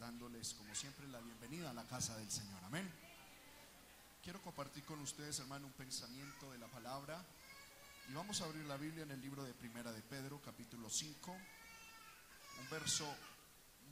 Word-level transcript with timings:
Dándoles 0.00 0.54
como 0.54 0.74
siempre 0.74 1.06
la 1.06 1.20
bienvenida 1.20 1.70
a 1.70 1.72
la 1.72 1.84
casa 1.84 2.16
del 2.18 2.28
Señor. 2.28 2.64
Amén. 2.64 2.90
Quiero 4.24 4.42
compartir 4.42 4.84
con 4.84 4.98
ustedes, 4.98 5.38
hermano, 5.38 5.68
un 5.68 5.72
pensamiento 5.74 6.50
de 6.50 6.58
la 6.58 6.66
palabra. 6.66 7.24
Y 8.08 8.12
vamos 8.12 8.40
a 8.40 8.46
abrir 8.46 8.64
la 8.64 8.76
Biblia 8.76 9.04
en 9.04 9.12
el 9.12 9.20
libro 9.20 9.44
de 9.44 9.54
Primera 9.54 9.92
de 9.92 10.02
Pedro, 10.02 10.42
capítulo 10.44 10.90
5, 10.90 11.30
un 11.30 12.70
verso 12.70 13.06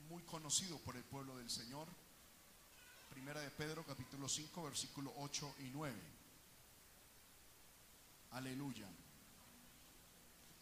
muy 0.09 0.23
conocido 0.23 0.77
por 0.79 0.97
el 0.97 1.05
pueblo 1.05 1.37
del 1.37 1.49
Señor. 1.49 1.87
Primera 3.11 3.39
de 3.39 3.49
Pedro, 3.49 3.85
capítulo 3.85 4.27
5, 4.27 4.61
versículo 4.61 5.13
8 5.19 5.55
y 5.59 5.69
9. 5.69 5.95
Aleluya. 8.31 8.89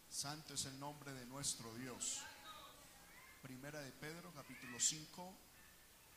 Santo 0.08 0.54
es 0.54 0.66
el 0.66 0.78
nombre 0.78 1.12
de 1.14 1.26
nuestro 1.26 1.74
Dios. 1.74 2.22
Primera 3.42 3.80
de 3.80 3.90
Pedro, 3.92 4.30
capítulo 4.34 4.78
5, 4.78 5.34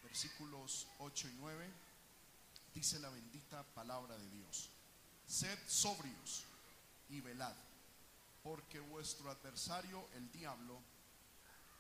versículos 0.04 0.88
8 1.00 1.30
y 1.30 1.34
9, 1.40 1.72
dice 2.74 3.00
la 3.00 3.10
bendita 3.10 3.64
palabra 3.74 4.18
de 4.18 4.30
Dios. 4.30 4.70
Sed 5.26 5.58
sobrios 5.66 6.44
y 7.08 7.22
velad, 7.22 7.56
porque 8.44 8.82
vuestro 8.82 9.32
adversario, 9.32 10.06
el 10.16 10.30
diablo, 10.34 10.82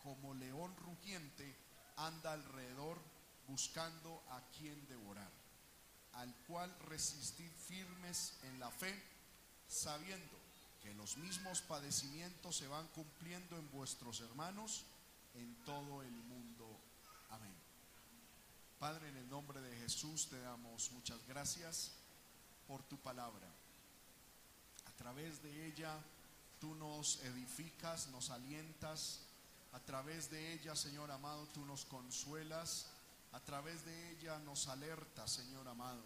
como 0.02 0.34
león 0.34 0.73
rugiente, 0.77 1.53
anda 1.98 2.31
alrededor 2.31 2.98
buscando 3.50 4.23
a 4.30 4.41
quien 4.58 4.88
devorar, 4.88 5.31
al 6.14 6.34
cual 6.48 6.73
resistid 6.88 7.52
firmes 7.67 8.38
en 8.44 8.62
la 8.62 8.72
fe, 8.72 8.98
sabiendo 9.67 10.39
que 10.81 10.94
los 10.94 11.17
mismos 11.17 11.62
padecimientos 11.62 12.55
se 12.55 12.67
van 12.67 12.88
cumpliendo 12.89 13.58
en 13.58 13.70
vuestros 13.72 14.22
hermanos 14.22 14.86
en 15.34 15.55
todo 15.64 16.02
el 16.04 16.12
mundo. 16.12 16.80
Amén. 17.30 17.55
Padre, 18.80 19.10
en 19.10 19.18
el 19.18 19.30
nombre 19.30 19.62
de 19.62 19.75
Jesús 19.78 20.28
te 20.30 20.40
damos 20.40 20.92
muchas 20.92 21.25
gracias 21.28 21.92
por 22.67 22.84
tu 22.84 22.98
palabra. 22.98 23.48
A 24.86 24.92
través 24.92 25.42
de 25.42 25.66
ella 25.67 25.98
tú 26.59 26.75
nos 26.75 27.22
edificas, 27.23 28.08
nos 28.08 28.30
alientas. 28.30 29.22
A 29.73 29.80
través 29.80 30.30
de 30.30 30.53
ella, 30.53 30.75
Señor 30.75 31.12
amado, 31.12 31.47
tú 31.47 31.66
nos 31.66 31.86
consuelas. 31.86 32.88
A 33.31 33.40
través 33.40 33.84
de 33.86 34.12
ella 34.12 34.38
nos 34.40 34.68
alertas, 34.68 35.31
Señor 35.31 35.68
amado. 35.68 36.03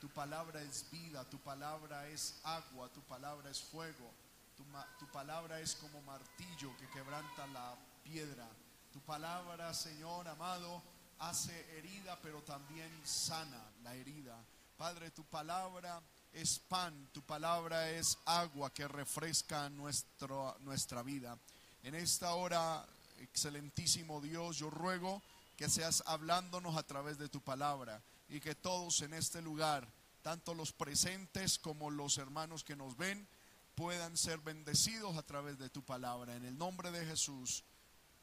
Tu 0.00 0.08
palabra 0.08 0.60
es 0.62 0.90
vida, 0.90 1.24
tu 1.28 1.38
palabra 1.38 2.08
es 2.08 2.40
agua, 2.44 2.92
tu 2.92 3.00
palabra 3.02 3.50
es 3.50 3.60
fuego. 3.60 4.12
Tu, 4.56 4.64
tu 4.98 5.10
palabra 5.12 5.60
es 5.60 5.76
como 5.76 6.02
martillo 6.02 6.76
que 6.76 6.88
quebranta 6.90 7.46
la 7.48 7.76
piedra. 8.08 8.48
Tu 8.90 9.00
palabra, 9.00 9.74
Señor 9.74 10.26
amado, 10.28 10.82
hace 11.18 11.52
herida, 11.76 12.18
pero 12.22 12.42
también 12.42 12.90
sana 13.04 13.62
la 13.82 13.94
herida. 13.94 14.42
Padre, 14.78 15.10
tu 15.10 15.24
palabra 15.24 16.00
es 16.32 16.58
pan, 16.58 17.10
tu 17.12 17.20
palabra 17.22 17.90
es 17.90 18.16
agua 18.24 18.72
que 18.72 18.88
refresca 18.88 19.68
nuestro, 19.68 20.56
nuestra 20.60 21.02
vida. 21.02 21.38
En 21.82 21.94
esta 21.94 22.32
hora, 22.32 22.86
excelentísimo 23.18 24.22
Dios, 24.22 24.56
yo 24.56 24.70
ruego 24.70 25.22
que 25.56 25.68
seas 25.68 26.02
hablándonos 26.06 26.76
a 26.76 26.84
través 26.84 27.18
de 27.18 27.28
tu 27.28 27.42
palabra 27.42 28.02
y 28.30 28.40
que 28.40 28.54
todos 28.54 29.02
en 29.02 29.12
este 29.12 29.42
lugar, 29.42 29.86
tanto 30.22 30.54
los 30.54 30.72
presentes 30.72 31.58
como 31.58 31.90
los 31.90 32.16
hermanos 32.16 32.64
que 32.64 32.76
nos 32.76 32.96
ven, 32.96 33.28
puedan 33.74 34.16
ser 34.16 34.38
bendecidos 34.38 35.16
a 35.18 35.22
través 35.22 35.58
de 35.58 35.68
tu 35.68 35.82
palabra. 35.82 36.36
En 36.36 36.46
el 36.46 36.56
nombre 36.56 36.90
de 36.90 37.04
Jesús. 37.04 37.64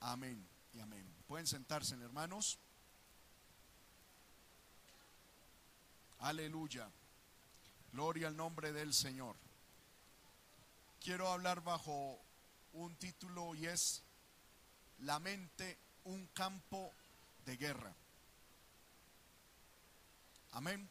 Amén 0.06 0.48
y 0.72 0.80
amén. 0.80 1.03
Pueden 1.28 1.48
sentarse, 1.48 1.95
hermanos. 1.95 2.59
Aleluya. 6.20 6.88
Gloria 7.92 8.28
al 8.28 8.38
nombre 8.38 8.71
del 8.71 8.94
Señor. 8.94 9.36
Quiero 11.02 11.32
hablar 11.32 11.64
bajo 11.64 12.20
un 12.73 12.95
título 12.98 13.55
y 13.55 13.65
es 13.65 14.04
La 14.99 15.20
mente, 15.20 15.76
un 16.04 16.27
campo 16.27 16.94
de 17.44 17.58
guerra. 17.58 17.92
Amén. 20.52 20.88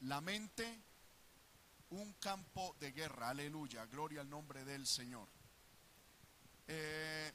La 0.00 0.20
mente, 0.20 0.78
un 1.88 2.12
campo 2.20 2.76
de 2.80 2.92
guerra. 2.92 3.30
Aleluya. 3.30 3.86
Gloria 3.86 4.20
al 4.20 4.28
nombre 4.28 4.66
del 4.66 4.86
Señor. 4.86 5.26
Eh, 6.66 7.32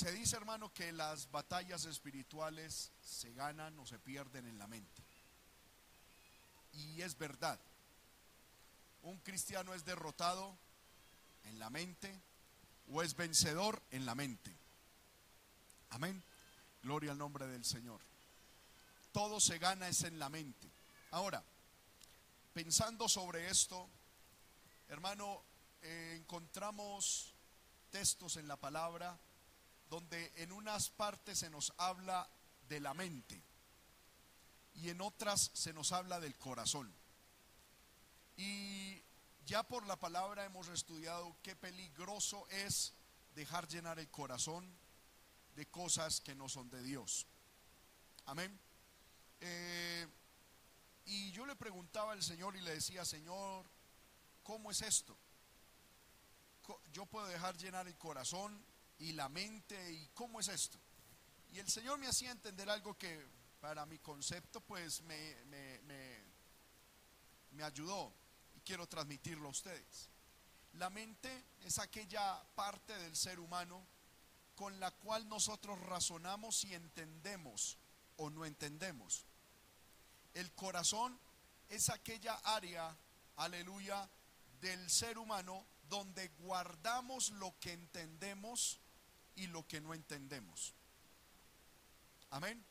se 0.00 0.12
dice, 0.12 0.36
hermano, 0.36 0.72
que 0.72 0.92
las 0.92 1.30
batallas 1.30 1.84
espirituales 1.84 2.90
se 3.02 3.34
ganan 3.34 3.78
o 3.78 3.84
se 3.84 3.98
pierden 3.98 4.46
en 4.46 4.56
la 4.56 4.66
mente. 4.66 5.02
Y 6.72 7.02
es 7.02 7.18
verdad. 7.18 7.60
Un 9.02 9.18
cristiano 9.18 9.74
es 9.74 9.84
derrotado 9.84 10.56
en 11.44 11.58
la 11.58 11.68
mente 11.68 12.18
o 12.90 13.02
es 13.02 13.14
vencedor 13.14 13.82
en 13.90 14.06
la 14.06 14.14
mente. 14.14 14.56
Amén. 15.90 16.22
Gloria 16.82 17.12
al 17.12 17.18
nombre 17.18 17.46
del 17.46 17.66
Señor. 17.66 18.00
Todo 19.12 19.38
se 19.38 19.58
gana 19.58 19.86
es 19.86 20.02
en 20.04 20.18
la 20.18 20.30
mente. 20.30 20.66
Ahora, 21.10 21.44
pensando 22.54 23.06
sobre 23.06 23.50
esto, 23.50 23.86
hermano, 24.88 25.42
eh, 25.82 26.14
encontramos 26.16 27.34
textos 27.90 28.36
en 28.36 28.48
la 28.48 28.56
palabra 28.56 29.18
donde 29.90 30.32
en 30.36 30.52
unas 30.52 30.88
partes 30.88 31.40
se 31.40 31.50
nos 31.50 31.72
habla 31.76 32.30
de 32.68 32.80
la 32.80 32.94
mente 32.94 33.42
y 34.74 34.88
en 34.88 35.00
otras 35.00 35.50
se 35.52 35.72
nos 35.72 35.90
habla 35.92 36.20
del 36.20 36.38
corazón. 36.38 36.94
Y 38.36 39.02
ya 39.44 39.64
por 39.64 39.84
la 39.86 39.96
palabra 39.96 40.44
hemos 40.44 40.68
estudiado 40.68 41.36
qué 41.42 41.56
peligroso 41.56 42.48
es 42.48 42.94
dejar 43.34 43.66
llenar 43.66 43.98
el 43.98 44.08
corazón 44.10 44.64
de 45.56 45.66
cosas 45.66 46.20
que 46.20 46.36
no 46.36 46.48
son 46.48 46.70
de 46.70 46.82
Dios. 46.82 47.26
Amén. 48.26 48.58
Eh, 49.40 50.06
y 51.04 51.32
yo 51.32 51.44
le 51.46 51.56
preguntaba 51.56 52.12
al 52.12 52.22
Señor 52.22 52.54
y 52.54 52.60
le 52.60 52.74
decía, 52.74 53.04
Señor, 53.04 53.68
¿cómo 54.44 54.70
es 54.70 54.82
esto? 54.82 55.16
Yo 56.92 57.06
puedo 57.06 57.26
dejar 57.26 57.56
llenar 57.56 57.88
el 57.88 57.96
corazón 57.96 58.64
y 59.00 59.12
la 59.12 59.28
mente 59.28 59.92
y 59.92 60.08
cómo 60.08 60.40
es 60.40 60.48
esto. 60.48 60.78
Y 61.52 61.58
el 61.58 61.68
Señor 61.68 61.98
me 61.98 62.06
hacía 62.06 62.30
entender 62.30 62.68
algo 62.70 62.96
que 62.96 63.26
para 63.60 63.84
mi 63.86 63.98
concepto 63.98 64.60
pues 64.60 65.02
me, 65.02 65.44
me, 65.46 65.80
me, 67.50 67.64
ayudó 67.64 68.14
y 68.54 68.60
quiero 68.60 68.86
transmitirlo 68.86 69.48
a 69.48 69.50
ustedes. 69.50 70.08
La 70.74 70.88
mente 70.88 71.44
es 71.62 71.78
aquella 71.78 72.42
parte 72.54 72.96
del 72.98 73.16
ser 73.16 73.40
humano 73.40 73.86
con 74.54 74.78
la 74.78 74.90
cual 74.92 75.28
nosotros 75.28 75.80
razonamos 75.80 76.64
y 76.64 76.74
entendemos 76.74 77.78
o 78.16 78.30
no 78.30 78.44
entendemos. 78.44 79.26
El 80.34 80.52
corazón 80.52 81.18
es 81.68 81.90
aquella 81.90 82.34
área, 82.44 82.96
aleluya, 83.36 84.08
del 84.60 84.88
ser 84.90 85.18
humano 85.18 85.66
donde 85.88 86.28
guardamos 86.38 87.30
lo 87.30 87.58
que 87.58 87.72
entendemos 87.72 88.80
y 89.40 89.46
lo 89.46 89.66
que 89.66 89.80
no 89.80 89.94
entendemos. 89.94 90.74
Amén. 92.30 92.62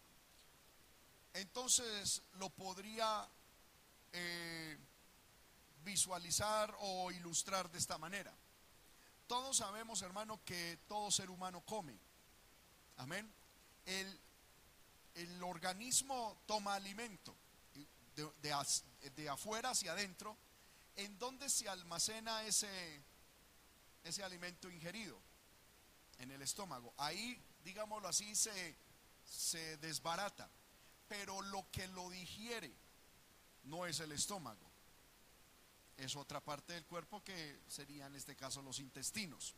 Entonces 1.34 2.22
lo 2.34 2.50
podría 2.52 3.28
eh, 4.13 4.78
visualizar 5.84 6.75
o 6.80 7.12
ilustrar 7.12 7.72
de 7.72 7.80
esta 7.80 7.97
manera. 7.97 8.34
Todos 9.28 9.57
sabemos, 9.57 10.02
hermano, 10.03 10.40
que 10.46 10.80
todo 10.88 11.12
ser 11.12 11.30
humano 11.30 11.62
come. 11.62 11.97
Amén. 12.97 13.31
El, 13.86 14.19
el 15.15 15.44
organismo 15.44 16.42
toma 16.45 16.75
alimento 16.75 17.36
de, 18.15 19.12
de, 19.15 19.30
afuera 19.30 19.72
hacia 19.72 19.94
adentro. 19.94 20.38
¿En 20.95 21.18
dónde 21.18 21.50
se 21.50 21.68
almacena 21.68 22.44
ese, 22.44 23.01
ese 24.04 24.24
alimento 24.24 24.69
ingerido? 24.69 25.19
En 26.19 26.31
el 26.31 26.42
estómago. 26.42 26.94
Ahí, 26.98 27.42
digámoslo 27.63 28.07
así, 28.07 28.36
se, 28.36 28.75
se 29.25 29.77
desbarata. 29.77 30.50
Pero 31.07 31.42
lo 31.42 31.66
que 31.71 31.88
lo 31.88 32.10
digiere 32.10 32.71
no 33.63 33.86
es 33.86 34.00
el 34.00 34.12
estómago. 34.12 34.69
Es 35.98 36.16
otra 36.16 36.39
parte 36.39 36.74
del 36.74 36.86
cuerpo 36.86 37.24
que 37.24 37.62
sería 37.68 38.06
en 38.06 38.16
este 38.16 38.36
caso 38.36 38.62
los 38.62 38.80
intestinos. 38.80 39.56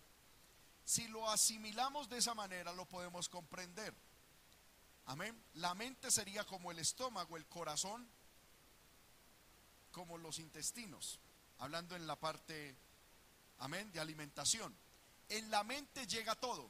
Si 0.86 1.08
lo 1.08 1.30
asimilamos 1.30 2.10
de 2.10 2.18
esa 2.18 2.34
manera, 2.34 2.74
lo 2.74 2.86
podemos 2.86 3.30
comprender. 3.30 3.94
Amén. 5.06 5.40
La 5.56 5.76
mente 5.76 6.10
sería 6.10 6.44
como 6.46 6.72
el 6.72 6.80
estómago, 6.80 7.38
el 7.38 7.46
corazón, 7.46 8.08
como 9.92 10.18
los 10.18 10.40
intestinos. 10.40 11.20
Hablando 11.60 11.96
en 11.96 12.08
la 12.08 12.16
parte, 12.16 12.76
amén, 13.60 13.92
de 13.92 14.00
alimentación. 14.00 14.76
En 15.32 15.50
la 15.50 15.64
mente 15.64 16.06
llega 16.08 16.36
todo. 16.36 16.70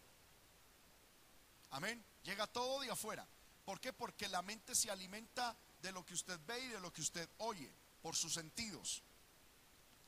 Amén. 1.72 2.06
Llega 2.24 2.46
todo 2.46 2.80
de 2.82 2.92
afuera. 2.92 3.28
¿Por 3.66 3.80
qué? 3.80 3.92
Porque 3.92 4.28
la 4.28 4.44
mente 4.44 4.76
se 4.76 4.92
alimenta 4.92 5.58
de 5.82 5.92
lo 5.92 6.06
que 6.06 6.14
usted 6.14 6.40
ve 6.46 6.60
y 6.60 6.68
de 6.68 6.80
lo 6.80 6.94
que 6.94 7.02
usted 7.02 7.28
oye, 7.40 7.74
por 8.04 8.16
sus 8.16 8.36
sentidos. 8.36 9.02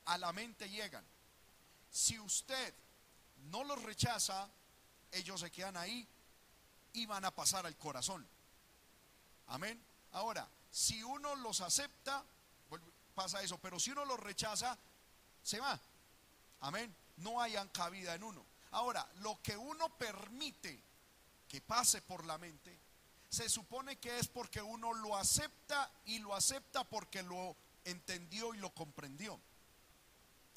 A 0.05 0.19
la 0.19 0.31
mente 0.33 0.69
llegan. 0.69 1.03
Si 1.89 2.19
usted 2.19 2.75
no 3.49 3.63
los 3.63 3.81
rechaza, 3.81 4.47
ellos 5.11 5.39
se 5.39 5.49
quedan 5.49 5.75
ahí 5.75 6.07
y 6.93 7.07
van 7.07 7.25
a 7.25 7.31
pasar 7.31 7.65
al 7.65 7.75
corazón. 7.75 8.23
Amén. 9.47 9.83
Ahora, 10.11 10.47
si 10.69 11.01
uno 11.01 11.35
los 11.37 11.61
acepta, 11.61 12.23
pasa 13.15 13.41
eso, 13.41 13.57
pero 13.57 13.79
si 13.79 13.89
uno 13.89 14.05
los 14.05 14.19
rechaza, 14.19 14.77
se 15.41 15.59
va. 15.59 15.79
Amén. 16.59 16.95
No 17.17 17.41
hayan 17.41 17.69
cabida 17.69 18.15
en 18.15 18.23
uno. 18.23 18.45
Ahora, 18.71 19.07
lo 19.19 19.41
que 19.41 19.55
uno 19.55 19.89
permite 19.97 20.79
que 21.47 21.61
pase 21.61 22.01
por 22.01 22.25
la 22.25 22.37
mente, 22.37 22.77
se 23.29 23.49
supone 23.49 23.97
que 23.97 24.19
es 24.19 24.27
porque 24.27 24.61
uno 24.61 24.93
lo 24.93 25.15
acepta 25.17 25.91
y 26.05 26.19
lo 26.19 26.35
acepta 26.35 26.83
porque 26.83 27.23
lo 27.23 27.55
entendió 27.85 28.53
y 28.53 28.57
lo 28.57 28.71
comprendió. 28.71 29.39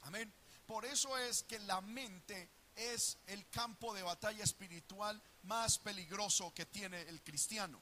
Amén. 0.03 0.33
Por 0.67 0.85
eso 0.85 1.17
es 1.19 1.43
que 1.45 1.59
la 1.61 1.81
mente 1.81 2.49
es 2.75 3.17
el 3.27 3.49
campo 3.49 3.95
de 3.95 4.03
batalla 4.03 4.45
espiritual 4.45 5.21
más 5.45 5.79
peligroso 5.79 6.53
que 6.55 6.67
tiene 6.67 7.03
el 7.03 7.23
cristiano. 7.23 7.81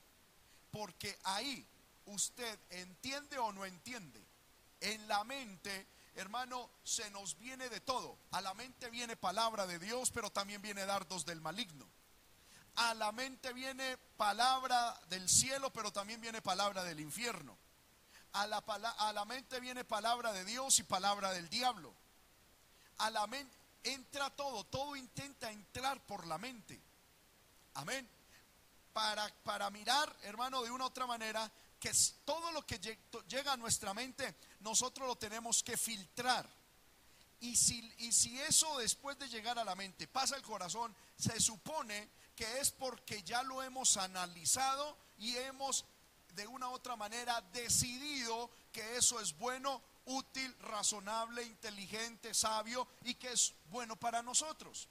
Porque 0.70 1.18
ahí 1.24 1.66
usted 2.06 2.58
entiende 2.70 3.38
o 3.38 3.52
no 3.52 3.64
entiende. 3.64 4.20
En 4.80 5.06
la 5.08 5.24
mente, 5.24 5.86
hermano, 6.14 6.70
se 6.82 7.10
nos 7.10 7.36
viene 7.38 7.68
de 7.68 7.80
todo. 7.80 8.18
A 8.30 8.40
la 8.40 8.54
mente 8.54 8.90
viene 8.90 9.16
palabra 9.16 9.66
de 9.66 9.78
Dios, 9.78 10.10
pero 10.10 10.30
también 10.30 10.62
viene 10.62 10.86
dardos 10.86 11.24
del 11.24 11.40
maligno. 11.40 11.86
A 12.76 12.94
la 12.94 13.12
mente 13.12 13.52
viene 13.52 13.96
palabra 14.16 15.00
del 15.08 15.28
cielo, 15.28 15.72
pero 15.72 15.92
también 15.92 16.20
viene 16.20 16.42
palabra 16.42 16.82
del 16.84 17.00
infierno. 17.00 17.56
A 18.32 18.46
la, 18.46 18.58
a 18.58 19.12
la 19.12 19.24
mente 19.24 19.60
viene 19.60 19.84
palabra 19.84 20.32
de 20.32 20.44
Dios 20.44 20.78
y 20.80 20.82
palabra 20.82 21.32
del 21.32 21.48
diablo. 21.48 21.94
A 22.98 23.10
la 23.10 23.26
mente 23.26 23.56
entra 23.84 24.30
todo, 24.30 24.64
todo 24.64 24.96
intenta 24.96 25.50
entrar 25.50 26.04
por 26.06 26.26
la 26.26 26.38
mente. 26.38 26.80
Amén. 27.74 28.08
Para, 28.92 29.28
para 29.44 29.70
mirar, 29.70 30.14
hermano, 30.22 30.62
de 30.62 30.70
una 30.70 30.84
u 30.84 30.86
otra 30.86 31.06
manera, 31.06 31.50
que 31.84 31.92
todo 32.24 32.50
lo 32.50 32.64
que 32.64 32.78
llega 33.28 33.52
a 33.52 33.58
nuestra 33.58 33.92
mente, 33.92 34.34
nosotros 34.60 35.06
lo 35.06 35.16
tenemos 35.16 35.62
que 35.62 35.76
filtrar. 35.76 36.48
Y 37.40 37.56
si, 37.56 37.92
y 37.98 38.10
si 38.10 38.40
eso 38.40 38.78
después 38.78 39.18
de 39.18 39.28
llegar 39.28 39.58
a 39.58 39.64
la 39.64 39.74
mente 39.74 40.08
pasa 40.08 40.34
al 40.34 40.40
corazón, 40.40 40.96
se 41.18 41.38
supone 41.40 42.08
que 42.34 42.58
es 42.58 42.70
porque 42.70 43.22
ya 43.22 43.42
lo 43.42 43.62
hemos 43.62 43.98
analizado 43.98 44.96
y 45.18 45.36
hemos 45.36 45.84
de 46.32 46.46
una 46.46 46.70
u 46.70 46.72
otra 46.72 46.96
manera 46.96 47.42
decidido 47.52 48.50
que 48.72 48.96
eso 48.96 49.20
es 49.20 49.36
bueno 49.36 49.82
útil, 50.06 50.56
razonable, 50.60 51.42
inteligente, 51.42 52.32
sabio 52.32 52.88
y 53.02 53.16
que 53.16 53.30
es 53.32 53.52
bueno 53.66 53.94
para 53.96 54.22
nosotros. 54.22 54.88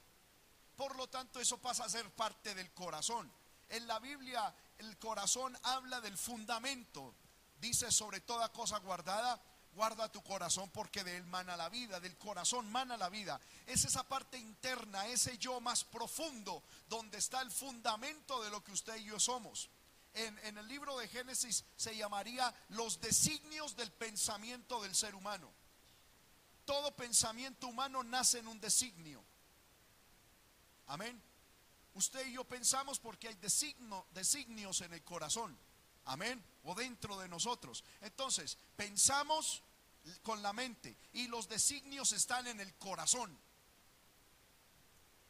Por 0.76 0.94
lo 0.94 1.08
tanto, 1.08 1.40
eso 1.40 1.58
pasa 1.58 1.86
a 1.86 1.88
ser 1.88 2.08
parte 2.14 2.54
del 2.54 2.72
corazón. 2.72 3.32
En 3.68 3.84
la 3.88 3.98
Biblia 3.98 4.54
el 4.78 4.98
corazón 4.98 5.56
habla 5.62 6.00
del 6.00 6.16
fundamento. 6.16 7.14
Dice 7.58 7.90
sobre 7.90 8.20
toda 8.20 8.52
cosa 8.52 8.78
guardada, 8.78 9.40
guarda 9.72 10.12
tu 10.12 10.22
corazón 10.22 10.70
porque 10.70 11.04
de 11.04 11.16
él 11.16 11.26
mana 11.26 11.56
la 11.56 11.68
vida, 11.68 12.00
del 12.00 12.16
corazón 12.18 12.70
mana 12.70 12.96
la 12.96 13.08
vida. 13.08 13.40
Es 13.66 13.84
esa 13.84 14.06
parte 14.06 14.38
interna, 14.38 15.06
ese 15.06 15.38
yo 15.38 15.60
más 15.60 15.84
profundo, 15.84 16.62
donde 16.88 17.18
está 17.18 17.40
el 17.40 17.50
fundamento 17.50 18.42
de 18.42 18.50
lo 18.50 18.62
que 18.62 18.72
usted 18.72 18.96
y 18.96 19.04
yo 19.04 19.18
somos 19.18 19.70
en, 20.14 20.58
el 20.58 20.68
libro 20.68 20.96
de 20.96 21.08
Génesis 21.08 21.64
se 21.76 21.96
llamaría 21.96 22.54
los 22.70 23.00
designios 23.00 23.76
del 23.76 23.90
pensamiento 23.92 24.80
del 24.82 24.94
ser 24.94 25.14
humano. 25.14 25.52
Todo 26.64 26.94
pensamiento 26.94 27.66
humano 27.66 28.02
nace 28.02 28.38
en 28.38 28.46
un 28.46 28.60
designio. 28.60 29.22
Amén. 30.86 31.20
Usted 31.94 32.26
y 32.26 32.32
yo 32.32 32.44
pensamos 32.44 32.98
porque 32.98 33.28
hay 33.28 33.34
designo, 33.36 34.06
designios 34.12 34.80
en 34.80 34.92
el 34.92 35.02
corazón. 35.02 35.56
Amén. 36.06 36.42
O 36.64 36.74
dentro 36.74 37.18
de 37.18 37.28
nosotros. 37.28 37.84
Entonces, 38.00 38.58
pensamos 38.76 39.62
con 40.22 40.42
la 40.42 40.52
mente 40.52 40.96
y 41.12 41.28
los 41.28 41.48
designios 41.48 42.12
están 42.12 42.46
en 42.46 42.60
el 42.60 42.74
corazón. 42.74 43.36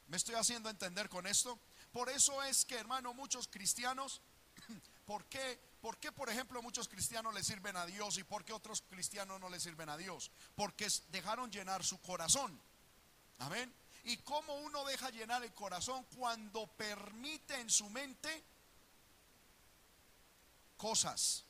¿Me 0.09 0.17
estoy 0.17 0.35
haciendo 0.35 0.69
entender 0.69 1.09
con 1.09 1.27
esto? 1.27 1.59
Por 1.93 2.09
eso 2.11 2.43
es 2.43 2.65
que, 2.65 2.77
hermano, 2.77 3.15
muchos 3.15 3.49
cristianos 3.49 4.21
¿Por 5.05 5.25
qué? 5.27 5.59
¿Por 5.81 5.99
qué, 5.99 6.13
por 6.13 6.31
ejemplo, 6.31 6.63
muchos 6.63 6.89
cristianos 6.89 7.35
le 7.35 7.45
sirven 7.45 7.77
a 7.77 7.85
Dios 7.85 8.17
y 8.17 8.25
por 8.25 8.45
qué 8.45 8.53
otros 8.53 8.83
cristianos 8.89 9.41
no 9.41 9.51
le 9.51 9.61
sirven 9.61 9.89
a 9.89 9.97
Dios? 9.97 10.31
Porque 10.55 10.89
dejaron 11.09 11.51
llenar 11.51 11.85
su 11.85 12.01
corazón. 12.01 12.59
Amén. 13.39 13.73
¿Y 14.05 14.19
cómo 14.19 14.55
uno 14.57 14.85
deja 14.85 15.11
llenar 15.11 15.43
el 15.43 15.55
corazón 15.55 16.05
cuando 16.17 16.67
permite 16.67 17.59
en 17.59 17.71
su 17.71 17.89
mente 17.89 18.45
cosas? 20.77 21.45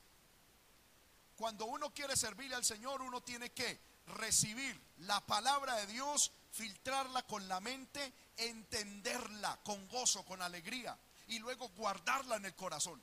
Cuando 1.36 1.64
uno 1.66 1.92
quiere 1.92 2.16
servirle 2.16 2.54
al 2.54 2.64
Señor, 2.64 3.02
uno 3.02 3.20
tiene 3.22 3.50
que 3.50 3.80
recibir 4.06 4.80
la 4.98 5.20
palabra 5.26 5.74
de 5.76 5.86
Dios, 5.88 6.30
filtrarla 6.52 7.26
con 7.26 7.48
la 7.48 7.60
mente, 7.60 8.12
entenderla 8.36 9.58
con 9.64 9.88
gozo, 9.88 10.24
con 10.24 10.40
alegría 10.40 10.96
y 11.26 11.40
luego 11.40 11.68
guardarla 11.70 12.36
en 12.36 12.44
el 12.46 12.54
corazón. 12.54 13.02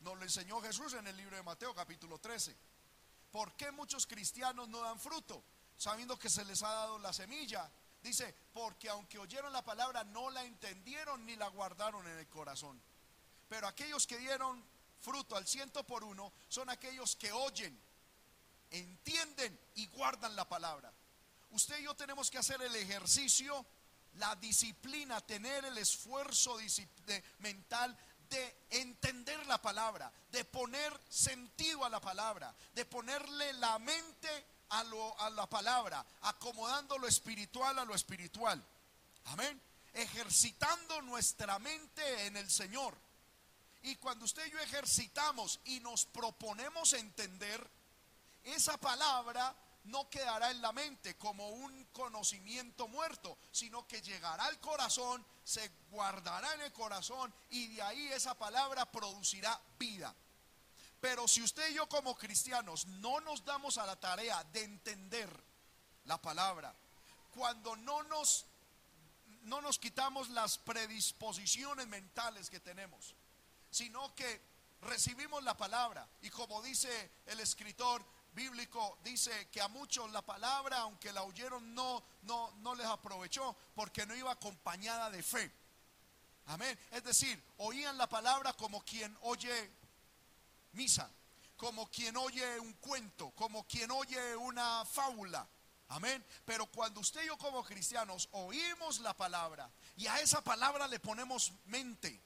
Nos 0.00 0.16
lo 0.16 0.24
enseñó 0.24 0.60
Jesús 0.60 0.94
en 0.94 1.06
el 1.06 1.16
libro 1.16 1.36
de 1.36 1.44
Mateo 1.44 1.72
capítulo 1.74 2.18
13. 2.18 2.56
¿Por 3.30 3.52
qué 3.54 3.70
muchos 3.70 4.06
cristianos 4.06 4.68
no 4.68 4.80
dan 4.80 4.98
fruto? 4.98 5.44
Sabiendo 5.76 6.18
que 6.18 6.28
se 6.28 6.44
les 6.44 6.62
ha 6.64 6.70
dado 6.70 6.98
la 6.98 7.12
semilla. 7.12 7.70
Dice, 8.02 8.34
porque 8.52 8.88
aunque 8.88 9.18
oyeron 9.18 9.52
la 9.52 9.64
palabra, 9.64 10.04
no 10.04 10.30
la 10.30 10.44
entendieron 10.44 11.24
ni 11.24 11.36
la 11.36 11.48
guardaron 11.48 12.06
en 12.06 12.18
el 12.18 12.28
corazón. 12.28 12.80
Pero 13.48 13.66
aquellos 13.66 14.06
que 14.06 14.18
dieron 14.18 14.64
fruto 15.00 15.36
al 15.36 15.46
ciento 15.46 15.84
por 15.84 16.04
uno 16.04 16.32
son 16.48 16.68
aquellos 16.70 17.16
que 17.16 17.32
oyen, 17.32 17.78
entienden 18.70 19.58
y 19.76 19.86
guardan 19.88 20.34
la 20.34 20.48
palabra. 20.48 20.92
Usted 21.50 21.78
y 21.78 21.84
yo 21.84 21.94
tenemos 21.94 22.30
que 22.30 22.38
hacer 22.38 22.60
el 22.62 22.74
ejercicio 22.74 23.64
la 24.14 24.36
disciplina, 24.36 25.20
tener 25.20 25.64
el 25.64 25.78
esfuerzo 25.78 26.58
mental 27.38 27.96
de 28.28 28.56
entender 28.70 29.44
la 29.46 29.60
palabra, 29.60 30.12
de 30.30 30.44
poner 30.44 30.98
sentido 31.08 31.84
a 31.84 31.90
la 31.90 32.00
palabra, 32.00 32.54
de 32.74 32.84
ponerle 32.84 33.52
la 33.54 33.78
mente 33.78 34.46
a, 34.72 34.84
lo, 34.84 35.18
a 35.20 35.30
la 35.30 35.48
palabra, 35.48 36.04
acomodando 36.22 36.98
lo 36.98 37.06
espiritual 37.06 37.78
a 37.78 37.84
lo 37.84 37.94
espiritual. 37.94 38.64
Amén. 39.26 39.60
Ejercitando 39.92 41.02
nuestra 41.02 41.58
mente 41.58 42.26
en 42.26 42.36
el 42.36 42.50
Señor. 42.50 42.96
Y 43.82 43.96
cuando 43.96 44.24
usted 44.24 44.46
y 44.46 44.50
yo 44.50 44.58
ejercitamos 44.60 45.60
y 45.64 45.80
nos 45.80 46.06
proponemos 46.06 46.92
entender, 46.94 47.68
esa 48.44 48.78
palabra 48.78 49.54
no 49.84 50.08
quedará 50.08 50.50
en 50.50 50.62
la 50.62 50.72
mente 50.72 51.16
como 51.16 51.48
un 51.48 51.84
conocimiento 51.86 52.88
muerto, 52.88 53.36
sino 53.50 53.86
que 53.86 54.00
llegará 54.00 54.46
al 54.46 54.60
corazón, 54.60 55.24
se 55.44 55.70
guardará 55.90 56.54
en 56.54 56.62
el 56.62 56.72
corazón 56.72 57.34
y 57.50 57.74
de 57.74 57.82
ahí 57.82 58.08
esa 58.12 58.38
palabra 58.38 58.90
producirá 58.90 59.60
vida. 59.78 60.14
Pero 61.02 61.26
si 61.26 61.42
usted 61.42 61.68
y 61.70 61.74
yo 61.74 61.88
como 61.88 62.16
cristianos 62.16 62.86
no 62.86 63.20
nos 63.22 63.44
damos 63.44 63.76
a 63.76 63.84
la 63.84 63.98
tarea 63.98 64.44
de 64.44 64.62
entender 64.62 65.28
la 66.04 66.16
palabra, 66.22 66.72
cuando 67.34 67.74
no 67.74 68.04
nos 68.04 68.46
no 69.42 69.60
nos 69.60 69.80
quitamos 69.80 70.28
las 70.28 70.58
predisposiciones 70.58 71.88
mentales 71.88 72.48
que 72.48 72.60
tenemos, 72.60 73.16
sino 73.68 74.14
que 74.14 74.40
recibimos 74.82 75.42
la 75.42 75.56
palabra 75.56 76.08
y 76.20 76.30
como 76.30 76.62
dice 76.62 77.10
el 77.26 77.40
escritor, 77.40 78.06
bíblico 78.32 79.00
dice 79.02 79.48
que 79.50 79.60
a 79.60 79.66
muchos 79.66 80.08
la 80.12 80.22
palabra, 80.22 80.78
aunque 80.78 81.12
la 81.12 81.24
oyeron, 81.24 81.74
no, 81.74 82.04
no, 82.22 82.52
no 82.58 82.76
les 82.76 82.86
aprovechó 82.86 83.56
porque 83.74 84.06
no 84.06 84.14
iba 84.14 84.30
acompañada 84.30 85.10
de 85.10 85.24
fe. 85.24 85.52
Amén. 86.46 86.78
Es 86.92 87.02
decir, 87.02 87.42
oían 87.56 87.98
la 87.98 88.08
palabra 88.08 88.52
como 88.52 88.84
quien 88.84 89.18
oye 89.22 89.81
misa, 90.72 91.10
como 91.56 91.88
quien 91.88 92.16
oye 92.16 92.58
un 92.60 92.72
cuento, 92.74 93.30
como 93.32 93.66
quien 93.66 93.90
oye 93.90 94.36
una 94.36 94.84
fábula. 94.84 95.46
Amén. 95.88 96.24
Pero 96.46 96.66
cuando 96.66 97.00
usted 97.00 97.22
y 97.22 97.26
yo 97.26 97.36
como 97.36 97.62
cristianos 97.62 98.28
oímos 98.32 99.00
la 99.00 99.14
palabra 99.14 99.70
y 99.96 100.06
a 100.06 100.20
esa 100.20 100.42
palabra 100.42 100.88
le 100.88 100.98
ponemos 100.98 101.52
mente. 101.66 102.18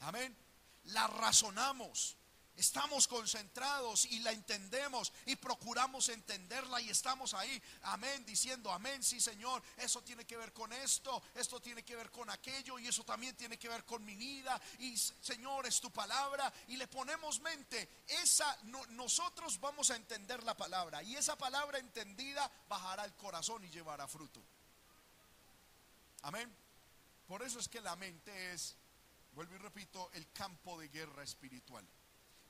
Amén. 0.00 0.36
La 0.84 1.06
razonamos 1.06 2.17
estamos 2.58 3.06
concentrados 3.06 4.04
y 4.06 4.18
la 4.18 4.32
entendemos 4.32 5.12
y 5.26 5.36
procuramos 5.36 6.08
entenderla 6.08 6.80
y 6.80 6.90
estamos 6.90 7.32
ahí, 7.32 7.62
amén, 7.82 8.26
diciendo, 8.26 8.72
amén, 8.72 9.02
sí 9.02 9.20
Señor, 9.20 9.62
eso 9.76 10.02
tiene 10.02 10.26
que 10.26 10.36
ver 10.36 10.52
con 10.52 10.72
esto, 10.72 11.22
esto 11.34 11.60
tiene 11.60 11.84
que 11.84 11.94
ver 11.96 12.10
con 12.10 12.28
aquello 12.28 12.78
y 12.78 12.88
eso 12.88 13.04
también 13.04 13.36
tiene 13.36 13.58
que 13.58 13.68
ver 13.68 13.84
con 13.84 14.04
mi 14.04 14.16
vida 14.16 14.60
y 14.80 14.96
Señor 14.96 15.66
es 15.66 15.80
tu 15.80 15.90
palabra 15.92 16.52
y 16.66 16.76
le 16.76 16.88
ponemos 16.88 17.40
mente, 17.40 17.88
esa 18.06 18.58
nosotros 18.90 19.60
vamos 19.60 19.90
a 19.90 19.96
entender 19.96 20.42
la 20.42 20.56
palabra 20.56 21.02
y 21.02 21.14
esa 21.14 21.38
palabra 21.38 21.78
entendida 21.78 22.50
bajará 22.68 23.04
al 23.04 23.14
corazón 23.14 23.64
y 23.64 23.70
llevará 23.70 24.08
fruto. 24.08 24.42
Amén. 26.22 26.52
Por 27.28 27.42
eso 27.42 27.58
es 27.60 27.68
que 27.68 27.80
la 27.80 27.94
mente 27.94 28.52
es, 28.52 28.74
vuelvo 29.32 29.54
y 29.54 29.58
repito, 29.58 30.10
el 30.14 30.32
campo 30.32 30.80
de 30.80 30.88
guerra 30.88 31.22
espiritual. 31.22 31.86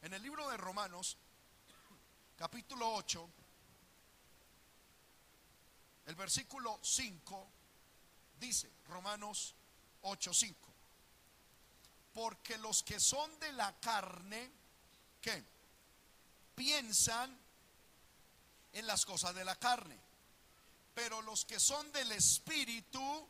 En 0.00 0.14
el 0.14 0.22
libro 0.22 0.48
de 0.48 0.56
Romanos, 0.56 1.16
capítulo 2.36 2.88
8, 2.94 3.30
el 6.06 6.14
versículo 6.14 6.78
5 6.80 7.48
dice, 8.38 8.70
Romanos 8.86 9.56
8, 10.02 10.32
5, 10.32 10.68
porque 12.14 12.56
los 12.58 12.84
que 12.84 13.00
son 13.00 13.40
de 13.40 13.52
la 13.52 13.78
carne, 13.80 14.52
¿qué? 15.20 15.44
Piensan 16.54 17.36
en 18.72 18.86
las 18.86 19.04
cosas 19.04 19.34
de 19.34 19.44
la 19.44 19.56
carne, 19.56 19.98
pero 20.94 21.22
los 21.22 21.44
que 21.44 21.58
son 21.58 21.90
del 21.90 22.12
espíritu, 22.12 23.28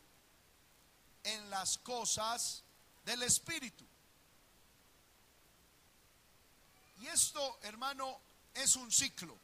en 1.23 1.49
las 1.49 1.79
cosas 1.79 2.63
del 3.05 3.23
espíritu. 3.23 3.88
Y 6.99 7.07
esto, 7.07 7.59
hermano, 7.63 8.19
es 8.53 8.75
un 8.75 8.91
ciclo. 8.91 9.37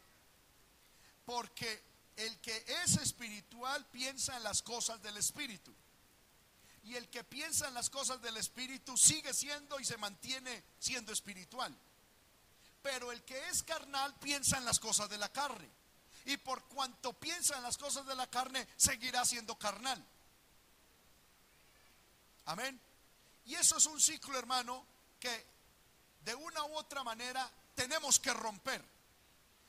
Porque 1.25 1.83
el 2.17 2.39
que 2.39 2.63
es 2.83 2.97
espiritual 2.97 3.85
piensa 3.87 4.37
en 4.37 4.43
las 4.43 4.61
cosas 4.61 5.01
del 5.01 5.17
espíritu. 5.17 5.73
Y 6.83 6.95
el 6.95 7.09
que 7.09 7.23
piensa 7.23 7.67
en 7.67 7.73
las 7.73 7.89
cosas 7.89 8.21
del 8.21 8.37
espíritu 8.37 8.95
sigue 8.95 9.33
siendo 9.33 9.79
y 9.79 9.85
se 9.85 9.97
mantiene 9.97 10.63
siendo 10.79 11.11
espiritual. 11.11 11.75
Pero 12.83 13.11
el 13.11 13.23
que 13.23 13.49
es 13.49 13.63
carnal 13.63 14.13
piensa 14.19 14.57
en 14.57 14.65
las 14.65 14.79
cosas 14.79 15.09
de 15.09 15.17
la 15.17 15.31
carne. 15.31 15.67
Y 16.25 16.37
por 16.37 16.63
cuanto 16.65 17.13
piensa 17.13 17.57
en 17.57 17.63
las 17.63 17.77
cosas 17.77 18.05
de 18.05 18.15
la 18.15 18.27
carne, 18.27 18.67
seguirá 18.77 19.25
siendo 19.25 19.57
carnal. 19.57 20.03
Amén. 22.45 22.79
Y 23.45 23.55
eso 23.55 23.77
es 23.77 23.85
un 23.87 23.99
ciclo, 23.99 24.37
hermano, 24.37 24.85
que 25.19 25.54
de 26.25 26.35
una 26.35 26.65
u 26.65 26.75
otra 26.75 27.03
manera 27.03 27.49
tenemos 27.75 28.19
que 28.19 28.33
romper. 28.33 28.83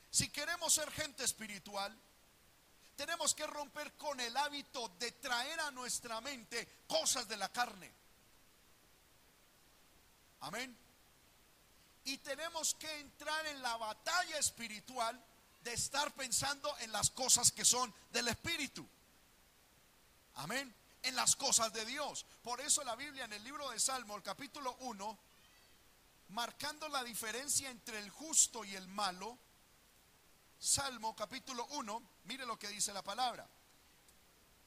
Si 0.09 0.29
queremos 0.29 0.73
ser 0.73 0.91
gente 0.91 1.23
espiritual, 1.23 1.95
tenemos 2.95 3.35
que 3.35 3.45
romper 3.45 3.93
con 3.93 4.19
el 4.19 4.35
hábito 4.35 4.89
de 4.99 5.11
traer 5.11 5.59
a 5.59 5.71
nuestra 5.71 6.19
mente 6.19 6.67
cosas 6.87 7.27
de 7.27 7.37
la 7.37 7.49
carne. 7.49 7.93
Amén. 10.41 10.75
Y 12.05 12.17
tenemos 12.17 12.73
que 12.73 12.99
entrar 12.99 13.45
en 13.45 13.61
la 13.61 13.77
batalla 13.77 14.39
espiritual 14.39 15.21
de 15.63 15.73
estar 15.73 16.11
pensando 16.13 16.75
en 16.79 16.91
las 16.91 17.11
cosas 17.11 17.51
que 17.51 17.65
son 17.65 17.93
del 18.11 18.29
Espíritu. 18.29 18.87
Amén. 20.35 20.73
En 21.03 21.15
las 21.15 21.35
cosas 21.35 21.71
de 21.73 21.85
Dios. 21.85 22.25
Por 22.41 22.61
eso 22.61 22.83
la 22.83 22.95
Biblia 22.95 23.25
en 23.25 23.33
el 23.33 23.43
libro 23.43 23.69
de 23.69 23.79
Salmo, 23.79 24.15
el 24.15 24.23
capítulo 24.23 24.75
1, 24.79 25.19
marcando 26.29 26.87
la 26.89 27.03
diferencia 27.03 27.69
entre 27.69 27.99
el 27.99 28.09
justo 28.09 28.63
y 28.65 28.75
el 28.75 28.87
malo, 28.87 29.37
Salmo 30.59 31.15
capítulo 31.15 31.65
1, 31.71 32.09
mire 32.25 32.45
lo 32.45 32.57
que 32.57 32.67
dice 32.67 32.93
la 32.93 33.03
palabra. 33.03 33.47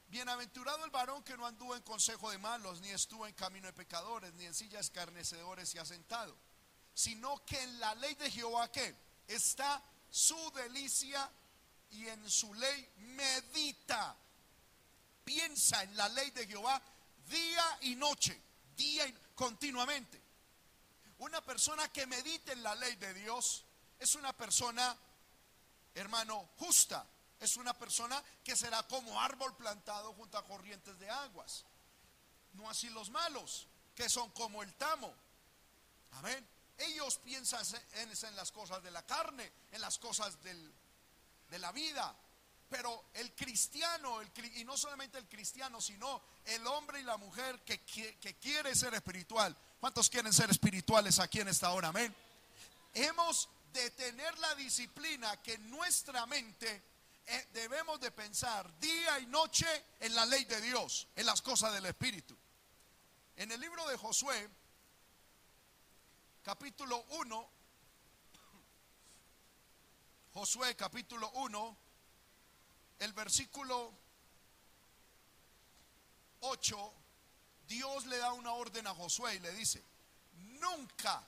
Bienaventurado 0.07 0.83
el 0.83 0.91
varón 0.91 1.23
que 1.23 1.37
no 1.37 1.45
anduvo 1.45 1.75
en 1.75 1.83
consejo 1.83 2.31
de 2.31 2.37
malos, 2.37 2.81
ni 2.81 2.89
estuvo 2.89 3.25
en 3.27 3.33
camino 3.33 3.67
de 3.67 3.73
pecadores, 3.73 4.33
ni 4.33 4.45
en 4.45 4.53
sillas 4.53 4.81
escarnecedores 4.85 5.73
y 5.73 5.77
ha 5.77 5.85
sino 6.93 7.45
que 7.45 7.61
en 7.61 7.79
la 7.79 7.95
ley 7.95 8.15
de 8.15 8.29
Jehová 8.29 8.69
que 8.71 8.93
está 9.27 9.81
su 10.09 10.51
delicia 10.51 11.31
y 11.91 12.07
en 12.07 12.29
su 12.29 12.53
ley 12.53 12.89
medita. 12.97 14.17
Piensa 15.23 15.83
en 15.83 15.95
la 15.95 16.09
ley 16.09 16.31
de 16.31 16.45
Jehová 16.45 16.81
día 17.29 17.77
y 17.81 17.95
noche, 17.95 18.39
día 18.75 19.07
y 19.07 19.15
continuamente. 19.35 20.20
Una 21.21 21.39
persona 21.39 21.87
que 21.89 22.07
medite 22.07 22.51
en 22.51 22.63
la 22.63 22.73
ley 22.73 22.95
de 22.95 23.13
Dios 23.13 23.63
es 23.99 24.15
una 24.15 24.33
persona, 24.33 24.97
hermano, 25.93 26.49
justa. 26.57 27.05
Es 27.39 27.57
una 27.57 27.77
persona 27.77 28.23
que 28.43 28.55
será 28.55 28.81
como 28.87 29.21
árbol 29.21 29.55
plantado 29.55 30.13
junto 30.13 30.39
a 30.39 30.45
corrientes 30.47 30.97
de 30.97 31.07
aguas. 31.11 31.63
No 32.53 32.67
así 32.67 32.89
los 32.89 33.11
malos, 33.11 33.67
que 33.93 34.09
son 34.09 34.31
como 34.31 34.63
el 34.63 34.73
tamo. 34.73 35.13
Amén. 36.13 36.47
Ellos 36.79 37.19
piensan 37.19 37.63
en, 37.93 38.35
las 38.35 38.51
cosas 38.51 38.81
de 38.81 38.89
la 38.89 39.05
carne, 39.05 39.51
en 39.71 39.81
las 39.81 39.99
cosas 39.99 40.41
de 40.41 41.59
la 41.59 41.71
vida. 41.71 42.15
Pero 42.67 43.09
el 43.13 43.35
cristiano, 43.35 44.23
y 44.55 44.63
no 44.63 44.75
solamente 44.75 45.19
el 45.19 45.29
cristiano, 45.29 45.79
sino 45.81 46.19
el 46.45 46.65
hombre 46.65 46.99
y 46.99 47.03
la 47.03 47.17
mujer 47.17 47.63
que, 47.63 47.85
que 47.85 48.39
quiere 48.39 48.73
ser 48.75 48.95
espiritual, 48.95 49.55
¿Cuántos 49.81 50.11
quieren 50.11 50.31
ser 50.31 50.47
espirituales 50.51 51.17
aquí 51.17 51.39
en 51.39 51.47
esta 51.47 51.71
hora? 51.71 51.87
Amén. 51.87 52.15
Hemos 52.93 53.49
de 53.73 53.89
tener 53.89 54.37
la 54.37 54.53
disciplina 54.53 55.41
que 55.41 55.57
nuestra 55.57 56.27
mente 56.27 56.83
eh, 57.25 57.47
debemos 57.51 57.99
de 57.99 58.11
pensar 58.11 58.79
día 58.79 59.17
y 59.17 59.25
noche 59.25 59.65
en 59.99 60.13
la 60.13 60.23
ley 60.27 60.45
de 60.45 60.61
Dios, 60.61 61.07
en 61.15 61.25
las 61.25 61.41
cosas 61.41 61.73
del 61.73 61.87
Espíritu. 61.87 62.37
En 63.37 63.51
el 63.51 63.59
libro 63.59 63.87
de 63.87 63.97
Josué, 63.97 64.47
capítulo 66.43 67.03
1, 67.09 67.49
Josué 70.35 70.75
capítulo 70.75 71.27
1, 71.31 71.77
el 72.99 73.13
versículo 73.13 73.91
8 76.41 77.00
Dios 77.71 78.05
le 78.07 78.17
da 78.17 78.33
una 78.33 78.51
orden 78.51 78.85
a 78.85 78.93
Josué 78.93 79.35
y 79.35 79.39
le 79.39 79.53
dice, 79.53 79.81
nunca 80.59 81.25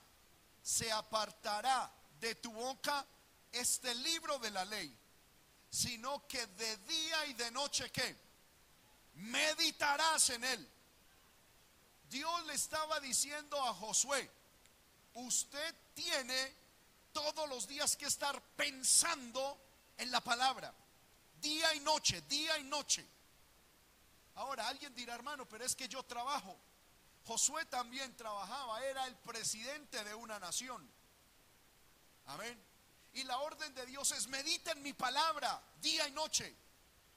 se 0.61 0.91
apartará 0.91 1.89
de 2.19 2.35
tu 2.35 2.51
boca 2.51 3.05
este 3.49 3.95
libro 3.95 4.37
de 4.39 4.51
la 4.51 4.65
ley, 4.65 4.93
sino 5.69 6.27
que 6.27 6.45
de 6.45 6.77
día 6.77 7.25
y 7.27 7.33
de 7.35 7.49
noche 7.51 7.89
que 7.91 8.17
meditarás 9.13 10.31
en 10.31 10.43
él. 10.43 10.69
Dios 12.09 12.45
le 12.45 12.55
estaba 12.55 12.99
diciendo 12.99 13.63
a 13.63 13.73
Josué, 13.73 14.29
usted 15.13 15.75
tiene 15.93 16.53
todos 17.13 17.47
los 17.47 17.69
días 17.69 17.95
que 17.95 18.05
estar 18.05 18.41
pensando 18.57 19.57
en 19.97 20.11
la 20.11 20.19
palabra, 20.19 20.73
día 21.39 21.73
y 21.73 21.79
noche, 21.79 22.21
día 22.27 22.57
y 22.57 22.63
noche. 22.65 23.07
Ahora, 24.35 24.67
alguien 24.67 24.93
dirá, 24.95 25.13
hermano, 25.15 25.47
pero 25.47 25.63
es 25.63 25.75
que 25.75 25.87
yo 25.87 26.03
trabajo. 26.03 26.57
Josué 27.25 27.65
también 27.65 28.15
trabajaba, 28.17 28.83
era 28.83 29.05
el 29.05 29.15
presidente 29.17 30.03
de 30.03 30.13
una 30.13 30.39
nación. 30.39 30.89
Amén. 32.25 32.61
Y 33.13 33.23
la 33.23 33.37
orden 33.39 33.73
de 33.75 33.85
Dios 33.85 34.11
es, 34.11 34.27
medita 34.27 34.71
en 34.71 34.81
mi 34.81 34.93
palabra 34.93 35.61
día 35.81 36.07
y 36.07 36.11
noche. 36.11 36.55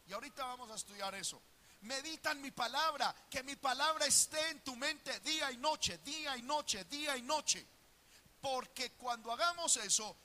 Y 0.06 0.12
ahorita 0.12 0.44
vamos 0.44 0.70
a 0.70 0.74
estudiar 0.74 1.14
eso. 1.14 1.40
Medita 1.82 2.32
en 2.32 2.42
mi 2.42 2.50
palabra, 2.50 3.14
que 3.30 3.42
mi 3.42 3.56
palabra 3.56 4.06
esté 4.06 4.50
en 4.50 4.62
tu 4.62 4.76
mente 4.76 5.18
día 5.20 5.50
y 5.50 5.56
noche, 5.56 5.98
día 5.98 6.36
y 6.36 6.42
noche, 6.42 6.84
día 6.84 7.16
y 7.16 7.22
noche. 7.22 7.66
Porque 8.40 8.92
cuando 8.92 9.32
hagamos 9.32 9.76
eso, 9.76 10.16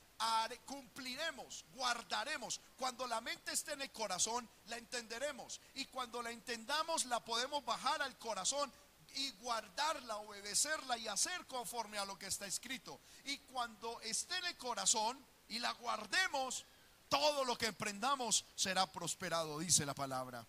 cumpliremos, 0.64 1.64
guardaremos. 1.74 2.60
Cuando 2.76 3.06
la 3.06 3.20
mente 3.20 3.52
esté 3.52 3.72
en 3.72 3.82
el 3.82 3.92
corazón, 3.92 4.48
la 4.66 4.76
entenderemos. 4.76 5.60
Y 5.74 5.86
cuando 5.86 6.22
la 6.22 6.30
entendamos, 6.30 7.04
la 7.06 7.24
podemos 7.24 7.64
bajar 7.64 8.02
al 8.02 8.18
corazón 8.18 8.72
y 9.14 9.30
guardarla, 9.32 10.16
obedecerla 10.16 10.96
y 10.98 11.08
hacer 11.08 11.46
conforme 11.46 11.98
a 11.98 12.04
lo 12.04 12.18
que 12.18 12.26
está 12.26 12.46
escrito. 12.46 13.00
Y 13.24 13.38
cuando 13.38 14.00
esté 14.02 14.36
en 14.38 14.46
el 14.46 14.56
corazón 14.56 15.24
y 15.48 15.58
la 15.58 15.72
guardemos, 15.72 16.64
todo 17.08 17.44
lo 17.44 17.58
que 17.58 17.66
emprendamos 17.66 18.44
será 18.54 18.90
prosperado, 18.90 19.58
dice 19.58 19.84
la 19.84 19.94
palabra. 19.94 20.46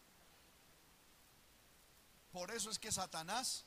Por 2.31 2.51
eso 2.51 2.69
es 2.69 2.79
que 2.79 2.91
Satanás 2.91 3.65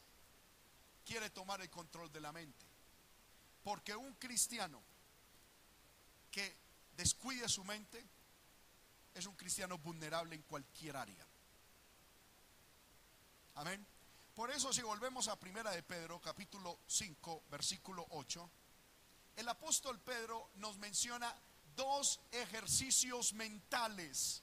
quiere 1.04 1.30
tomar 1.30 1.60
el 1.60 1.70
control 1.70 2.10
de 2.12 2.20
la 2.20 2.32
mente. 2.32 2.64
Porque 3.62 3.94
un 3.94 4.14
cristiano 4.14 4.82
que 6.37 6.55
descuide 6.99 7.49
su 7.49 7.64
mente 7.64 8.05
es 9.14 9.25
un 9.25 9.35
cristiano 9.37 9.78
vulnerable 9.78 10.37
en 10.37 10.43
cualquier 10.43 10.95
área. 10.95 11.26
Amén. 13.55 13.87
Por 14.35 14.50
eso 14.50 14.71
si 14.71 14.83
volvemos 14.83 15.28
a 15.28 15.40
Primera 15.40 15.71
de 15.71 15.83
Pedro, 15.83 16.21
capítulo 16.21 16.81
5, 16.88 17.45
versículo 17.50 18.07
8, 18.11 18.50
el 19.37 19.49
apóstol 19.49 19.99
Pedro 20.00 20.50
nos 20.57 20.76
menciona 20.76 21.35
dos 21.75 22.21
ejercicios 22.31 23.33
mentales 23.33 24.43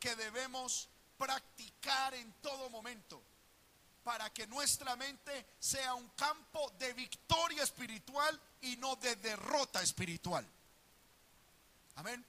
que 0.00 0.16
debemos 0.16 0.88
practicar 1.18 2.14
en 2.14 2.32
todo 2.40 2.70
momento 2.70 3.22
para 4.02 4.32
que 4.32 4.46
nuestra 4.46 4.96
mente 4.96 5.48
sea 5.58 5.92
un 5.92 6.08
campo 6.16 6.72
de 6.78 6.94
victoria 6.94 7.62
espiritual 7.62 8.40
y 8.62 8.78
no 8.78 8.96
de 8.96 9.16
derrota 9.16 9.82
espiritual. 9.82 10.50
Amén. 11.96 12.24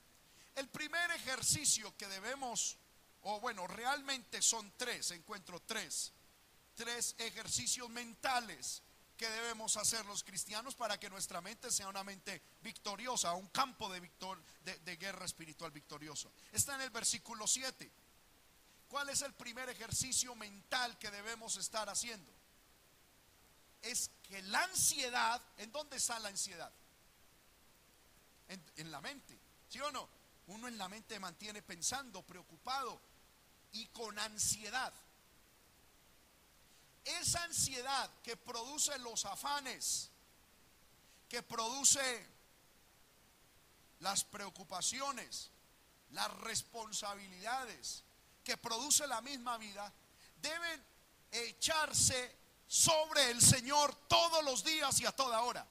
El 0.55 0.69
primer 0.69 1.11
ejercicio 1.11 1.95
que 1.97 2.07
debemos, 2.07 2.77
o 3.23 3.39
bueno, 3.39 3.67
realmente 3.67 4.41
son 4.41 4.71
tres, 4.77 5.11
encuentro 5.11 5.61
tres, 5.61 6.13
tres 6.75 7.15
ejercicios 7.17 7.89
mentales 7.89 8.81
que 9.17 9.29
debemos 9.29 9.77
hacer 9.77 10.05
los 10.05 10.23
cristianos 10.23 10.75
para 10.75 10.99
que 10.99 11.09
nuestra 11.09 11.41
mente 11.41 11.71
sea 11.71 11.87
una 11.87 12.03
mente 12.03 12.41
victoriosa, 12.61 13.33
un 13.33 13.47
campo 13.47 13.91
de, 13.91 13.99
victor, 13.99 14.41
de, 14.63 14.97
guerra 14.97 15.25
espiritual 15.25 15.71
victorioso. 15.71 16.31
Está 16.51 16.75
en 16.75 16.81
el 16.81 16.89
versículo 16.89 17.47
7. 17.47 17.91
¿Cuál 18.87 19.09
es 19.09 19.21
el 19.21 19.33
primer 19.33 19.69
ejercicio 19.69 20.35
mental 20.35 20.97
que 20.99 21.11
debemos 21.11 21.55
estar 21.57 21.89
haciendo? 21.89 22.31
Es 23.81 24.11
que 24.23 24.41
la 24.43 24.63
ansiedad, 24.63 25.41
¿en 25.57 25.71
dónde 25.71 25.97
está 25.97 26.19
la 26.19 26.29
ansiedad? 26.29 26.71
En 28.47 28.91
la 28.91 29.01
mente, 29.01 29.39
¿sí 29.69 29.79
o 29.79 29.91
no? 29.91 30.07
Uno 30.47 30.67
en 30.67 30.77
la 30.77 30.87
mente 30.87 31.19
mantiene 31.19 31.61
pensando, 31.61 32.21
preocupado 32.21 33.01
y 33.71 33.87
con 33.87 34.17
ansiedad. 34.19 34.93
Esa 37.03 37.43
ansiedad 37.43 38.09
que 38.23 38.37
produce 38.37 38.97
los 38.99 39.25
afanes, 39.25 40.09
que 41.29 41.43
produce 41.43 42.27
las 43.99 44.23
preocupaciones, 44.23 45.51
las 46.11 46.31
responsabilidades, 46.39 48.03
que 48.43 48.57
produce 48.57 49.07
la 49.07 49.21
misma 49.21 49.57
vida, 49.57 49.91
deben 50.41 50.83
echarse 51.31 52.35
sobre 52.67 53.31
el 53.31 53.41
Señor 53.41 53.95
todos 54.07 54.43
los 54.43 54.63
días 54.63 54.99
y 54.99 55.05
a 55.05 55.11
toda 55.11 55.41
hora. 55.41 55.67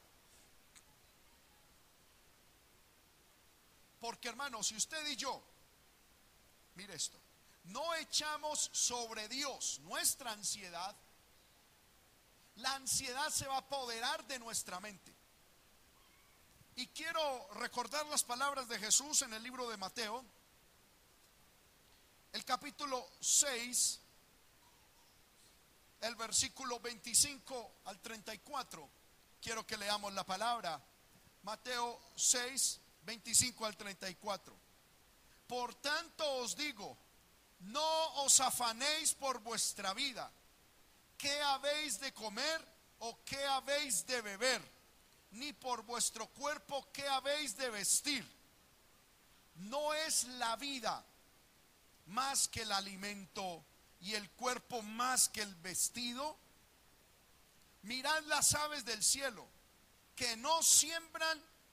Porque 4.05 4.29
hermano, 4.29 4.63
si 4.63 4.77
usted 4.77 5.03
y 5.07 5.17
yo, 5.17 5.43
mire 6.75 6.95
esto, 6.95 7.19
no 7.65 7.95
echamos 7.95 8.69
sobre 8.71 9.27
Dios 9.31 9.81
nuestra 9.85 10.31
ansiedad, 10.31 10.95
la 12.57 12.75
ansiedad 12.75 13.31
se 13.31 13.47
va 13.47 13.55
a 13.55 13.61
apoderar 13.61 14.27
de 14.27 14.39
nuestra 14.41 14.79
mente. 14.79 15.11
Y 16.77 16.87
quiero 16.89 17.49
recordar 17.55 18.05
las 18.09 18.23
palabras 18.25 18.69
de 18.69 18.79
Jesús 18.79 19.23
en 19.23 19.33
el 19.33 19.43
libro 19.43 19.71
de 19.71 19.79
Mateo, 19.79 20.23
el 22.33 22.45
capítulo 22.45 23.09
6, 23.21 24.01
el 26.03 26.15
versículo 26.17 26.79
25 26.79 27.77
al 27.87 27.99
34. 28.03 28.87
Quiero 29.41 29.67
que 29.67 29.79
leamos 29.79 30.13
la 30.13 30.27
palabra. 30.27 30.79
Mateo 31.43 31.99
6, 32.17 32.83
25 33.05 33.67
al 33.67 33.77
34. 33.77 34.57
Por 35.47 35.75
tanto 35.77 36.25
os 36.37 36.57
digo, 36.57 36.97
no 37.61 38.25
os 38.25 38.41
afanéis 38.41 39.15
por 39.15 39.41
vuestra 39.41 39.95
vida, 39.95 40.31
qué 41.19 41.41
habéis 41.43 42.01
de 42.01 42.13
comer 42.13 42.61
o 43.01 43.19
qué 43.25 43.45
habéis 43.47 44.07
de 44.07 44.21
beber, 44.23 44.63
ni 45.33 45.53
por 45.53 45.83
vuestro 45.83 46.27
cuerpo 46.29 46.89
qué 46.93 47.07
habéis 47.09 47.57
de 47.57 47.71
vestir. 47.71 48.25
No 49.57 49.95
es 49.95 50.25
la 50.25 50.57
vida 50.57 51.05
más 52.07 52.49
que 52.49 52.63
el 52.63 52.73
alimento 52.73 53.65
y 54.01 54.15
el 54.15 54.29
cuerpo 54.31 54.83
más 54.83 55.29
que 55.29 55.43
el 55.43 55.55
vestido? 55.57 56.37
Mirad 57.83 58.23
las 58.25 58.55
aves 58.55 58.85
del 58.85 59.03
cielo, 59.03 59.47
que 60.17 60.37
no 60.37 60.63
siembran, 60.63 61.43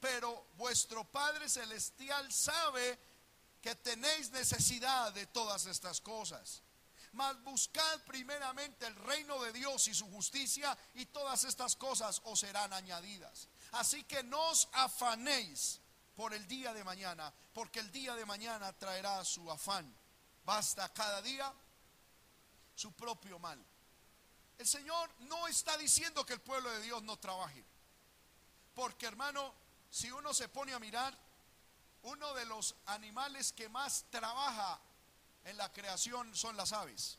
pero 0.00 0.48
vuestro 0.56 1.04
Padre 1.04 1.48
Celestial 1.48 2.32
sabe 2.32 2.98
que 3.60 3.74
tenéis 3.74 4.30
necesidad 4.30 5.12
de 5.12 5.26
todas 5.26 5.66
estas 5.66 6.00
cosas. 6.00 6.62
Mas 7.12 7.42
buscad 7.42 8.04
primeramente 8.04 8.86
el 8.86 8.94
reino 8.94 9.42
de 9.42 9.52
Dios 9.52 9.88
y 9.88 9.94
su 9.94 10.10
justicia 10.10 10.76
y 10.94 11.06
todas 11.06 11.44
estas 11.44 11.74
cosas 11.74 12.20
os 12.24 12.40
serán 12.40 12.72
añadidas. 12.72 13.48
Así 13.72 14.04
que 14.04 14.22
no 14.22 14.50
os 14.50 14.68
afanéis 14.72 15.80
por 16.14 16.34
el 16.34 16.46
día 16.46 16.72
de 16.72 16.84
mañana, 16.84 17.32
porque 17.52 17.80
el 17.80 17.90
día 17.90 18.14
de 18.14 18.26
mañana 18.26 18.72
traerá 18.72 19.24
su 19.24 19.50
afán. 19.50 19.92
Basta 20.44 20.92
cada 20.92 21.22
día 21.22 21.52
su 22.74 22.92
propio 22.92 23.38
mal. 23.38 23.64
El 24.58 24.66
Señor 24.66 25.10
no 25.20 25.46
está 25.46 25.76
diciendo 25.76 26.26
que 26.26 26.32
el 26.32 26.40
pueblo 26.40 26.70
de 26.70 26.82
Dios 26.82 27.02
no 27.02 27.16
trabaje. 27.18 27.64
Porque 28.74 29.06
hermano, 29.06 29.54
si 29.90 30.10
uno 30.10 30.34
se 30.34 30.48
pone 30.48 30.72
a 30.72 30.78
mirar, 30.78 31.16
uno 32.02 32.34
de 32.34 32.44
los 32.46 32.74
animales 32.86 33.52
que 33.52 33.68
más 33.68 34.04
trabaja 34.10 34.80
en 35.44 35.56
la 35.56 35.72
creación 35.72 36.34
son 36.34 36.56
las 36.56 36.72
aves. 36.72 37.18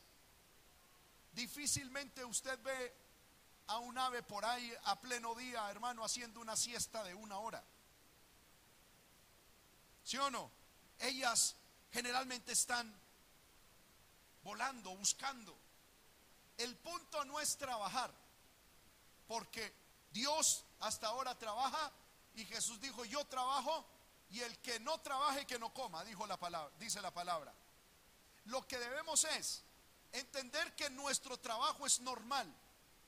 Difícilmente 1.32 2.24
usted 2.24 2.58
ve 2.62 2.94
a 3.68 3.78
un 3.78 3.96
ave 3.98 4.22
por 4.22 4.44
ahí 4.44 4.72
a 4.84 5.00
pleno 5.00 5.34
día, 5.34 5.70
hermano, 5.70 6.04
haciendo 6.04 6.40
una 6.40 6.56
siesta 6.56 7.04
de 7.04 7.14
una 7.14 7.38
hora. 7.38 7.62
¿Sí 10.02 10.16
o 10.16 10.30
no? 10.30 10.50
Ellas 10.98 11.56
generalmente 11.92 12.52
están 12.52 12.92
volando, 14.42 14.96
buscando. 14.96 15.56
El 16.56 16.76
punto 16.76 17.24
no 17.24 17.40
es 17.40 17.56
trabajar, 17.56 18.12
porque 19.28 19.72
Dios 20.12 20.64
hasta 20.80 21.06
ahora 21.06 21.38
trabaja 21.38 21.92
y 22.34 22.44
Jesús 22.44 22.80
dijo, 22.80 23.04
yo 23.04 23.24
trabajo 23.26 23.86
y 24.30 24.40
el 24.40 24.58
que 24.58 24.78
no 24.80 24.98
trabaje 25.00 25.46
que 25.46 25.58
no 25.58 25.72
coma, 25.74 26.04
dijo 26.04 26.26
la 26.26 26.38
palabra, 26.38 26.72
dice 26.78 27.00
la 27.02 27.12
palabra. 27.12 27.52
Lo 28.46 28.66
que 28.66 28.78
debemos 28.78 29.24
es 29.24 29.62
entender 30.12 30.74
que 30.76 30.90
nuestro 30.90 31.38
trabajo 31.38 31.86
es 31.86 32.00
normal 32.00 32.52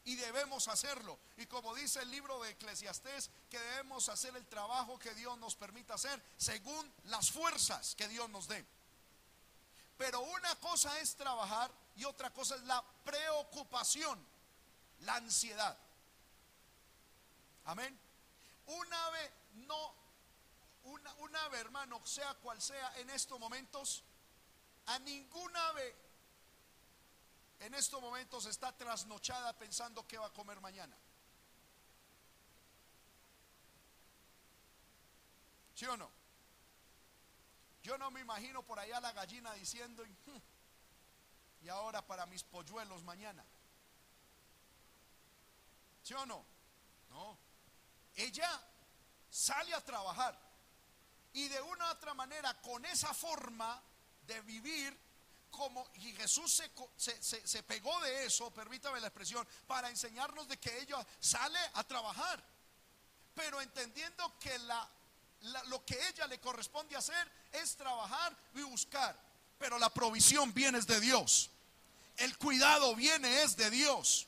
y 0.04 0.16
debemos 0.16 0.68
hacerlo. 0.68 1.18
Y 1.37 1.46
como 1.46 1.74
dice 1.74 2.00
el 2.02 2.11
libro 2.11 2.42
de 2.42 2.50
Eclesiastés, 2.50 3.30
que 3.48 3.58
debemos 3.58 4.08
hacer 4.08 4.37
el 4.37 4.46
trabajo 4.46 4.98
que 4.98 5.14
Dios 5.14 5.38
nos 5.38 5.54
permita 5.54 5.94
hacer 5.94 6.22
según 6.37 6.92
las 7.04 7.30
fuerzas 7.30 7.94
que 7.94 8.08
Dios 8.08 8.28
nos 8.30 8.48
dé. 8.48 8.64
Pero 9.96 10.20
una 10.20 10.54
cosa 10.56 10.98
es 10.98 11.14
trabajar 11.14 11.70
y 11.96 12.04
otra 12.04 12.30
cosa 12.30 12.56
es 12.56 12.62
la 12.62 12.82
preocupación, 13.04 14.24
la 15.00 15.16
ansiedad. 15.16 15.78
Amén. 17.64 17.96
Un 18.66 18.92
ave 18.92 19.33
no, 19.55 19.94
una, 20.85 21.14
un 21.16 21.37
ave 21.37 21.59
hermano, 21.59 22.05
sea 22.07 22.35
cual 22.35 22.61
sea 22.61 22.92
en 22.98 23.11
estos 23.11 23.38
momentos, 23.38 24.03
a 24.87 24.98
ningún 25.01 25.57
ave 25.57 25.96
en 27.61 27.75
estos 27.75 28.01
momentos 28.01 28.46
está 28.46 28.77
trasnochada 28.77 29.57
pensando 29.57 30.07
qué 30.07 30.18
va 30.18 30.27
a 30.27 30.33
comer 30.33 30.61
mañana. 30.61 30.96
¿Sí 35.75 35.87
o 35.87 35.96
no? 35.96 36.11
Yo 37.83 37.98
no 37.98 38.11
me 38.11 38.20
imagino 38.20 38.62
por 38.64 38.79
allá 38.79 39.01
la 39.01 39.12
gallina 39.12 39.53
diciendo, 39.55 40.05
"Hmm, 40.27 40.38
y 41.62 41.68
ahora 41.68 42.05
para 42.05 42.27
mis 42.27 42.42
polluelos 42.42 43.03
mañana. 43.05 43.44
¿Sí 46.03 46.14
o 46.14 46.27
no? 46.27 46.44
No. 47.11 47.38
Ella 48.16 48.61
sale 49.31 49.75
a 49.75 49.81
trabajar 49.85 50.38
y 51.33 51.48
de 51.48 51.61
una 51.62 51.87
u 51.87 51.90
otra 51.92 52.14
manera 52.14 52.53
con 52.61 52.85
esa 52.85 53.12
forma 53.14 53.81
de 54.27 54.40
vivir 54.42 54.96
como 55.51 55.87
y 55.94 56.12
Jesús 56.14 56.53
se, 56.53 56.70
se- 56.96 57.22
se- 57.22 57.46
se 57.46 57.62
pegó 57.62 57.98
de 58.01 58.25
eso, 58.25 58.51
permítame 58.53 59.01
la 59.01 59.09
expresión, 59.09 59.46
para 59.66 59.88
enseñarnos 59.90 60.48
de 60.48 60.59
que 60.59 60.79
ella 60.81 61.07
sale 61.20 61.59
a 61.75 61.85
trabajar, 61.85 62.42
pero 63.35 63.61
entendiendo 63.61 64.38
que 64.38 64.59
la- 64.61 64.88
lo 65.66 65.85
que 65.85 65.98
ella 66.09 66.27
le 66.27 66.38
corresponde 66.40 66.96
hacer 66.96 67.31
es 67.53 67.77
trabajar 67.77 68.35
y 68.55 68.62
buscar, 68.62 69.18
pero 69.59 69.79
la 69.79 69.90
provisión 69.90 70.53
viene 70.55 70.79
es 70.79 70.87
de 70.87 71.01
Dios, 71.01 71.51
el 72.16 72.37
cuidado 72.38 72.94
viene 72.94 73.42
es 73.42 73.57
de 73.57 73.70
Dios, 73.70 74.27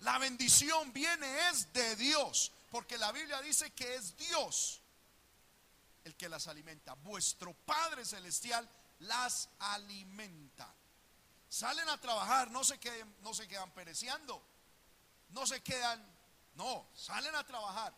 la 0.00 0.18
bendición 0.18 0.92
viene 0.92 1.48
es 1.50 1.70
de 1.72 1.96
Dios, 1.96 2.50
porque 2.72 2.96
la 2.96 3.12
Biblia 3.12 3.38
dice 3.42 3.70
que 3.72 3.96
es 3.96 4.16
Dios 4.16 4.80
el 6.04 6.16
que 6.16 6.26
las 6.26 6.46
alimenta. 6.46 6.94
Vuestro 6.94 7.52
Padre 7.52 8.02
Celestial 8.02 8.66
las 9.00 9.50
alimenta. 9.58 10.74
Salen 11.50 11.86
a 11.90 12.00
trabajar, 12.00 12.50
no 12.50 12.64
se 12.64 12.80
queden, 12.80 13.14
no 13.20 13.34
se 13.34 13.46
quedan 13.46 13.70
pereciendo, 13.72 14.42
no 15.28 15.46
se 15.46 15.62
quedan, 15.62 16.02
no, 16.54 16.88
salen 16.94 17.36
a 17.36 17.44
trabajar. 17.44 17.92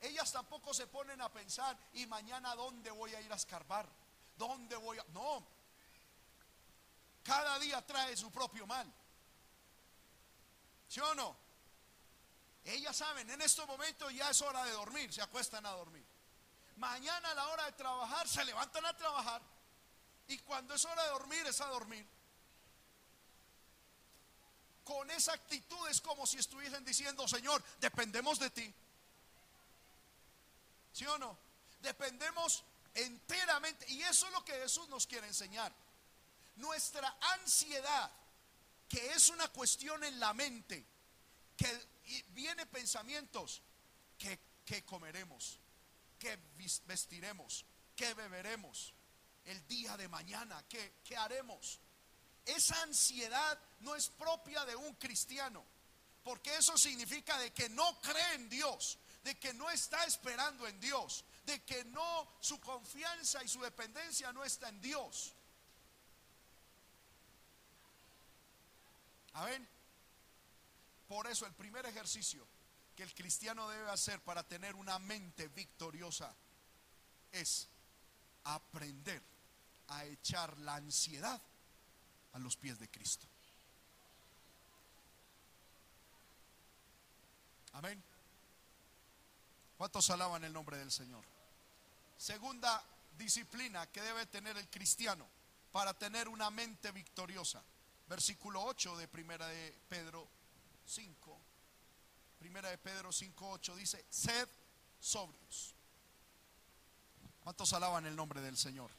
Ellas 0.00 0.32
tampoco 0.32 0.74
se 0.74 0.88
ponen 0.88 1.22
a 1.22 1.32
pensar, 1.32 1.78
y 1.92 2.04
mañana 2.06 2.52
dónde 2.56 2.90
voy 2.90 3.14
a 3.14 3.20
ir 3.20 3.32
a 3.32 3.36
escarbar, 3.36 3.88
dónde 4.36 4.74
voy 4.74 4.98
a. 4.98 5.04
No, 5.12 5.46
cada 7.22 7.60
día 7.60 7.80
trae 7.86 8.16
su 8.16 8.28
propio 8.32 8.66
mal. 8.66 8.92
¿Sí 10.88 10.98
o 10.98 11.14
no? 11.14 11.45
Ellas 12.66 12.96
saben, 12.96 13.30
en 13.30 13.40
estos 13.42 13.66
momentos 13.66 14.12
ya 14.12 14.28
es 14.28 14.42
hora 14.42 14.64
de 14.64 14.72
dormir, 14.72 15.12
se 15.12 15.22
acuestan 15.22 15.64
a 15.66 15.70
dormir. 15.70 16.04
Mañana 16.76 17.30
a 17.30 17.34
la 17.34 17.48
hora 17.48 17.64
de 17.66 17.72
trabajar 17.72 18.26
se 18.28 18.44
levantan 18.44 18.84
a 18.84 18.96
trabajar. 18.96 19.40
Y 20.26 20.38
cuando 20.38 20.74
es 20.74 20.84
hora 20.84 21.02
de 21.04 21.10
dormir, 21.10 21.46
es 21.46 21.60
a 21.60 21.66
dormir. 21.66 22.04
Con 24.82 25.08
esa 25.12 25.32
actitud 25.32 25.88
es 25.88 26.00
como 26.00 26.26
si 26.26 26.38
estuviesen 26.38 26.84
diciendo, 26.84 27.26
Señor, 27.28 27.62
dependemos 27.78 28.38
de 28.40 28.50
ti. 28.50 28.74
¿Sí 30.92 31.06
o 31.06 31.18
no? 31.18 31.38
Dependemos 31.80 32.64
enteramente. 32.94 33.88
Y 33.90 34.02
eso 34.02 34.26
es 34.26 34.32
lo 34.32 34.44
que 34.44 34.54
Jesús 34.54 34.88
nos 34.88 35.06
quiere 35.06 35.28
enseñar. 35.28 35.72
Nuestra 36.56 37.16
ansiedad, 37.34 38.10
que 38.88 39.12
es 39.12 39.28
una 39.28 39.46
cuestión 39.48 40.02
en 40.02 40.18
la 40.18 40.34
mente, 40.34 40.84
que 41.56 41.95
y 42.06 42.22
viene 42.30 42.66
pensamientos, 42.66 43.62
que, 44.18 44.38
que 44.64 44.84
comeremos, 44.84 45.58
que 46.18 46.38
vestiremos, 46.86 47.64
que 47.94 48.14
beberemos, 48.14 48.92
el 49.44 49.66
día 49.66 49.96
de 49.96 50.08
mañana, 50.08 50.64
que, 50.68 50.94
que 51.04 51.16
haremos. 51.16 51.78
Esa 52.44 52.80
ansiedad 52.82 53.58
no 53.80 53.94
es 53.94 54.08
propia 54.08 54.64
de 54.64 54.76
un 54.76 54.94
cristiano, 54.94 55.64
porque 56.22 56.56
eso 56.56 56.76
significa 56.76 57.38
de 57.38 57.52
que 57.52 57.68
no 57.68 58.00
cree 58.00 58.34
en 58.34 58.48
Dios, 58.48 58.98
de 59.22 59.36
que 59.38 59.52
no 59.54 59.70
está 59.70 60.04
esperando 60.04 60.66
en 60.66 60.78
Dios, 60.80 61.24
de 61.44 61.62
que 61.64 61.84
no 61.86 62.28
su 62.40 62.60
confianza 62.60 63.42
y 63.42 63.48
su 63.48 63.60
dependencia 63.60 64.32
no 64.32 64.44
está 64.44 64.68
en 64.68 64.80
Dios. 64.80 65.32
Amén. 69.32 69.75
Por 71.08 71.26
eso 71.26 71.46
el 71.46 71.52
primer 71.54 71.86
ejercicio 71.86 72.46
que 72.96 73.02
el 73.02 73.14
cristiano 73.14 73.68
debe 73.68 73.90
hacer 73.90 74.20
para 74.20 74.42
tener 74.42 74.74
una 74.74 74.98
mente 74.98 75.48
victoriosa 75.48 76.34
es 77.30 77.68
aprender 78.44 79.22
a 79.88 80.04
echar 80.04 80.56
la 80.58 80.76
ansiedad 80.76 81.40
a 82.32 82.38
los 82.38 82.56
pies 82.56 82.78
de 82.78 82.88
Cristo. 82.88 83.26
Amén. 87.72 88.02
¿Cuántos 89.76 90.08
alaban 90.08 90.42
el 90.44 90.52
nombre 90.52 90.78
del 90.78 90.90
Señor? 90.90 91.22
Segunda 92.16 92.82
disciplina 93.18 93.86
que 93.88 94.00
debe 94.00 94.24
tener 94.26 94.56
el 94.56 94.68
cristiano 94.68 95.28
para 95.70 95.92
tener 95.92 96.28
una 96.28 96.50
mente 96.50 96.90
victoriosa. 96.92 97.62
Versículo 98.08 98.62
8 98.64 98.96
de 98.96 99.08
Primera 99.08 99.46
de 99.48 99.78
Pedro 99.88 100.26
5. 100.86 101.40
Primera 102.38 102.70
de 102.70 102.78
Pedro 102.78 103.12
5, 103.12 103.50
8 103.50 103.76
dice, 103.76 104.04
sed 104.08 104.48
sobrios. 105.00 105.74
¿Cuántos 107.40 107.72
alaban 107.72 108.06
el 108.06 108.16
nombre 108.16 108.40
del 108.40 108.56
Señor? 108.56 108.90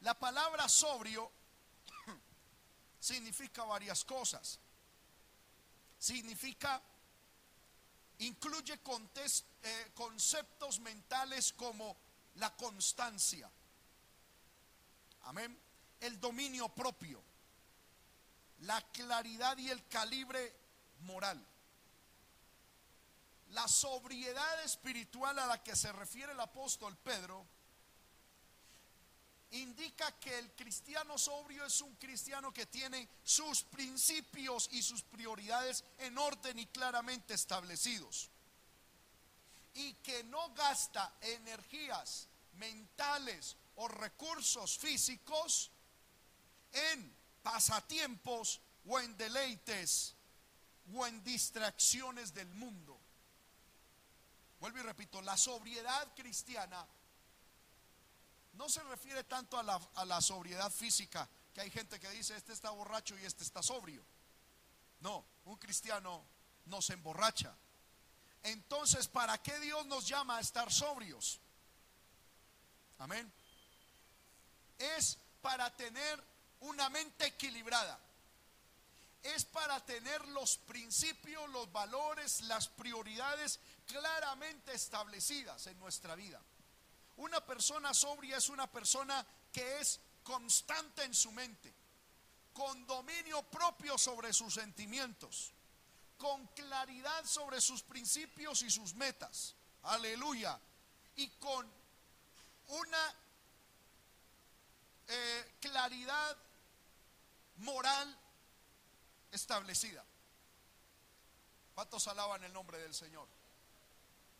La 0.00 0.18
palabra 0.18 0.68
sobrio 0.68 1.30
significa 3.00 3.64
varias 3.64 4.04
cosas. 4.04 4.58
Significa, 5.98 6.82
incluye 8.18 8.74
eh, 8.74 9.90
conceptos 9.94 10.80
mentales 10.80 11.52
como 11.54 11.96
la 12.34 12.54
constancia. 12.56 13.50
Amén. 15.22 15.58
El 16.00 16.20
dominio 16.20 16.68
propio. 16.68 17.22
La 18.60 18.80
claridad 18.92 19.56
y 19.58 19.70
el 19.70 19.86
calibre 19.88 20.56
moral. 21.00 21.44
La 23.50 23.68
sobriedad 23.68 24.64
espiritual 24.64 25.38
a 25.38 25.46
la 25.46 25.62
que 25.62 25.76
se 25.76 25.92
refiere 25.92 26.32
el 26.32 26.40
apóstol 26.40 26.96
Pedro 26.96 27.46
indica 29.52 30.10
que 30.18 30.36
el 30.38 30.50
cristiano 30.52 31.16
sobrio 31.16 31.64
es 31.64 31.80
un 31.80 31.94
cristiano 31.96 32.52
que 32.52 32.66
tiene 32.66 33.08
sus 33.22 33.62
principios 33.62 34.68
y 34.72 34.82
sus 34.82 35.02
prioridades 35.02 35.84
en 35.98 36.18
orden 36.18 36.58
y 36.58 36.66
claramente 36.66 37.34
establecidos. 37.34 38.30
Y 39.74 39.94
que 39.94 40.24
no 40.24 40.52
gasta 40.54 41.16
energías 41.20 42.28
mentales 42.54 43.56
o 43.76 43.88
recursos 43.88 44.78
físicos 44.78 45.70
en 46.72 47.13
pasatiempos 47.44 48.60
o 48.86 48.98
en 48.98 49.16
deleites 49.16 50.14
o 50.92 51.06
en 51.06 51.22
distracciones 51.22 52.34
del 52.34 52.48
mundo. 52.54 52.98
Vuelvo 54.58 54.78
y 54.78 54.82
repito, 54.82 55.20
la 55.22 55.36
sobriedad 55.36 56.14
cristiana 56.16 56.84
no 58.54 58.68
se 58.68 58.82
refiere 58.84 59.24
tanto 59.24 59.58
a 59.58 59.62
la, 59.62 59.80
a 59.94 60.04
la 60.06 60.20
sobriedad 60.20 60.70
física, 60.72 61.28
que 61.52 61.60
hay 61.60 61.70
gente 61.70 62.00
que 62.00 62.08
dice, 62.10 62.34
este 62.34 62.52
está 62.52 62.70
borracho 62.70 63.16
y 63.18 63.24
este 63.24 63.44
está 63.44 63.62
sobrio. 63.62 64.02
No, 65.00 65.24
un 65.44 65.56
cristiano 65.56 66.24
no 66.66 66.80
se 66.80 66.94
emborracha. 66.94 67.54
Entonces, 68.42 69.06
¿para 69.06 69.36
qué 69.42 69.58
Dios 69.60 69.84
nos 69.86 70.08
llama 70.08 70.38
a 70.38 70.40
estar 70.40 70.72
sobrios? 70.72 71.40
Amén. 72.98 73.30
Es 74.78 75.18
para 75.42 75.70
tener 75.76 76.33
una 76.64 76.88
mente 76.90 77.26
equilibrada. 77.26 77.98
Es 79.22 79.44
para 79.44 79.84
tener 79.84 80.26
los 80.28 80.58
principios, 80.58 81.48
los 81.50 81.70
valores, 81.72 82.42
las 82.42 82.68
prioridades 82.68 83.58
claramente 83.86 84.74
establecidas 84.74 85.66
en 85.66 85.78
nuestra 85.78 86.14
vida. 86.14 86.40
Una 87.16 87.44
persona 87.44 87.94
sobria 87.94 88.36
es 88.36 88.48
una 88.48 88.70
persona 88.70 89.24
que 89.52 89.80
es 89.80 90.00
constante 90.22 91.04
en 91.04 91.14
su 91.14 91.32
mente, 91.32 91.72
con 92.52 92.86
dominio 92.86 93.42
propio 93.44 93.96
sobre 93.96 94.32
sus 94.32 94.54
sentimientos, 94.54 95.52
con 96.18 96.46
claridad 96.48 97.24
sobre 97.24 97.60
sus 97.60 97.82
principios 97.82 98.62
y 98.62 98.70
sus 98.70 98.94
metas. 98.94 99.54
Aleluya. 99.82 100.58
Y 101.16 101.28
con 101.38 101.70
una 102.68 103.14
eh, 105.06 105.56
claridad 105.60 106.36
moral 107.56 108.18
establecida. 109.30 110.04
¿Cuántos 111.74 112.06
alaban 112.08 112.44
el 112.44 112.52
nombre 112.52 112.78
del 112.78 112.94
Señor? 112.94 113.28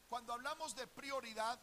Cuando 0.09 0.33
hablamos 0.33 0.77
de 0.77 0.87
prioridad, 0.87 1.59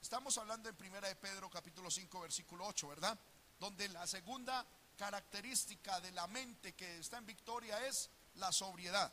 estamos 0.00 0.38
hablando 0.38 0.68
en 0.68 0.76
Primera 0.76 1.08
de 1.08 1.16
Pedro 1.16 1.50
capítulo 1.50 1.90
5 1.90 2.20
versículo 2.20 2.66
8, 2.66 2.88
¿verdad? 2.88 3.18
Donde 3.58 3.88
la 3.88 4.06
segunda 4.06 4.66
característica 4.96 6.00
de 6.00 6.12
la 6.12 6.26
mente 6.26 6.74
que 6.74 6.98
está 6.98 7.18
en 7.18 7.26
victoria 7.26 7.86
es 7.86 8.10
la 8.34 8.52
sobriedad. 8.52 9.12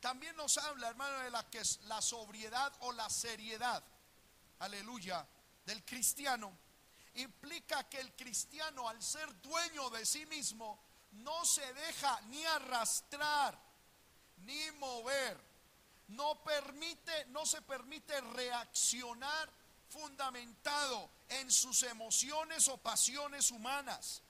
También 0.00 0.36
nos 0.36 0.56
habla, 0.58 0.88
hermano, 0.88 1.18
de 1.20 1.30
la 1.30 1.48
que 1.50 1.58
es 1.58 1.80
la 1.82 2.00
sobriedad 2.00 2.72
o 2.80 2.92
la 2.92 3.10
seriedad. 3.10 3.82
Aleluya. 4.60 5.26
del 5.66 5.84
cristiano 5.84 6.56
implica 7.14 7.88
que 7.88 8.00
el 8.00 8.14
cristiano 8.14 8.88
al 8.88 9.02
ser 9.02 9.40
dueño 9.42 9.90
de 9.90 10.06
sí 10.06 10.24
mismo 10.26 10.78
no 11.12 11.44
se 11.44 11.72
deja 11.74 12.20
ni 12.28 12.44
arrastrar 12.44 13.58
ni 14.38 14.70
mover, 14.72 15.38
no 16.08 16.42
permite, 16.42 17.26
no 17.26 17.44
se 17.44 17.60
permite 17.62 18.20
reaccionar 18.20 19.50
fundamentado 19.88 21.10
en 21.28 21.50
sus 21.50 21.82
emociones 21.82 22.68
o 22.68 22.76
pasiones 22.78 23.50
humanas, 23.50 24.22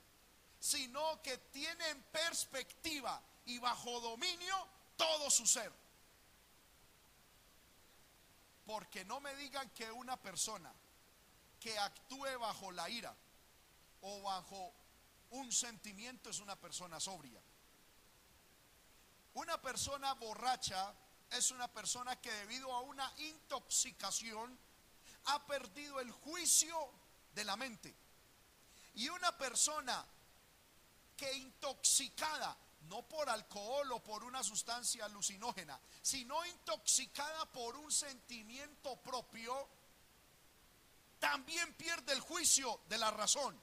sino 0.59 1.21
que 1.21 1.37
tiene 1.37 1.89
en 1.89 2.01
perspectiva 2.03 3.21
y 3.45 3.59
bajo 3.59 3.99
dominio 4.01 4.67
todo 4.95 5.29
su 5.29 5.45
ser. 5.45 5.71
Porque 8.65 9.03
no 9.05 9.19
me 9.19 9.35
digan 9.35 9.69
que 9.71 9.91
una 9.91 10.17
persona 10.17 10.71
que 11.59 11.77
actúe 11.77 12.37
bajo 12.39 12.71
la 12.71 12.89
ira 12.89 13.15
o 14.01 14.21
bajo 14.21 14.73
un 15.31 15.51
sentimiento 15.51 16.29
es 16.29 16.39
una 16.39 16.55
persona 16.55 16.99
sobria. 16.99 17.41
Una 19.33 19.61
persona 19.61 20.13
borracha 20.13 20.93
es 21.29 21.51
una 21.51 21.67
persona 21.67 22.19
que 22.19 22.31
debido 22.31 22.73
a 22.73 22.81
una 22.81 23.11
intoxicación 23.17 24.57
ha 25.25 25.45
perdido 25.45 25.99
el 25.99 26.11
juicio 26.11 26.91
de 27.33 27.43
la 27.43 27.55
mente. 27.55 27.95
Y 28.95 29.09
una 29.09 29.37
persona 29.37 30.05
que 31.15 31.31
intoxicada, 31.33 32.57
no 32.87 33.07
por 33.07 33.29
alcohol 33.29 33.91
o 33.91 34.03
por 34.03 34.23
una 34.23 34.43
sustancia 34.43 35.05
alucinógena, 35.05 35.79
sino 36.01 36.43
intoxicada 36.45 37.45
por 37.51 37.75
un 37.75 37.91
sentimiento 37.91 38.95
propio, 38.97 39.67
también 41.19 41.73
pierde 41.73 42.13
el 42.13 42.21
juicio 42.21 42.81
de 42.87 42.97
la 42.97 43.11
razón, 43.11 43.61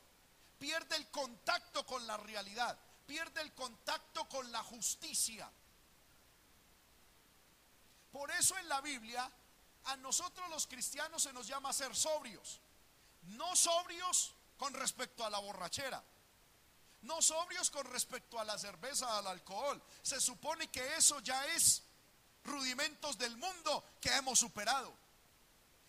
pierde 0.59 0.97
el 0.97 1.11
contacto 1.11 1.85
con 1.87 2.07
la 2.07 2.17
realidad, 2.17 2.79
pierde 3.07 3.41
el 3.43 3.53
contacto 3.55 4.29
con 4.29 4.51
la 4.51 4.63
justicia. 4.63 5.51
Por 8.11 8.31
eso 8.31 8.57
en 8.59 8.69
la 8.69 8.81
Biblia 8.81 9.31
a 9.85 9.97
nosotros 9.97 10.49
los 10.51 10.67
cristianos 10.67 11.23
se 11.23 11.33
nos 11.33 11.47
llama 11.47 11.73
ser 11.73 11.95
sobrios. 11.95 12.61
No 13.23 13.55
sobrios 13.55 14.35
con 14.57 14.73
respecto 14.75 15.25
a 15.25 15.31
la 15.31 15.39
borrachera. 15.39 16.03
No 17.03 17.23
sobrios 17.23 17.71
con 17.71 17.85
respecto 17.87 18.39
a 18.41 18.45
la 18.45 18.59
cerveza, 18.59 19.19
al 19.19 19.27
alcohol. 19.27 19.81
Se 20.03 20.21
supone 20.21 20.69
que 20.69 20.97
eso 20.97 21.21
ya 21.21 21.45
es 21.55 21.83
rudimentos 22.45 23.19
del 23.19 23.37
mundo 23.37 23.85
que 24.01 24.15
hemos 24.15 24.39
superado. 24.39 24.97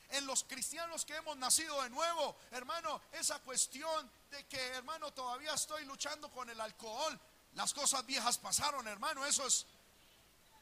En 0.10 0.26
los 0.26 0.44
cristianos 0.46 1.06
que 1.06 1.16
hemos 1.16 1.36
nacido 1.38 1.82
de 1.84 1.90
nuevo, 1.90 2.38
hermano, 2.52 3.02
esa 3.12 3.40
cuestión 3.40 4.10
de 4.32 4.46
que, 4.48 4.60
hermano, 4.68 5.12
todavía 5.12 5.54
estoy 5.54 5.86
luchando 5.86 6.30
con 6.32 6.50
el 6.50 6.60
alcohol. 6.62 7.20
Las 7.54 7.74
cosas 7.74 8.06
viejas 8.06 8.38
pasaron, 8.38 8.88
hermano. 8.88 9.26
Eso 9.26 9.46
es 9.46 9.66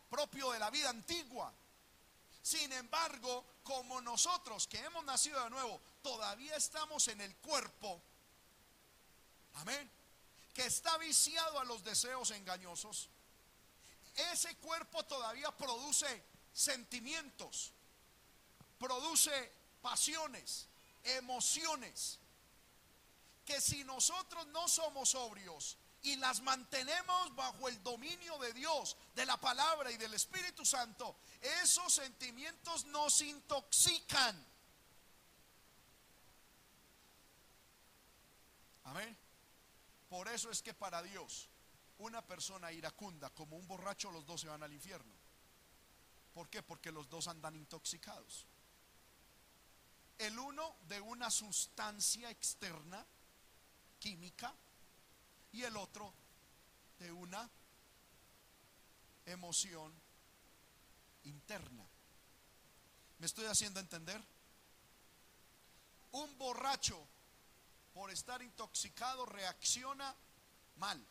propio 0.09 0.51
de 0.51 0.59
la 0.59 0.69
vida 0.69 0.89
antigua. 0.89 1.53
Sin 2.41 2.71
embargo, 2.73 3.43
como 3.63 4.01
nosotros 4.01 4.67
que 4.67 4.79
hemos 4.79 5.03
nacido 5.03 5.43
de 5.43 5.49
nuevo, 5.49 5.81
todavía 6.03 6.55
estamos 6.55 7.07
en 7.07 7.19
el 7.21 7.35
cuerpo, 7.37 8.01
amén, 9.55 9.89
que 10.53 10.65
está 10.65 10.97
viciado 10.97 11.59
a 11.59 11.65
los 11.65 11.83
deseos 11.83 12.31
engañosos, 12.31 13.09
ese 14.31 14.55
cuerpo 14.57 15.03
todavía 15.05 15.51
produce 15.51 16.23
sentimientos, 16.53 17.73
produce 18.77 19.51
pasiones, 19.81 20.67
emociones, 21.03 22.19
que 23.45 23.61
si 23.61 23.83
nosotros 23.83 24.47
no 24.47 24.67
somos 24.67 25.09
sobrios 25.09 25.77
y 26.01 26.15
las 26.17 26.41
mantenemos 26.41 27.35
bajo 27.35 27.67
el 27.67 27.81
dominio 27.83 28.37
de 28.39 28.53
Dios, 28.53 28.97
de 29.15 29.25
la 29.25 29.37
palabra 29.37 29.91
y 29.91 29.97
del 29.97 30.13
Espíritu 30.13 30.65
Santo, 30.65 31.17
esos 31.63 31.93
sentimientos 31.93 32.85
nos 32.85 33.21
intoxican. 33.21 34.45
Amén. 38.83 39.17
Por 40.09 40.27
eso 40.27 40.51
es 40.51 40.61
que 40.61 40.73
para 40.73 41.01
Dios, 41.01 41.49
una 41.97 42.25
persona 42.25 42.71
iracunda 42.71 43.29
como 43.31 43.57
un 43.57 43.67
borracho, 43.67 44.11
los 44.11 44.25
dos 44.25 44.41
se 44.41 44.47
van 44.47 44.63
al 44.63 44.73
infierno. 44.73 45.13
¿Por 46.33 46.49
qué? 46.49 46.61
Porque 46.61 46.91
los 46.91 47.09
dos 47.09 47.27
andan 47.27 47.55
intoxicados. 47.55 48.45
El 50.17 50.39
uno 50.39 50.77
de 50.87 51.01
una 51.01 51.29
sustancia 51.29 52.29
externa, 52.29 53.05
química, 53.99 54.53
y 55.51 55.63
el 55.63 55.77
otro 55.77 56.13
de 56.99 57.11
una 57.11 57.49
emoción 59.25 59.93
interna. 61.23 61.85
¿Me 63.19 63.25
estoy 63.25 63.45
haciendo 63.45 63.79
entender? 63.79 64.21
Un 66.11 66.37
borracho 66.37 67.07
por 67.93 68.11
estar 68.11 68.41
intoxicado 68.41 69.25
reacciona 69.25 70.13
mal. 70.75 71.05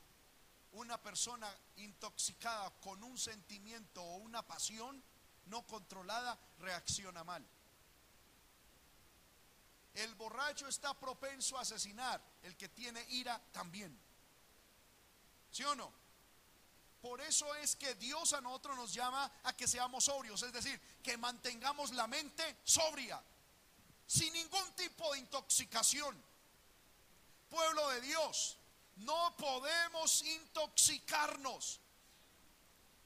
Una 0.72 1.00
persona 1.02 1.50
intoxicada 1.76 2.70
con 2.80 3.02
un 3.02 3.16
sentimiento 3.16 4.02
o 4.02 4.16
una 4.16 4.42
pasión 4.46 5.02
no 5.46 5.66
controlada 5.66 6.38
reacciona 6.58 7.24
mal. 7.24 7.46
El 9.94 10.14
borracho 10.16 10.66
está 10.66 10.92
propenso 10.94 11.56
a 11.56 11.62
asesinar, 11.62 12.20
el 12.42 12.56
que 12.56 12.68
tiene 12.68 13.04
ira 13.10 13.40
también. 13.52 13.96
¿Sí 15.50 15.62
o 15.62 15.74
no? 15.74 15.92
Por 17.00 17.20
eso 17.20 17.54
es 17.56 17.76
que 17.76 17.94
Dios 17.96 18.32
a 18.32 18.40
nosotros 18.40 18.76
nos 18.76 18.92
llama 18.92 19.30
a 19.44 19.54
que 19.54 19.68
seamos 19.68 20.04
sobrios, 20.04 20.42
es 20.42 20.52
decir, 20.52 20.80
que 21.02 21.16
mantengamos 21.16 21.92
la 21.92 22.06
mente 22.06 22.56
sobria, 22.64 23.22
sin 24.06 24.32
ningún 24.32 24.72
tipo 24.74 25.12
de 25.12 25.18
intoxicación. 25.18 26.20
Pueblo 27.50 27.88
de 27.90 28.00
Dios, 28.00 28.56
no 28.96 29.36
podemos 29.36 30.22
intoxicarnos. 30.22 31.78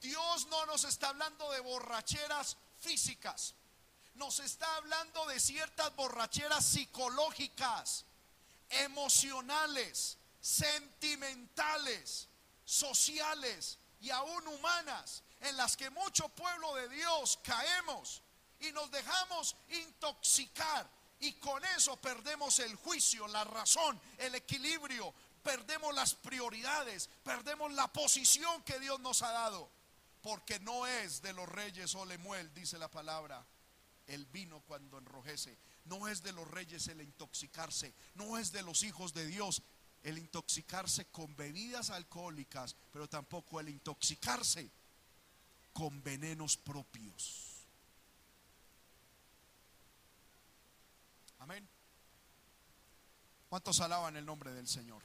Dios 0.00 0.46
no 0.46 0.64
nos 0.66 0.84
está 0.84 1.08
hablando 1.08 1.50
de 1.50 1.60
borracheras 1.60 2.56
físicas, 2.78 3.54
nos 4.18 4.40
está 4.40 4.76
hablando 4.76 5.26
de 5.26 5.40
ciertas 5.40 5.94
borracheras 5.96 6.64
psicológicas, 6.64 8.04
emocionales, 8.68 10.18
sentimentales 10.40 12.28
sociales 12.64 13.78
y 14.00 14.10
aún 14.10 14.46
humanas 14.46 15.22
en 15.40 15.56
las 15.56 15.76
que 15.76 15.90
mucho 15.90 16.28
pueblo 16.30 16.74
de 16.74 16.88
Dios 16.88 17.38
caemos 17.42 18.22
y 18.60 18.72
nos 18.72 18.90
dejamos 18.90 19.56
intoxicar. 19.70 20.88
Y 21.20 21.32
con 21.34 21.64
eso 21.76 21.96
perdemos 21.96 22.58
el 22.60 22.76
juicio, 22.76 23.26
la 23.28 23.44
razón, 23.44 24.00
el 24.18 24.34
equilibrio, 24.34 25.12
perdemos 25.42 25.94
las 25.94 26.14
prioridades, 26.14 27.08
perdemos 27.24 27.72
la 27.72 27.92
posición 27.92 28.62
que 28.62 28.78
Dios 28.78 29.00
nos 29.00 29.22
ha 29.22 29.32
dado, 29.32 29.68
porque 30.22 30.60
no 30.60 30.86
es 30.86 31.22
de 31.22 31.32
los 31.32 31.48
reyes 31.48 31.94
o 31.94 32.04
lemuel, 32.04 32.52
dice 32.54 32.78
la 32.78 32.88
palabra, 32.88 33.44
el 34.08 34.26
vino 34.26 34.60
cuando 34.66 34.98
enrojece, 34.98 35.56
no 35.84 36.08
es 36.08 36.22
de 36.22 36.32
los 36.32 36.48
reyes 36.48 36.88
el 36.88 37.00
intoxicarse, 37.00 37.94
no 38.14 38.38
es 38.38 38.52
de 38.52 38.62
los 38.62 38.82
hijos 38.82 39.14
de 39.14 39.26
Dios 39.26 39.62
el 40.02 40.18
intoxicarse 40.18 41.06
con 41.06 41.34
bebidas 41.36 41.90
alcohólicas, 41.90 42.76
pero 42.92 43.08
tampoco 43.08 43.60
el 43.60 43.68
intoxicarse 43.68 44.70
con 45.72 46.02
venenos 46.02 46.56
propios. 46.56 47.66
Amén. 51.38 51.68
¿Cuántos 53.48 53.80
alaban 53.80 54.16
el 54.16 54.26
nombre 54.26 54.52
del 54.52 54.66
Señor? 54.68 55.02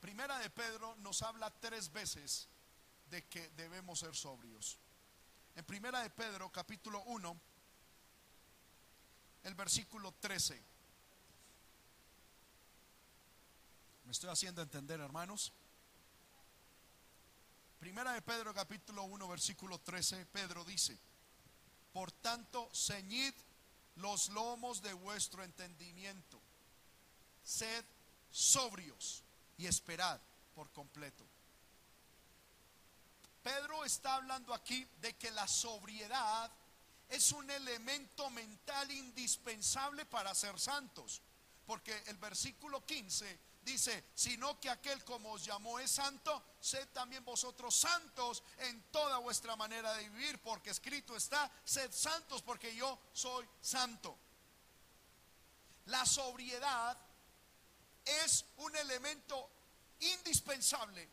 Primera 0.00 0.38
de 0.38 0.50
Pedro 0.50 0.96
nos 0.96 1.22
habla 1.22 1.50
tres 1.50 1.92
veces 1.92 2.48
de 3.10 3.24
que 3.26 3.50
debemos 3.50 4.00
ser 4.00 4.14
sobrios. 4.16 4.78
En 5.54 5.64
Primera 5.64 6.00
de 6.00 6.10
Pedro, 6.10 6.50
capítulo 6.50 7.02
1, 7.04 7.40
el 9.44 9.54
versículo 9.54 10.12
13. 10.20 10.62
¿Me 14.04 14.12
estoy 14.12 14.30
haciendo 14.30 14.62
entender, 14.62 15.00
hermanos? 15.00 15.52
Primera 17.78 18.12
de 18.12 18.22
Pedro 18.22 18.54
capítulo 18.54 19.02
1 19.04 19.28
versículo 19.28 19.78
13, 19.80 20.26
Pedro 20.26 20.64
dice, 20.64 20.96
por 21.92 22.12
tanto, 22.12 22.70
ceñid 22.72 23.34
los 23.96 24.28
lomos 24.28 24.82
de 24.82 24.92
vuestro 24.92 25.42
entendimiento, 25.42 26.40
sed 27.42 27.84
sobrios 28.30 29.24
y 29.58 29.66
esperad 29.66 30.20
por 30.54 30.70
completo. 30.70 31.24
Pedro 33.42 33.84
está 33.84 34.14
hablando 34.14 34.54
aquí 34.54 34.86
de 35.00 35.14
que 35.16 35.30
la 35.32 35.48
sobriedad 35.48 36.50
es 37.12 37.30
un 37.32 37.48
elemento 37.50 38.30
mental 38.30 38.90
indispensable 38.90 40.06
para 40.06 40.34
ser 40.34 40.58
santos. 40.58 41.20
Porque 41.66 42.02
el 42.06 42.16
versículo 42.16 42.86
15 42.86 43.38
dice, 43.62 44.06
sino 44.14 44.58
que 44.58 44.70
aquel 44.70 45.04
como 45.04 45.32
os 45.32 45.44
llamó 45.44 45.78
es 45.78 45.90
santo, 45.90 46.42
sed 46.58 46.88
también 46.88 47.22
vosotros 47.22 47.74
santos 47.76 48.42
en 48.60 48.82
toda 48.90 49.18
vuestra 49.18 49.56
manera 49.56 49.92
de 49.92 50.08
vivir, 50.08 50.40
porque 50.40 50.70
escrito 50.70 51.14
está, 51.14 51.50
sed 51.64 51.92
santos 51.92 52.40
porque 52.40 52.74
yo 52.74 52.98
soy 53.12 53.46
santo. 53.60 54.16
La 55.86 56.06
sobriedad 56.06 56.96
es 58.06 58.46
un 58.56 58.74
elemento 58.74 59.50
indispensable 60.00 61.06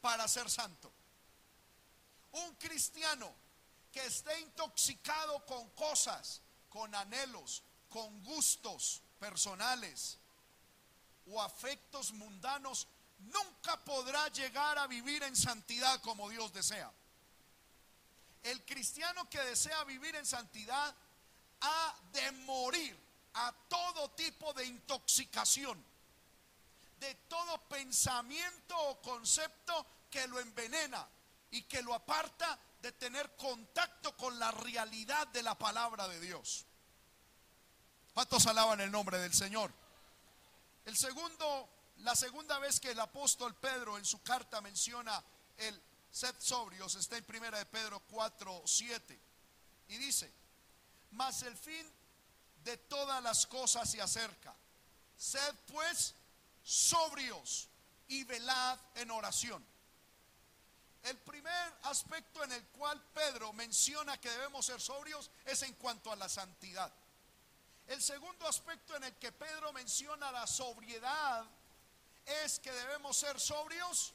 para 0.00 0.26
ser 0.26 0.50
santo. 0.50 0.92
Un 2.32 2.56
cristiano 2.56 3.47
que 3.92 4.04
esté 4.04 4.38
intoxicado 4.40 5.44
con 5.46 5.68
cosas, 5.70 6.40
con 6.68 6.94
anhelos, 6.94 7.62
con 7.88 8.22
gustos 8.22 9.02
personales 9.18 10.18
o 11.30 11.40
afectos 11.40 12.12
mundanos, 12.12 12.86
nunca 13.18 13.82
podrá 13.84 14.28
llegar 14.28 14.78
a 14.78 14.86
vivir 14.86 15.22
en 15.22 15.34
santidad 15.34 16.00
como 16.02 16.28
Dios 16.28 16.52
desea. 16.52 16.90
El 18.42 18.64
cristiano 18.64 19.28
que 19.28 19.40
desea 19.40 19.84
vivir 19.84 20.14
en 20.16 20.24
santidad 20.24 20.94
ha 21.60 21.96
de 22.12 22.32
morir 22.32 22.96
a 23.34 23.52
todo 23.68 24.10
tipo 24.10 24.52
de 24.52 24.64
intoxicación, 24.64 25.82
de 27.00 27.14
todo 27.28 27.58
pensamiento 27.68 28.76
o 28.78 29.00
concepto 29.00 29.86
que 30.10 30.26
lo 30.28 30.40
envenena 30.40 31.06
y 31.50 31.62
que 31.62 31.82
lo 31.82 31.94
aparta 31.94 32.58
de 32.80 32.92
tener 32.92 33.34
contacto 33.36 34.16
con 34.16 34.38
la 34.38 34.50
realidad 34.50 35.26
de 35.28 35.42
la 35.42 35.56
palabra 35.56 36.08
de 36.08 36.20
Dios. 36.20 36.66
¿Cuántos 38.14 38.46
alaban 38.46 38.80
el 38.80 38.90
nombre 38.90 39.18
del 39.18 39.34
Señor? 39.34 39.72
El 40.84 40.96
segundo, 40.96 41.68
la 41.98 42.14
segunda 42.14 42.58
vez 42.58 42.80
que 42.80 42.90
el 42.90 43.00
apóstol 43.00 43.54
Pedro 43.56 43.98
en 43.98 44.04
su 44.04 44.22
carta 44.22 44.60
menciona 44.60 45.22
el 45.56 45.82
sed 46.10 46.34
sobrios 46.38 46.94
está 46.94 47.16
en 47.16 47.24
primera 47.24 47.58
de 47.58 47.66
Pedro 47.66 48.00
4, 48.08 48.62
7 48.64 49.20
y 49.88 49.96
dice, 49.98 50.32
mas 51.12 51.42
el 51.42 51.56
fin 51.56 51.86
de 52.64 52.76
todas 52.76 53.22
las 53.22 53.46
cosas 53.46 53.90
se 53.90 54.00
acerca. 54.00 54.54
Sed 55.16 55.54
pues 55.66 56.14
sobrios 56.62 57.68
y 58.08 58.24
velad 58.24 58.78
en 58.94 59.10
oración. 59.10 59.64
El 61.08 61.16
primer 61.16 61.74
aspecto 61.84 62.44
en 62.44 62.52
el 62.52 62.66
cual 62.66 63.02
Pedro 63.14 63.54
menciona 63.54 64.20
que 64.20 64.30
debemos 64.30 64.66
ser 64.66 64.78
sobrios 64.78 65.30
es 65.46 65.62
en 65.62 65.72
cuanto 65.74 66.12
a 66.12 66.16
la 66.16 66.28
santidad. 66.28 66.92
El 67.86 68.02
segundo 68.02 68.46
aspecto 68.46 68.94
en 68.94 69.04
el 69.04 69.14
que 69.16 69.32
Pedro 69.32 69.72
menciona 69.72 70.30
la 70.30 70.46
sobriedad 70.46 71.46
es 72.44 72.58
que 72.58 72.70
debemos 72.70 73.16
ser 73.16 73.40
sobrios 73.40 74.12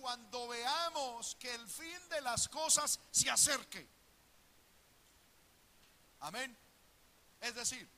cuando 0.00 0.46
veamos 0.46 1.36
que 1.40 1.52
el 1.52 1.68
fin 1.68 2.08
de 2.08 2.20
las 2.20 2.48
cosas 2.48 3.00
se 3.10 3.28
acerque. 3.28 3.88
Amén. 6.20 6.56
Es 7.40 7.54
decir, 7.56 7.88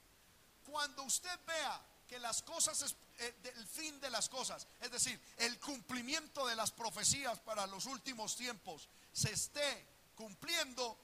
cuando 0.64 1.03
usted 1.03 1.38
vea 1.46 1.89
que 2.10 2.18
las 2.18 2.42
cosas, 2.42 2.96
eh, 3.18 3.36
el 3.56 3.66
fin 3.68 4.00
de 4.00 4.10
las 4.10 4.28
cosas, 4.28 4.66
es 4.80 4.90
decir, 4.90 5.20
el 5.36 5.60
cumplimiento 5.60 6.44
de 6.44 6.56
las 6.56 6.72
profecías 6.72 7.38
para 7.38 7.68
los 7.68 7.86
últimos 7.86 8.34
tiempos 8.34 8.88
se 9.12 9.30
esté 9.30 9.86
cumpliendo 10.16 10.98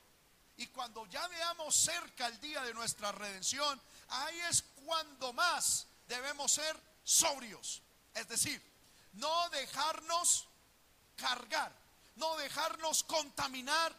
y 0.57 0.67
cuando 0.67 1.07
ya 1.07 1.25
veamos 1.29 1.77
cerca 1.77 2.27
el 2.27 2.41
día 2.41 2.61
de 2.65 2.75
nuestra 2.75 3.13
redención, 3.13 3.81
ahí 4.09 4.37
es 4.51 4.65
cuando 4.85 5.33
más 5.33 5.87
debemos 6.09 6.51
ser 6.51 6.77
sobrios. 7.05 7.83
Es 8.13 8.27
decir, 8.27 8.61
no 9.13 9.49
dejarnos 9.51 10.49
cargar, 11.15 11.73
no 12.17 12.37
dejarnos 12.39 13.05
contaminar 13.05 13.95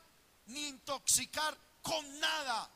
ni 0.47 0.67
intoxicar 0.67 1.57
con 1.81 2.19
nada 2.19 2.69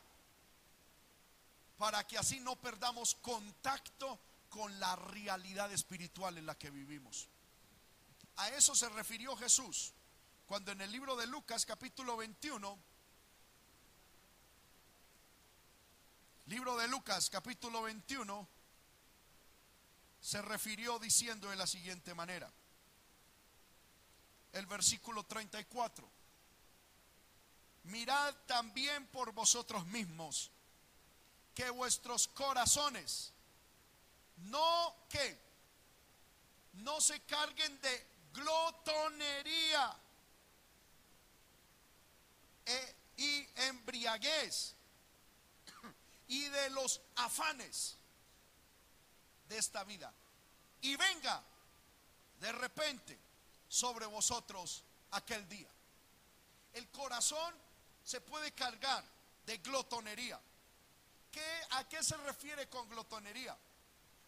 para 1.82 2.06
que 2.06 2.16
así 2.16 2.38
no 2.38 2.54
perdamos 2.54 3.16
contacto 3.16 4.20
con 4.48 4.78
la 4.78 4.94
realidad 4.94 5.72
espiritual 5.72 6.38
en 6.38 6.46
la 6.46 6.56
que 6.56 6.70
vivimos. 6.70 7.28
A 8.36 8.50
eso 8.50 8.76
se 8.76 8.88
refirió 8.90 9.36
Jesús 9.36 9.92
cuando 10.46 10.70
en 10.70 10.80
el 10.80 10.92
libro 10.92 11.16
de 11.16 11.26
Lucas 11.26 11.66
capítulo 11.66 12.16
21, 12.16 12.78
libro 16.46 16.76
de 16.76 16.86
Lucas 16.86 17.28
capítulo 17.28 17.82
21, 17.82 18.48
se 20.20 20.40
refirió 20.40 21.00
diciendo 21.00 21.50
de 21.50 21.56
la 21.56 21.66
siguiente 21.66 22.14
manera, 22.14 22.48
el 24.52 24.66
versículo 24.66 25.24
34, 25.24 26.08
mirad 27.82 28.36
también 28.46 29.04
por 29.08 29.32
vosotros 29.32 29.84
mismos 29.86 30.52
que 31.54 31.68
vuestros 31.70 32.28
corazones 32.28 33.32
no 34.36 34.94
que 35.08 35.38
no 36.74 37.00
se 37.00 37.20
carguen 37.20 37.80
de 37.80 38.06
glotonería 38.32 39.96
e, 42.64 42.96
y 43.18 43.48
embriaguez 43.68 44.74
y 46.28 46.48
de 46.48 46.70
los 46.70 47.00
afanes 47.16 47.96
de 49.48 49.58
esta 49.58 49.84
vida. 49.84 50.12
Y 50.80 50.96
venga 50.96 51.42
de 52.40 52.52
repente 52.52 53.18
sobre 53.68 54.06
vosotros 54.06 54.82
aquel 55.10 55.46
día. 55.48 55.68
El 56.72 56.88
corazón 56.88 57.54
se 58.02 58.20
puede 58.20 58.52
cargar 58.52 59.04
de 59.44 59.58
glotonería 59.58 60.40
¿A 61.70 61.88
qué 61.88 62.02
se 62.02 62.16
refiere 62.18 62.68
con 62.68 62.88
glotonería? 62.88 63.56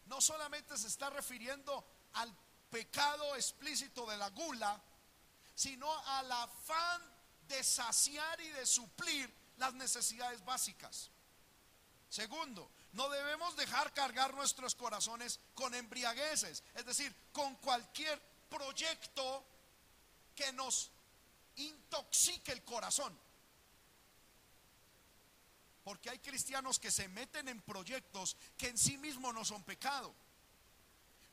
No 0.05 0.21
solamente 0.21 0.77
se 0.77 0.87
está 0.87 1.09
refiriendo 1.09 1.85
al 2.13 2.35
pecado 2.69 3.35
explícito 3.35 4.05
de 4.05 4.17
la 4.17 4.29
gula, 4.29 4.81
sino 5.53 5.91
al 6.07 6.31
afán 6.31 7.01
de 7.47 7.63
saciar 7.63 8.41
y 8.41 8.49
de 8.49 8.65
suplir 8.65 9.33
las 9.57 9.73
necesidades 9.73 10.43
básicas. 10.43 11.11
Segundo, 12.09 12.71
no 12.93 13.09
debemos 13.09 13.55
dejar 13.55 13.93
cargar 13.93 14.33
nuestros 14.33 14.75
corazones 14.75 15.39
con 15.53 15.73
embriagueces, 15.73 16.63
es 16.73 16.85
decir, 16.85 17.15
con 17.31 17.55
cualquier 17.55 18.21
proyecto 18.49 19.45
que 20.35 20.51
nos 20.53 20.91
intoxique 21.55 22.51
el 22.51 22.63
corazón. 22.63 23.17
Porque 25.85 26.09
hay 26.09 26.17
cristianos 26.17 26.79
que 26.79 26.89
se 26.89 27.07
meten 27.07 27.47
en 27.47 27.61
proyectos 27.61 28.35
que 28.57 28.69
en 28.69 28.77
sí 28.77 28.97
mismos 28.97 29.35
no 29.35 29.45
son 29.45 29.63
pecado. 29.63 30.15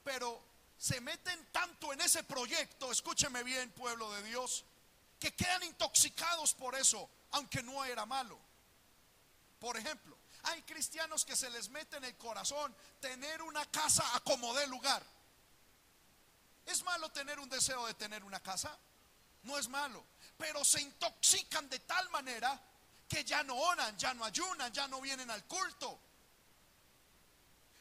Pero 0.04 0.44
se 0.76 1.00
meten 1.00 1.48
tanto 1.50 1.90
en 1.90 2.02
ese 2.02 2.22
proyecto, 2.22 2.92
escúcheme 2.92 3.42
bien 3.44 3.70
pueblo 3.70 4.12
de 4.12 4.22
Dios, 4.24 4.66
que 5.18 5.34
quedan 5.34 5.62
intoxicados 5.62 6.52
por 6.52 6.74
eso, 6.74 7.08
aunque 7.30 7.62
no 7.62 7.82
era 7.86 8.04
malo. 8.04 8.38
Por 9.58 9.78
ejemplo, 9.78 10.18
hay 10.42 10.60
cristianos 10.62 11.24
que 11.24 11.34
se 11.34 11.48
les 11.48 11.70
mete 11.70 11.96
en 11.96 12.04
el 12.04 12.16
corazón 12.18 12.76
tener 13.00 13.40
una 13.40 13.64
casa 13.70 14.04
a 14.14 14.20
como 14.20 14.52
dé 14.52 14.66
lugar. 14.66 15.02
¿Es 16.66 16.82
malo 16.82 17.10
tener 17.10 17.40
un 17.40 17.48
deseo 17.48 17.86
de 17.86 17.94
tener 17.94 18.22
una 18.22 18.40
casa? 18.40 18.76
No 19.44 19.56
es 19.56 19.66
malo, 19.68 20.04
pero 20.36 20.62
se 20.62 20.82
intoxican 20.82 21.70
de 21.70 21.78
tal 21.78 22.10
manera 22.10 22.60
que 23.12 23.24
ya 23.24 23.42
no 23.42 23.54
oran, 23.54 23.94
ya 23.98 24.14
no 24.14 24.24
ayunan, 24.24 24.72
ya 24.72 24.88
no 24.88 24.98
vienen 24.98 25.30
al 25.30 25.44
culto. 25.44 26.00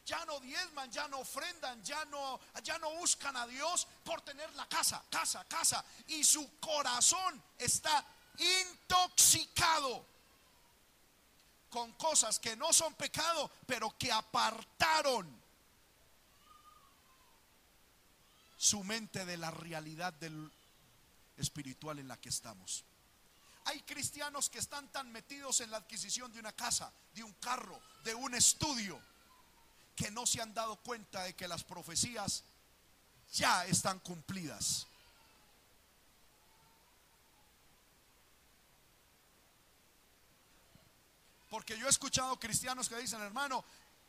Ya 0.06 0.26
no 0.26 0.41
diezman, 0.41 0.91
ya 0.91 1.08
no 1.08 1.20
ofrendan, 1.20 1.82
ya 1.86 2.04
no, 2.06 2.38
ya 2.62 2.78
no 2.80 2.91
buscan 2.96 3.38
a 3.38 3.48
Dios 3.48 3.88
por 4.04 4.20
tener 4.24 4.54
la 4.56 4.67
casa, 4.67 5.02
casa, 5.10 5.46
casa. 5.46 5.86
Y 6.08 6.26
su 6.26 6.60
corazón 6.60 7.41
está 7.58 8.06
intoxicado 8.38 10.06
con 11.69 11.94
cosas 11.94 12.38
que 12.38 12.58
no 12.58 12.73
son 12.73 12.94
pecado, 12.96 13.50
pero 13.65 13.98
que 13.98 14.12
apartaron 14.12 15.42
su 18.58 18.84
mente 18.84 19.23
de 19.25 19.38
la 19.38 19.50
realidad 19.52 20.12
del 20.12 20.52
espiritual 21.38 22.00
en 22.00 22.10
la 22.10 22.17
que 22.17 22.27
estamos. 22.27 22.84
Hay 23.66 23.82
cristianos 23.82 24.50
que 24.50 24.60
están 24.60 24.92
tan 24.92 25.12
metidos 25.12 25.62
en 25.62 25.72
la 25.72 25.78
adquisición 25.78 26.32
de 26.32 26.40
una 26.40 26.52
casa, 26.52 26.92
de 27.14 27.24
un 27.24 27.34
carro, 27.34 27.80
de 28.04 28.16
un 28.16 28.34
estudio, 28.34 29.00
que 29.96 30.10
no 30.10 30.26
se 30.26 30.42
han 30.42 30.54
dado 30.54 30.78
cuenta 30.78 31.24
de 31.24 31.36
que 31.36 31.48
las 31.48 31.64
profecías 31.64 32.44
ya 33.34 33.66
están 33.66 34.00
cumplidas. 34.00 34.88
Porque 41.50 41.78
yo 41.78 41.86
he 41.86 41.90
escuchado 41.90 42.40
cristianos 42.40 42.88
que 42.88 42.98
dicen, 42.98 43.22
hermano, 43.22 43.64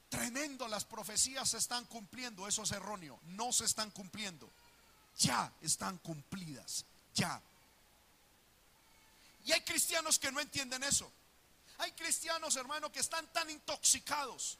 tremendo, 0.09 0.69
las 0.69 0.85
profecías 0.85 1.51
se 1.51 1.59
están 1.59 1.85
cumpliendo. 1.87 2.47
Eso 2.47 2.63
es 2.63 2.71
erróneo, 2.71 3.19
no 3.25 3.53
se 3.53 3.65
están 3.65 3.91
cumpliendo. 3.91 4.49
Ya 5.19 5.53
están 5.61 5.99
cumplidas, 5.99 6.87
ya. 7.15 7.43
Y 9.45 9.53
hay 9.53 9.61
cristianos 9.63 10.19
que 10.19 10.31
no 10.31 10.41
entienden 10.41 10.83
eso. 10.85 11.11
Hay 11.79 11.93
cristianos, 11.93 12.57
hermano, 12.57 12.93
que 12.93 13.01
están 13.01 13.27
tan 13.33 13.51
intoxicados 13.51 14.59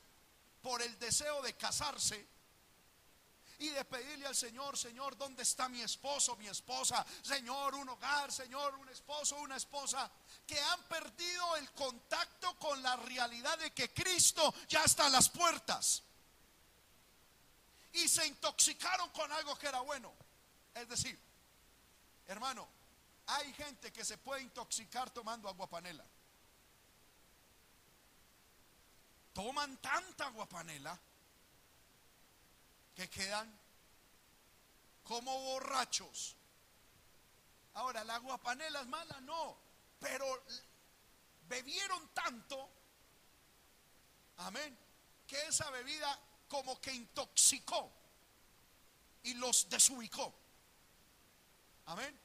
por 0.61 0.83
el 0.83 0.99
deseo 0.99 1.43
de 1.43 1.55
casarse 1.55 2.27
y 3.63 3.69
de 3.69 3.85
pedirle 3.85 4.27
al 4.27 4.35
Señor, 4.35 4.77
Señor, 4.77 5.17
¿dónde 5.17 5.45
está 5.45 5.69
mi 5.69 5.83
esposo, 5.83 6.35
mi 6.37 6.49
esposa? 6.49 7.07
Señor, 7.23 7.77
un 7.77 7.89
hogar, 7.89 8.33
Señor, 8.33 8.75
un 8.75 8.89
esposo, 8.89 9.37
una 9.37 9.57
esposa, 9.57 10.11
que 10.47 10.59
han 10.61 10.83
perdido 10.85 11.57
el 11.57 11.71
contacto 11.73 12.59
con 12.59 12.83
la 12.83 12.97
realidad 12.97 13.57
de 13.59 13.71
que 13.73 13.93
Cristo 13.93 14.53
ya 14.69 14.83
está 14.83 15.07
a 15.07 15.11
las 15.11 15.29
puertas. 15.29 16.03
Y 17.93 18.09
se 18.09 18.27
intoxicaron 18.27 19.11
con 19.11 19.31
algo 19.31 19.57
que 19.57 19.69
era 19.69 19.81
bueno. 19.81 20.13
Es 20.75 20.89
decir, 20.89 21.17
hermano, 22.27 22.69
hay 23.27 23.53
gente 23.55 23.93
que 23.93 24.05
se 24.05 24.19
puede 24.19 24.43
intoxicar 24.43 25.11
tomando 25.11 25.49
agua 25.49 25.69
panela. 25.69 26.05
Toman 29.33 29.77
tanta 29.79 30.27
agua 30.27 30.47
panela 30.47 30.99
que 32.95 33.09
quedan 33.09 33.51
como 35.05 35.39
borrachos. 35.41 36.37
Ahora, 37.75 38.05
¿la 38.05 38.17
agua 38.17 38.39
panela 38.39 38.81
es 38.81 38.87
mala? 38.87 39.21
No, 39.23 39.57
pero 39.99 40.27
bebieron 41.49 42.09
tanto, 42.09 42.69
amén, 44.39 44.77
que 45.27 45.41
esa 45.47 45.71
bebida 45.71 46.19
como 46.49 46.79
que 46.81 46.93
intoxicó 46.93 47.91
y 49.23 49.35
los 49.35 49.69
desubicó. 49.71 50.35
Amén. 51.87 52.22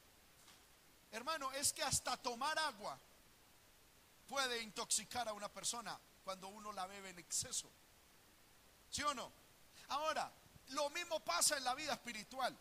Hermano, 1.10 1.50
es 1.52 1.72
que 1.72 1.82
hasta 1.82 2.16
tomar 2.16 2.58
agua 2.58 2.98
puede 4.28 4.62
intoxicar 4.62 5.28
a 5.28 5.32
una 5.32 5.48
persona 5.48 5.98
cuando 6.22 6.48
uno 6.48 6.72
la 6.72 6.86
bebe 6.86 7.10
en 7.10 7.18
exceso. 7.18 7.70
¿Sí 8.90 9.02
o 9.02 9.14
no? 9.14 9.32
Ahora, 9.88 10.30
lo 10.68 10.90
mismo 10.90 11.20
pasa 11.20 11.56
en 11.56 11.64
la 11.64 11.74
vida 11.74 11.94
espiritual. 11.94 12.56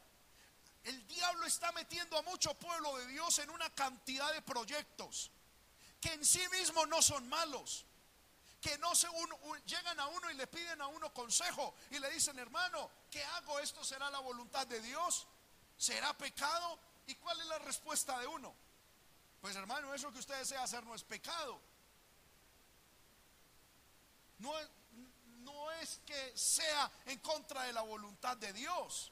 El 0.83 1.05
diablo 1.07 1.45
está 1.45 1.71
metiendo 1.73 2.17
a 2.17 2.21
mucho 2.21 2.53
pueblo 2.53 2.97
de 2.97 3.07
Dios 3.07 3.39
en 3.39 3.49
una 3.49 3.69
cantidad 3.71 4.31
de 4.31 4.41
proyectos 4.41 5.31
que 5.99 6.13
en 6.13 6.23
sí 6.23 6.41
mismos 6.49 6.87
no 6.87 7.01
son 7.01 7.27
malos. 7.27 7.85
Que 8.61 8.77
no 8.79 8.95
se 8.95 9.07
llegan 9.65 9.99
a 9.99 10.07
uno 10.07 10.31
y 10.31 10.33
le 10.33 10.47
piden 10.47 10.81
a 10.81 10.87
uno 10.87 11.13
consejo 11.13 11.75
y 11.91 11.99
le 11.99 12.09
dicen, 12.09 12.39
hermano, 12.39 12.89
¿qué 13.11 13.23
hago? 13.23 13.59
¿Esto 13.59 13.83
será 13.83 14.09
la 14.09 14.19
voluntad 14.19 14.65
de 14.65 14.81
Dios? 14.81 15.27
¿Será 15.77 16.17
pecado? 16.17 16.79
¿Y 17.08 17.16
cuál 17.16 17.39
es 17.39 17.47
la 17.47 17.60
respuesta 17.60 18.20
de 18.20 18.28
uno? 18.28 18.53
Pues 19.41 19.55
hermano, 19.55 19.93
eso 19.93 20.12
que 20.12 20.20
usted 20.20 20.38
desea 20.38 20.64
hacer 20.64 20.86
no 20.86 20.93
es 20.93 21.03
pecado. 21.03 21.60
No 24.39 24.53
no 25.47 25.72
es 25.72 26.01
que 26.05 26.38
sea 26.38 26.91
en 27.05 27.20
contra 27.20 27.64
de 27.64 27.74
la 27.74 27.82
voluntad 27.82 28.36
de 28.36 28.51
Dios. 28.51 29.12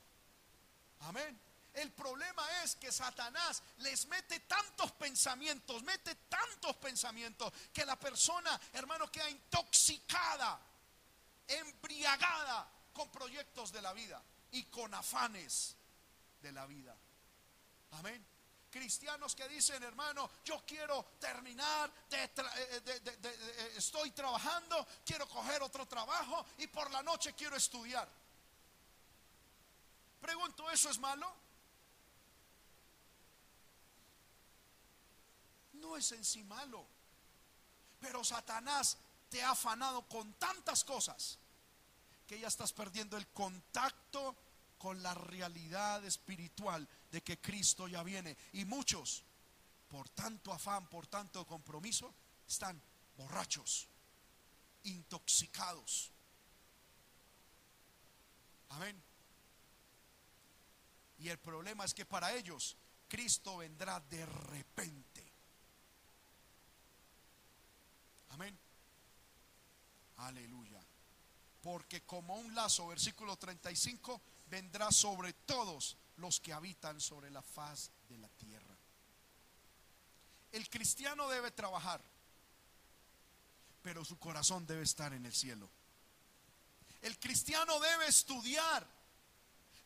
Amén. 0.99 1.39
El 1.73 1.91
problema 1.91 2.43
es 2.63 2.75
que 2.75 2.91
Satanás 2.91 3.63
les 3.77 4.05
mete 4.07 4.41
tantos 4.41 4.91
pensamientos, 4.93 5.83
mete 5.83 6.15
tantos 6.15 6.75
pensamientos, 6.77 7.51
que 7.73 7.85
la 7.85 7.97
persona, 7.97 8.59
hermano, 8.73 9.11
queda 9.11 9.29
intoxicada, 9.29 10.59
embriagada 11.47 12.69
con 12.93 13.09
proyectos 13.09 13.71
de 13.71 13.81
la 13.81 13.93
vida 13.93 14.21
y 14.51 14.63
con 14.65 14.93
afanes 14.93 15.75
de 16.41 16.51
la 16.51 16.65
vida. 16.65 16.95
Amén 17.97 18.35
cristianos 18.75 19.33
que 19.33 19.47
dicen, 19.47 19.81
hermano, 19.83 20.29
yo 20.43 20.61
quiero 20.67 21.01
terminar, 21.17 21.89
eh, 22.11 22.29
eh, 22.35 22.81
eh, 23.23 23.73
estoy 23.77 24.11
trabajando, 24.11 24.85
quiero 25.05 25.29
coger 25.29 25.63
otro 25.63 25.87
trabajo 25.87 26.45
y 26.57 26.67
por 26.67 26.91
la 26.91 27.01
noche 27.01 27.33
quiero 27.33 27.55
estudiar. 27.55 28.05
Pregunto, 30.19 30.69
¿eso 30.69 30.89
es 30.89 30.99
malo? 30.99 31.33
No 35.75 35.95
es 35.95 36.11
en 36.11 36.25
sí 36.25 36.43
malo. 36.43 36.85
Pero 38.01 38.25
Satanás 38.25 38.97
te 39.29 39.41
ha 39.41 39.51
afanado 39.51 40.01
con 40.09 40.33
tantas 40.33 40.83
cosas 40.83 41.39
que 42.27 42.41
ya 42.41 42.49
estás 42.49 42.73
perdiendo 42.73 43.15
el 43.15 43.27
contacto 43.27 44.35
con 44.85 45.01
la 45.01 45.15
realidad 45.15 46.05
espiritual 46.05 46.87
de 47.11 47.23
que 47.23 47.39
Cristo 47.39 47.87
ya 47.87 48.03
viene. 48.03 48.37
Y 48.53 48.65
muchos, 48.65 49.23
por 49.89 50.07
tanto 50.09 50.53
afán, 50.53 50.85
por 50.89 51.07
tanto 51.07 51.43
compromiso, 51.43 52.13
están 52.47 52.79
borrachos, 53.17 53.87
intoxicados. 54.83 56.11
Amén. 58.69 59.01
Y 61.17 61.29
el 61.29 61.39
problema 61.39 61.83
es 61.83 61.95
que 61.95 62.05
para 62.05 62.31
ellos 62.35 62.77
Cristo 63.07 63.57
vendrá 63.57 63.99
de 64.01 64.23
repente. 64.23 65.33
Amén. 68.29 68.55
Aleluya. 70.17 70.79
Porque 71.63 72.03
como 72.03 72.35
un 72.35 72.53
lazo, 72.53 72.85
versículo 72.85 73.35
35, 73.35 74.21
vendrá 74.47 74.91
sobre 74.91 75.33
todos 75.33 75.97
los 76.17 76.39
que 76.39 76.53
habitan 76.53 76.99
sobre 77.01 77.29
la 77.29 77.41
faz 77.41 77.91
de 78.07 78.17
la 78.17 78.29
tierra. 78.29 78.75
El 80.51 80.69
cristiano 80.69 81.27
debe 81.27 81.51
trabajar, 81.51 82.01
pero 83.81 84.05
su 84.05 84.17
corazón 84.17 84.65
debe 84.65 84.83
estar 84.83 85.13
en 85.13 85.25
el 85.25 85.33
cielo. 85.33 85.69
El 87.01 87.19
cristiano 87.19 87.79
debe 87.79 88.07
estudiar, 88.07 88.87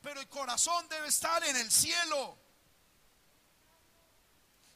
pero 0.02 0.22
el 0.22 0.30
corazón 0.30 0.88
debe 0.88 1.08
estar 1.08 1.44
en 1.44 1.56
el 1.56 1.72
cielo. 1.72 2.38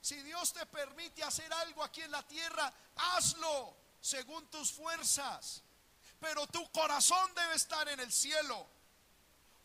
Si 0.01 0.21
Dios 0.23 0.51
te 0.51 0.65
permite 0.65 1.23
hacer 1.23 1.51
algo 1.53 1.83
aquí 1.83 2.01
en 2.01 2.11
la 2.11 2.27
tierra, 2.27 2.73
hazlo 2.95 3.77
según 4.01 4.45
tus 4.47 4.73
fuerzas. 4.73 5.63
Pero 6.19 6.45
tu 6.47 6.69
corazón 6.71 7.33
debe 7.35 7.55
estar 7.55 7.87
en 7.87 7.99
el 8.01 8.11
cielo. 8.11 8.67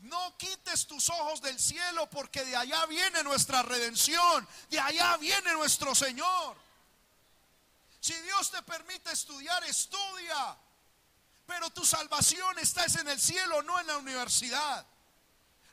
No 0.01 0.37
quites 0.39 0.87
tus 0.87 1.09
ojos 1.09 1.43
del 1.43 1.59
cielo 1.59 2.09
porque 2.09 2.45
de 2.45 2.55
allá 2.55 2.87
viene 2.87 3.23
nuestra 3.25 3.63
redención, 3.63 4.47
de 4.71 4.79
allá 4.79 5.17
viene 5.17 5.53
nuestro 5.55 5.95
Señor. 5.95 6.57
Si 8.01 8.15
Dios 8.23 8.51
te 8.51 8.63
permite 8.63 9.11
estudiar, 9.11 9.63
estudia. 9.65 10.57
Pero 11.47 11.71
tu 11.71 11.85
salvación 11.85 12.59
está 12.59 12.85
en 13.01 13.09
el 13.09 13.21
cielo, 13.21 13.63
no 13.63 13.81
en 13.81 13.87
la 13.87 13.97
universidad. 13.97 14.87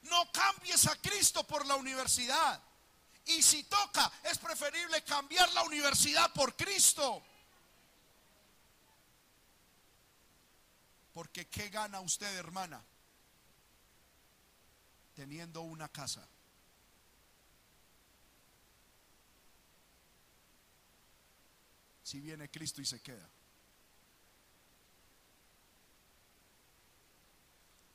No 0.03 0.31
cambies 0.31 0.87
a 0.87 0.95
Cristo 1.01 1.43
por 1.45 1.65
la 1.65 1.75
universidad. 1.75 2.61
Y 3.25 3.43
si 3.43 3.63
toca, 3.63 4.11
es 4.23 4.37
preferible 4.37 5.03
cambiar 5.03 5.51
la 5.53 5.63
universidad 5.63 6.31
por 6.33 6.55
Cristo. 6.55 7.23
Porque 11.13 11.47
¿qué 11.47 11.69
gana 11.69 11.99
usted, 12.01 12.33
hermana? 12.35 12.83
Teniendo 15.15 15.61
una 15.61 15.87
casa. 15.89 16.27
Si 22.03 22.19
viene 22.19 22.51
Cristo 22.51 22.81
y 22.81 22.85
se 22.85 23.01
queda. 23.01 23.27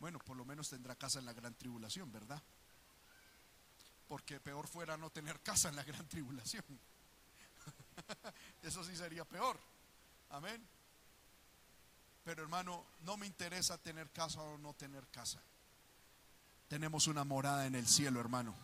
Bueno, 0.00 0.18
por 0.18 0.36
lo 0.36 0.44
menos 0.44 0.70
tendrá 0.70 0.96
casa 0.96 1.18
en 1.18 1.26
la 1.26 1.34
gran 1.34 1.54
tribulación, 1.54 2.10
¿verdad? 2.10 2.42
Porque 4.08 4.40
peor 4.40 4.66
fuera 4.66 4.96
no 4.96 5.10
tener 5.10 5.40
casa 5.40 5.68
en 5.68 5.76
la 5.76 5.84
gran 5.84 6.08
tribulación. 6.08 6.64
Eso 8.62 8.82
sí 8.82 8.96
sería 8.96 9.24
peor. 9.26 9.60
Amén. 10.30 10.66
Pero 12.24 12.42
hermano, 12.42 12.86
no 13.02 13.16
me 13.16 13.26
interesa 13.26 13.78
tener 13.78 14.10
casa 14.10 14.40
o 14.40 14.58
no 14.58 14.74
tener 14.74 15.06
casa 15.08 15.40
tenemos 16.70 17.08
una 17.08 17.24
morada 17.24 17.66
en 17.66 17.74
el 17.74 17.88
cielo, 17.88 18.20
hermano. 18.20 18.54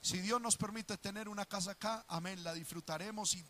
Si 0.00 0.22
Dios 0.22 0.40
nos 0.40 0.56
permite 0.56 0.96
tener 0.96 1.28
una 1.28 1.44
casa 1.44 1.72
acá, 1.72 2.02
amén, 2.08 2.42
la 2.42 2.54
disfrutaremos 2.54 3.34
y 3.34 3.44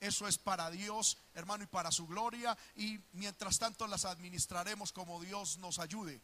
eso 0.00 0.28
es 0.28 0.36
para 0.36 0.70
Dios, 0.70 1.16
hermano, 1.34 1.64
y 1.64 1.66
para 1.66 1.90
su 1.90 2.06
gloria. 2.06 2.56
Y 2.76 3.00
mientras 3.14 3.58
tanto 3.58 3.86
las 3.86 4.04
administraremos 4.04 4.92
como 4.92 5.18
Dios 5.22 5.56
nos 5.56 5.78
ayude. 5.78 6.20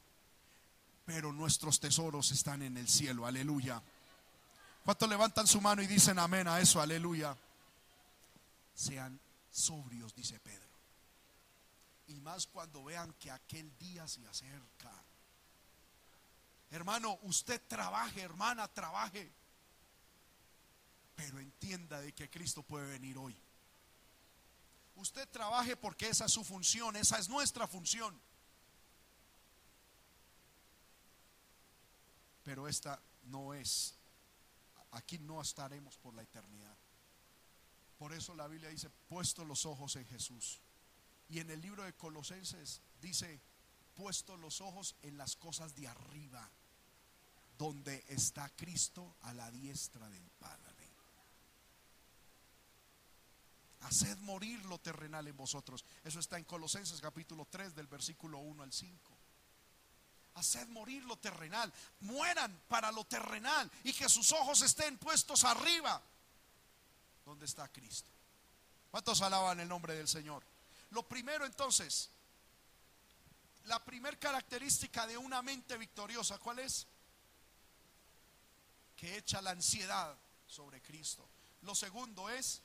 Pero 1.06 1.32
nuestros 1.32 1.80
tesoros 1.80 2.30
están 2.30 2.60
en 2.60 2.76
el 2.76 2.86
cielo, 2.86 3.24
aleluya. 3.24 3.82
¿Cuántos 4.84 5.08
levantan 5.08 5.46
su 5.46 5.62
mano 5.62 5.80
y 5.80 5.86
dicen 5.86 6.18
amén 6.18 6.46
a 6.46 6.60
eso, 6.60 6.78
aleluya? 6.78 7.34
Sean 8.74 9.18
sobrios, 9.50 10.14
dice 10.14 10.38
Pedro. 10.40 10.68
Y 12.08 12.20
más 12.20 12.46
cuando 12.46 12.84
vean 12.84 13.14
que 13.14 13.30
aquel 13.30 13.72
día 13.78 14.06
se 14.06 14.26
acerca. 14.28 14.92
Hermano, 16.72 17.18
usted 17.24 17.60
trabaje, 17.68 18.22
hermana, 18.22 18.66
trabaje. 18.66 19.30
Pero 21.14 21.38
entienda 21.38 22.00
de 22.00 22.14
que 22.14 22.30
Cristo 22.30 22.62
puede 22.62 22.86
venir 22.86 23.18
hoy. 23.18 23.36
Usted 24.96 25.28
trabaje 25.28 25.76
porque 25.76 26.08
esa 26.08 26.24
es 26.24 26.32
su 26.32 26.42
función, 26.42 26.96
esa 26.96 27.18
es 27.18 27.28
nuestra 27.28 27.68
función. 27.68 28.18
Pero 32.42 32.66
esta 32.66 32.98
no 33.24 33.52
es, 33.52 33.94
aquí 34.92 35.18
no 35.18 35.42
estaremos 35.42 35.98
por 35.98 36.14
la 36.14 36.22
eternidad. 36.22 36.76
Por 37.98 38.14
eso 38.14 38.34
la 38.34 38.48
Biblia 38.48 38.70
dice, 38.70 38.88
puesto 39.10 39.44
los 39.44 39.66
ojos 39.66 39.94
en 39.96 40.06
Jesús. 40.06 40.58
Y 41.28 41.38
en 41.40 41.50
el 41.50 41.60
libro 41.60 41.84
de 41.84 41.92
Colosenses 41.92 42.80
dice, 43.02 43.42
puesto 43.94 44.38
los 44.38 44.62
ojos 44.62 44.96
en 45.02 45.18
las 45.18 45.36
cosas 45.36 45.76
de 45.76 45.86
arriba, 45.86 46.50
donde 47.58 48.04
está 48.08 48.48
Cristo 48.50 49.16
a 49.22 49.34
la 49.34 49.50
diestra 49.50 50.08
del 50.08 50.28
Padre. 50.38 50.72
Haced 53.82 54.18
morir 54.18 54.64
lo 54.66 54.78
terrenal 54.78 55.26
en 55.26 55.36
vosotros. 55.36 55.84
Eso 56.04 56.20
está 56.20 56.38
en 56.38 56.44
Colosenses 56.44 57.00
capítulo 57.00 57.46
3 57.50 57.74
del 57.74 57.88
versículo 57.88 58.38
1 58.38 58.62
al 58.62 58.72
5. 58.72 59.18
Haced 60.34 60.68
morir 60.68 61.04
lo 61.04 61.16
terrenal. 61.16 61.72
Mueran 62.00 62.62
para 62.68 62.92
lo 62.92 63.04
terrenal 63.04 63.70
y 63.84 63.92
que 63.92 64.08
sus 64.08 64.30
ojos 64.32 64.62
estén 64.62 64.98
puestos 64.98 65.44
arriba. 65.44 66.00
¿Dónde 67.24 67.44
está 67.46 67.68
Cristo? 67.68 68.10
¿Cuántos 68.90 69.20
alaban 69.20 69.58
el 69.60 69.68
nombre 69.68 69.94
del 69.94 70.08
Señor? 70.08 70.44
Lo 70.90 71.02
primero 71.08 71.44
entonces, 71.44 72.10
la 73.64 73.82
primera 73.84 74.18
característica 74.18 75.06
de 75.06 75.16
una 75.16 75.42
mente 75.42 75.76
victoriosa, 75.76 76.38
¿cuál 76.38 76.60
es? 76.60 76.86
Que 79.02 79.16
echa 79.16 79.42
la 79.42 79.50
ansiedad 79.50 80.16
sobre 80.46 80.80
Cristo. 80.80 81.28
Lo 81.62 81.74
segundo 81.74 82.30
es 82.30 82.62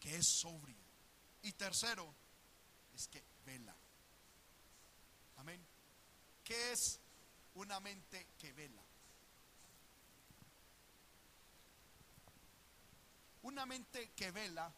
que 0.00 0.16
es 0.16 0.26
sobria. 0.26 0.84
Y 1.42 1.52
tercero, 1.52 2.12
es 2.92 3.06
que 3.06 3.24
vela. 3.44 3.76
Amén. 5.36 5.64
¿Qué 6.42 6.72
es 6.72 6.98
una 7.54 7.78
mente 7.78 8.30
que 8.36 8.52
vela? 8.52 8.82
Una 13.42 13.64
mente 13.64 14.10
que 14.10 14.32
vela 14.32 14.74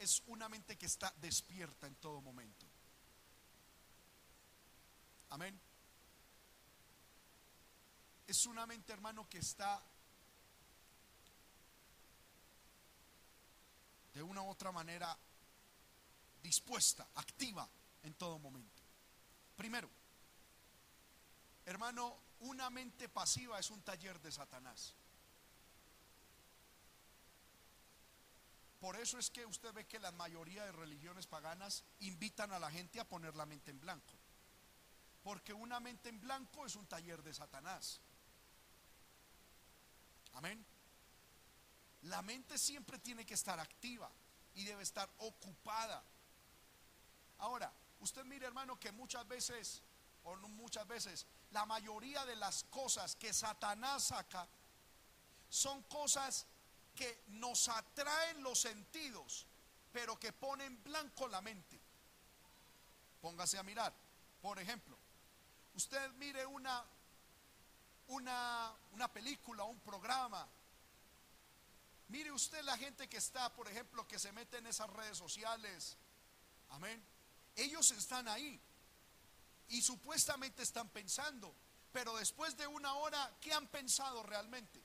es 0.00 0.20
una 0.26 0.48
mente 0.48 0.76
que 0.76 0.86
está 0.86 1.14
despierta 1.18 1.86
en 1.86 1.94
todo 1.94 2.20
momento. 2.20 2.66
Amén. 5.30 5.60
Es 8.26 8.46
una 8.46 8.66
mente, 8.66 8.92
hermano, 8.92 9.28
que 9.28 9.38
está 9.38 9.80
de 14.14 14.22
una 14.22 14.42
u 14.42 14.48
otra 14.48 14.72
manera 14.72 15.16
dispuesta, 16.42 17.08
activa 17.14 17.68
en 18.02 18.14
todo 18.14 18.38
momento. 18.38 18.82
Primero, 19.56 19.88
hermano, 21.64 22.16
una 22.40 22.70
mente 22.70 23.08
pasiva 23.08 23.58
es 23.58 23.70
un 23.70 23.82
taller 23.82 24.20
de 24.20 24.32
Satanás. 24.32 24.94
Por 28.80 28.96
eso 28.96 29.16
es 29.16 29.30
que 29.30 29.46
usted 29.46 29.72
ve 29.72 29.86
que 29.86 30.00
la 30.00 30.10
mayoría 30.10 30.64
de 30.64 30.72
religiones 30.72 31.28
paganas 31.28 31.84
invitan 32.00 32.52
a 32.52 32.58
la 32.58 32.68
gente 32.68 32.98
a 32.98 33.08
poner 33.08 33.36
la 33.36 33.46
mente 33.46 33.70
en 33.70 33.78
blanco. 33.78 34.12
Porque 35.22 35.52
una 35.52 35.78
mente 35.78 36.08
en 36.08 36.20
blanco 36.20 36.66
es 36.66 36.74
un 36.74 36.86
taller 36.86 37.22
de 37.22 37.32
Satanás. 37.32 38.00
Amén. 40.32 40.66
La 42.02 42.22
mente 42.22 42.58
siempre 42.58 42.98
tiene 42.98 43.24
que 43.24 43.34
estar 43.34 43.58
activa 43.60 44.10
y 44.54 44.64
debe 44.64 44.82
estar 44.82 45.08
ocupada. 45.18 46.02
Ahora, 47.38 47.72
usted 48.00 48.24
mire 48.24 48.46
hermano 48.46 48.78
que 48.78 48.92
muchas 48.92 49.26
veces, 49.28 49.82
o 50.24 50.36
no 50.36 50.48
muchas 50.48 50.86
veces, 50.86 51.26
la 51.50 51.64
mayoría 51.66 52.24
de 52.24 52.36
las 52.36 52.64
cosas 52.64 53.16
que 53.16 53.32
Satanás 53.32 54.04
saca 54.04 54.48
son 55.48 55.82
cosas 55.84 56.46
que 56.94 57.24
nos 57.28 57.68
atraen 57.68 58.42
los 58.42 58.58
sentidos, 58.58 59.46
pero 59.92 60.18
que 60.18 60.32
ponen 60.32 60.82
blanco 60.82 61.28
la 61.28 61.40
mente. 61.40 61.80
Póngase 63.20 63.58
a 63.58 63.62
mirar. 63.62 63.92
Por 64.40 64.58
ejemplo, 64.58 64.96
usted 65.74 66.10
mire 66.14 66.44
una, 66.46 66.84
una, 68.08 68.74
una 68.92 69.12
película, 69.12 69.64
un 69.64 69.78
programa, 69.80 70.48
Mire 72.12 72.30
usted 72.30 72.62
la 72.64 72.76
gente 72.76 73.08
que 73.08 73.16
está, 73.16 73.50
por 73.54 73.66
ejemplo, 73.68 74.06
que 74.06 74.18
se 74.18 74.32
mete 74.32 74.58
en 74.58 74.66
esas 74.66 74.90
redes 74.90 75.16
sociales. 75.16 75.96
Amén. 76.68 77.02
Ellos 77.56 77.90
están 77.90 78.28
ahí 78.28 78.60
y 79.68 79.80
supuestamente 79.80 80.62
están 80.62 80.90
pensando, 80.90 81.54
pero 81.90 82.14
después 82.16 82.54
de 82.58 82.66
una 82.66 82.92
hora, 82.96 83.34
¿qué 83.40 83.54
han 83.54 83.66
pensado 83.66 84.22
realmente? 84.24 84.78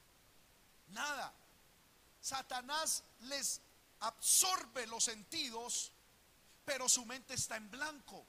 Nada. 0.87 1.33
Satanás 2.21 3.03
les 3.19 3.59
absorbe 3.99 4.87
los 4.87 5.03
sentidos, 5.03 5.91
pero 6.63 6.87
su 6.87 7.05
mente 7.05 7.33
está 7.33 7.57
en 7.57 7.69
blanco. 7.69 8.25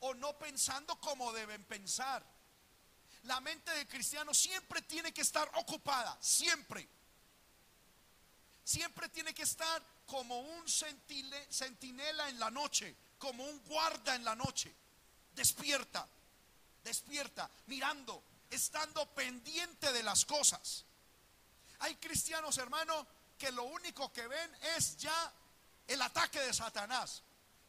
O 0.00 0.12
no 0.12 0.38
pensando 0.38 1.00
como 1.00 1.32
deben 1.32 1.64
pensar. 1.64 2.22
La 3.22 3.40
mente 3.40 3.70
de 3.70 3.88
cristiano 3.88 4.34
siempre 4.34 4.82
tiene 4.82 5.10
que 5.14 5.22
estar 5.22 5.50
ocupada, 5.54 6.14
siempre 6.20 6.97
siempre 8.68 9.08
tiene 9.08 9.32
que 9.32 9.44
estar 9.44 9.82
como 10.04 10.40
un 10.40 10.68
centinela 10.68 12.28
en 12.28 12.38
la 12.38 12.50
noche, 12.50 12.94
como 13.18 13.42
un 13.42 13.64
guarda 13.64 14.14
en 14.14 14.22
la 14.22 14.36
noche. 14.36 14.74
Despierta, 15.32 16.06
despierta, 16.84 17.50
mirando, 17.64 18.22
estando 18.50 19.06
pendiente 19.14 19.90
de 19.90 20.02
las 20.02 20.26
cosas. 20.26 20.84
Hay 21.78 21.94
cristianos, 21.96 22.58
hermano, 22.58 23.06
que 23.38 23.50
lo 23.52 23.62
único 23.62 24.12
que 24.12 24.26
ven 24.26 24.54
es 24.76 24.98
ya 24.98 25.32
el 25.86 26.02
ataque 26.02 26.40
de 26.40 26.52
Satanás, 26.52 27.22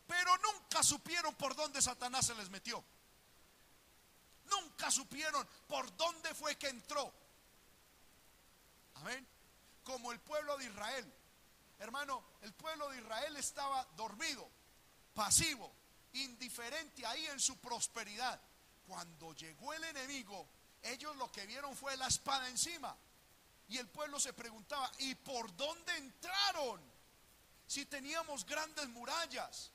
pero 0.05 0.37
nunca 0.39 0.83
supieron 0.83 1.33
por 1.35 1.55
dónde 1.55 1.81
Satanás 1.81 2.25
se 2.25 2.35
les 2.35 2.49
metió. 2.49 2.83
Nunca 4.49 4.91
supieron 4.91 5.47
por 5.65 5.95
dónde 5.95 6.35
fue 6.35 6.57
que 6.57 6.67
entró. 6.67 7.13
Amén 8.95 9.38
como 9.83 10.11
el 10.11 10.19
pueblo 10.19 10.57
de 10.57 10.65
Israel. 10.65 11.13
Hermano, 11.79 12.23
el 12.41 12.53
pueblo 12.53 12.89
de 12.89 12.99
Israel 12.99 13.35
estaba 13.37 13.85
dormido, 13.95 14.49
pasivo, 15.13 15.71
indiferente 16.13 17.05
ahí 17.05 17.25
en 17.27 17.39
su 17.39 17.57
prosperidad. 17.57 18.39
Cuando 18.85 19.33
llegó 19.33 19.73
el 19.73 19.83
enemigo, 19.83 20.47
ellos 20.81 21.15
lo 21.15 21.31
que 21.31 21.45
vieron 21.45 21.75
fue 21.75 21.95
la 21.97 22.07
espada 22.07 22.49
encima. 22.49 22.95
Y 23.69 23.77
el 23.77 23.87
pueblo 23.87 24.19
se 24.19 24.33
preguntaba, 24.33 24.91
¿y 24.99 25.15
por 25.15 25.55
dónde 25.55 25.95
entraron? 25.95 26.81
Si 27.67 27.85
teníamos 27.85 28.45
grandes 28.45 28.89
murallas. 28.89 29.71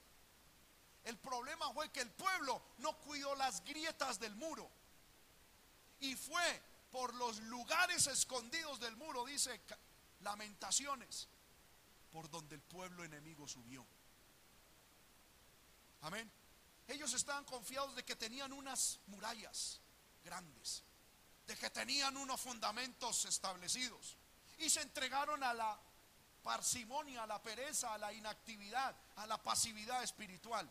El 1.04 1.16
problema 1.18 1.72
fue 1.72 1.90
que 1.92 2.00
el 2.00 2.10
pueblo 2.10 2.60
no 2.78 2.96
cuidó 2.98 3.34
las 3.36 3.64
grietas 3.64 4.18
del 4.18 4.34
muro. 4.34 4.68
Y 6.00 6.16
fue 6.16 6.62
por 6.90 7.14
los 7.14 7.38
lugares 7.40 8.06
escondidos 8.06 8.80
del 8.80 8.96
muro, 8.96 9.24
dice 9.24 9.60
lamentaciones 10.24 11.28
por 12.10 12.28
donde 12.30 12.56
el 12.56 12.62
pueblo 12.62 13.04
enemigo 13.04 13.46
subió. 13.46 13.86
Amén. 16.00 16.30
Ellos 16.88 17.12
estaban 17.14 17.44
confiados 17.44 17.94
de 17.94 18.04
que 18.04 18.16
tenían 18.16 18.52
unas 18.52 19.00
murallas 19.06 19.80
grandes, 20.24 20.82
de 21.46 21.56
que 21.56 21.70
tenían 21.70 22.16
unos 22.16 22.40
fundamentos 22.40 23.24
establecidos 23.24 24.16
y 24.58 24.68
se 24.68 24.82
entregaron 24.82 25.42
a 25.42 25.54
la 25.54 25.80
parsimonia, 26.42 27.22
a 27.22 27.26
la 27.26 27.42
pereza, 27.42 27.94
a 27.94 27.98
la 27.98 28.12
inactividad, 28.12 28.94
a 29.16 29.26
la 29.26 29.42
pasividad 29.42 30.02
espiritual 30.02 30.70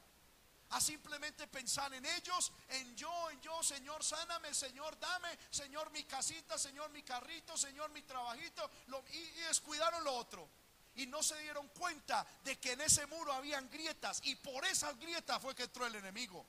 a 0.74 0.82
simplemente 0.82 1.48
pensar 1.48 1.94
en 1.94 2.04
ellos, 2.06 2.52
en 2.70 2.96
yo, 2.96 3.30
en 3.30 3.40
yo, 3.42 3.62
Señor, 3.62 4.04
sáname, 4.04 4.54
Señor, 4.54 4.98
dame, 5.00 5.38
Señor, 5.52 5.92
mi 5.92 6.04
casita, 6.04 6.58
Señor, 6.58 6.90
mi 6.90 7.04
carrito, 7.04 7.56
Señor, 7.56 7.92
mi 7.92 8.02
trabajito, 8.02 8.70
y, 9.12 9.24
descuidaron 9.48 10.04
lo 10.04 10.14
otro. 10.14 10.50
Y 10.96 11.06
no 11.08 11.22
se 11.22 11.38
dieron 11.40 11.68
cuenta 11.70 12.26
de 12.44 12.60
que 12.60 12.74
en 12.74 12.82
ese 12.82 13.06
muro 13.08 13.34
habían 13.34 13.70
grietas 13.70 14.20
y 14.24 14.36
por 14.36 14.66
esas 14.66 14.98
grietas 15.00 15.42
fue 15.42 15.56
que 15.56 15.64
entró 15.64 15.86
el 15.86 15.96
enemigo. 15.96 16.46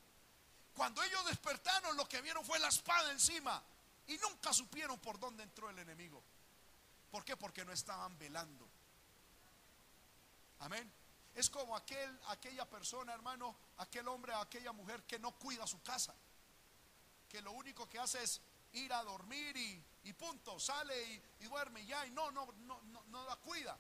Cuando 0.75 1.03
ellos 1.03 1.25
despertaron, 1.27 1.97
lo 1.97 2.09
que 2.09 2.21
vieron 2.21 2.45
fue 2.45 2.59
la 2.59 2.69
espada 2.69 3.11
encima 3.13 3.63
y 4.07 4.17
nunca 4.19 4.53
supieron 4.53 4.99
por 4.99 5.19
dónde 5.19 5.43
entró 5.43 5.71
el 5.71 5.79
enemigo. 5.79 6.23
¿Por 7.11 7.25
qué? 7.25 7.37
Porque 7.37 7.65
no 7.65 7.73
estaban 7.73 8.19
velando. 8.19 8.69
Amén. 10.61 10.91
Es 11.35 11.51
como 11.51 11.77
aquel, 11.77 12.21
aquella 12.29 12.69
persona, 12.69 13.13
hermano, 13.13 13.57
aquel 13.79 14.07
hombre, 14.09 14.33
aquella 14.35 14.73
mujer 14.73 15.03
que 15.05 15.19
no 15.19 15.33
cuida 15.33 15.67
su 15.67 15.83
casa. 15.83 16.15
Que 17.29 17.43
lo 17.43 17.53
único 17.53 17.89
que 17.89 17.99
hace 17.99 18.23
es 18.23 18.41
ir 18.73 18.93
a 18.93 19.03
dormir 19.03 19.57
y, 19.57 20.13
punto, 20.13 20.61
sale 20.61 21.23
y, 21.41 21.45
duerme 21.45 21.85
ya 21.85 22.07
y 22.07 22.11
no, 22.11 22.31
no, 22.31 22.47
no, 22.59 22.81
no, 22.83 23.05
no 23.05 23.25
la 23.27 23.37
cuida. 23.37 23.79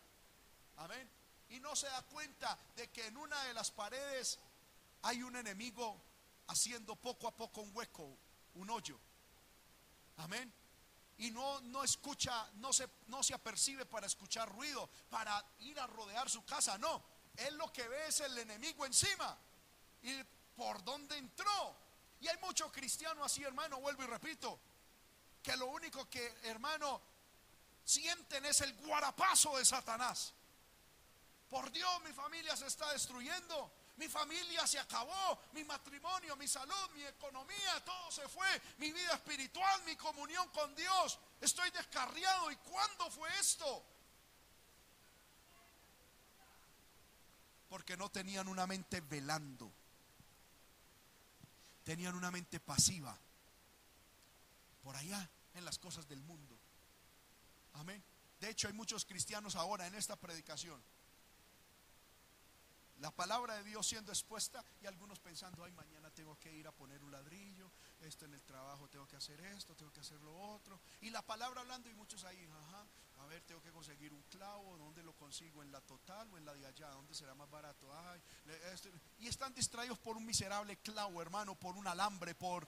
Amén. 0.76 1.08
Y 1.50 1.60
no 1.60 1.76
se 1.76 1.86
da 1.86 2.02
cuenta 2.02 2.58
de 2.74 2.90
que 2.90 3.06
en 3.06 3.16
una 3.16 3.40
de 3.44 3.54
las 3.54 3.70
paredes 3.70 4.40
hay 5.02 5.22
un 5.22 5.36
enemigo 5.36 6.02
haciendo 6.48 6.96
poco 6.96 7.28
a 7.28 7.36
poco 7.36 7.60
un 7.60 7.70
hueco, 7.76 8.18
un 8.54 8.70
hoyo. 8.70 8.98
Amén. 10.16 10.52
Y 11.18 11.30
no, 11.30 11.60
no 11.60 11.84
escucha, 11.84 12.50
no 12.54 12.72
se, 12.72 12.88
no 13.06 13.22
se 13.22 13.34
apercibe 13.34 13.86
para 13.86 14.06
escuchar 14.06 14.50
ruido, 14.52 14.88
para 15.08 15.44
ir 15.60 15.78
a 15.78 15.86
rodear 15.86 16.28
su 16.28 16.44
casa. 16.44 16.76
No, 16.78 17.02
él 17.36 17.56
lo 17.56 17.72
que 17.72 17.86
ve 17.88 18.06
es 18.06 18.20
el 18.20 18.36
enemigo 18.38 18.86
encima. 18.86 19.36
Y 20.02 20.22
por 20.56 20.82
dónde 20.84 21.16
entró. 21.16 21.76
Y 22.20 22.28
hay 22.28 22.36
muchos 22.38 22.72
cristianos 22.72 23.24
así, 23.26 23.42
hermano, 23.42 23.80
vuelvo 23.80 24.02
y 24.02 24.06
repito, 24.06 24.58
que 25.42 25.56
lo 25.56 25.66
único 25.66 26.08
que, 26.08 26.26
hermano, 26.44 27.00
sienten 27.84 28.44
es 28.46 28.60
el 28.62 28.74
guarapazo 28.74 29.58
de 29.58 29.64
Satanás. 29.64 30.32
Por 31.48 31.70
Dios, 31.70 32.02
mi 32.02 32.12
familia 32.12 32.56
se 32.56 32.66
está 32.66 32.90
destruyendo. 32.92 33.72
Mi 33.96 34.08
familia 34.08 34.66
se 34.66 34.80
acabó, 34.80 35.40
mi 35.52 35.62
matrimonio, 35.62 36.34
mi 36.34 36.48
salud, 36.48 36.90
mi 36.94 37.04
economía, 37.04 37.84
todo 37.84 38.10
se 38.10 38.28
fue, 38.28 38.60
mi 38.78 38.90
vida 38.90 39.14
espiritual, 39.14 39.82
mi 39.84 39.94
comunión 39.94 40.48
con 40.48 40.74
Dios. 40.74 41.20
Estoy 41.40 41.70
descarriado. 41.70 42.50
¿Y 42.50 42.56
cuándo 42.56 43.08
fue 43.10 43.28
esto? 43.38 43.86
Porque 47.74 47.96
no 47.96 48.08
tenían 48.08 48.46
una 48.46 48.68
mente 48.68 49.00
velando. 49.00 49.68
Tenían 51.82 52.14
una 52.14 52.30
mente 52.30 52.60
pasiva. 52.60 53.18
Por 54.84 54.94
allá, 54.94 55.28
en 55.54 55.64
las 55.64 55.80
cosas 55.80 56.06
del 56.06 56.22
mundo. 56.22 56.56
Amén. 57.72 58.00
De 58.38 58.48
hecho, 58.48 58.68
hay 58.68 58.74
muchos 58.74 59.04
cristianos 59.04 59.56
ahora 59.56 59.88
en 59.88 59.96
esta 59.96 60.14
predicación 60.14 60.80
la 62.98 63.10
palabra 63.10 63.56
de 63.56 63.64
Dios 63.64 63.86
siendo 63.86 64.12
expuesta 64.12 64.64
y 64.80 64.86
algunos 64.86 65.18
pensando, 65.18 65.64
ay, 65.64 65.72
mañana 65.72 66.10
tengo 66.10 66.38
que 66.38 66.52
ir 66.52 66.66
a 66.66 66.72
poner 66.72 67.02
un 67.02 67.10
ladrillo, 67.10 67.70
esto 68.00 68.24
en 68.24 68.34
el 68.34 68.42
trabajo 68.42 68.88
tengo 68.88 69.06
que 69.08 69.16
hacer 69.16 69.40
esto, 69.40 69.74
tengo 69.74 69.92
que 69.92 70.00
hacer 70.00 70.20
lo 70.20 70.34
otro. 70.34 70.80
Y 71.00 71.10
la 71.10 71.22
palabra 71.22 71.60
hablando 71.60 71.90
y 71.90 71.94
muchos 71.94 72.24
ahí, 72.24 72.48
ajá, 72.50 72.86
a 73.20 73.26
ver, 73.26 73.42
tengo 73.42 73.62
que 73.62 73.70
conseguir 73.70 74.12
un 74.12 74.22
clavo, 74.24 74.76
¿dónde 74.76 75.02
lo 75.02 75.14
consigo? 75.14 75.62
¿En 75.62 75.70
la 75.72 75.80
total 75.80 76.28
o 76.32 76.38
en 76.38 76.44
la 76.44 76.54
de 76.54 76.66
allá? 76.66 76.88
¿Dónde 76.90 77.14
será 77.14 77.34
más 77.34 77.48
barato? 77.50 77.92
Ay, 78.08 78.20
y 79.18 79.28
están 79.28 79.54
distraídos 79.54 79.98
por 79.98 80.16
un 80.16 80.26
miserable 80.26 80.76
clavo, 80.78 81.22
hermano, 81.22 81.54
por 81.54 81.76
un 81.76 81.86
alambre, 81.86 82.34
por... 82.34 82.66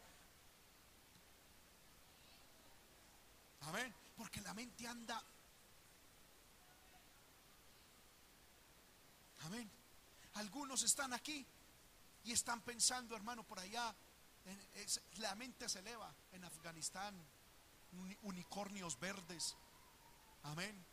Amén. 3.62 3.94
Porque 4.16 4.40
la 4.40 4.54
mente 4.54 4.86
anda... 4.86 5.22
Amén. 9.40 9.70
Algunos 10.34 10.82
están 10.82 11.12
aquí 11.12 11.46
y 12.24 12.32
están 12.32 12.60
pensando, 12.62 13.14
hermano, 13.14 13.44
por 13.44 13.58
allá, 13.58 13.94
la 15.18 15.34
mente 15.34 15.68
se 15.68 15.78
eleva 15.78 16.12
en 16.32 16.44
Afganistán, 16.44 17.14
unicornios 18.22 18.98
verdes, 18.98 19.56
amén. 20.46 20.84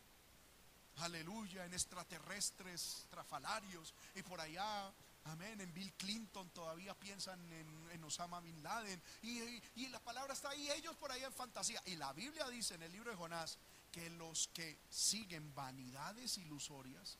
Aleluya, 0.97 1.65
en 1.65 1.73
extraterrestres, 1.73 3.07
trafalarios, 3.09 3.93
y 4.13 4.21
por 4.21 4.39
allá, 4.39 4.93
amén, 5.25 5.59
en 5.59 5.73
Bill 5.73 5.91
Clinton 5.93 6.49
todavía 6.51 6.93
piensan 6.93 7.39
en, 7.51 8.03
Osama 8.03 8.41
Bin 8.41 8.61
Laden, 8.61 9.01
y, 9.21 9.39
y, 9.75 9.87
la 9.87 9.99
palabra 9.99 10.33
está 10.33 10.49
ahí, 10.49 10.69
ellos 10.71 10.95
por 10.97 11.11
allá 11.11 11.27
en 11.27 11.33
fantasía. 11.33 11.81
Y 11.85 11.95
la 11.95 12.11
Biblia 12.13 12.47
dice 12.49 12.75
en 12.75 12.83
el 12.83 12.91
libro 12.91 13.09
de 13.09 13.17
Jonás 13.17 13.57
que 13.91 14.09
los 14.11 14.49
que 14.49 14.77
siguen 14.89 15.53
vanidades 15.55 16.37
ilusorias, 16.37 17.17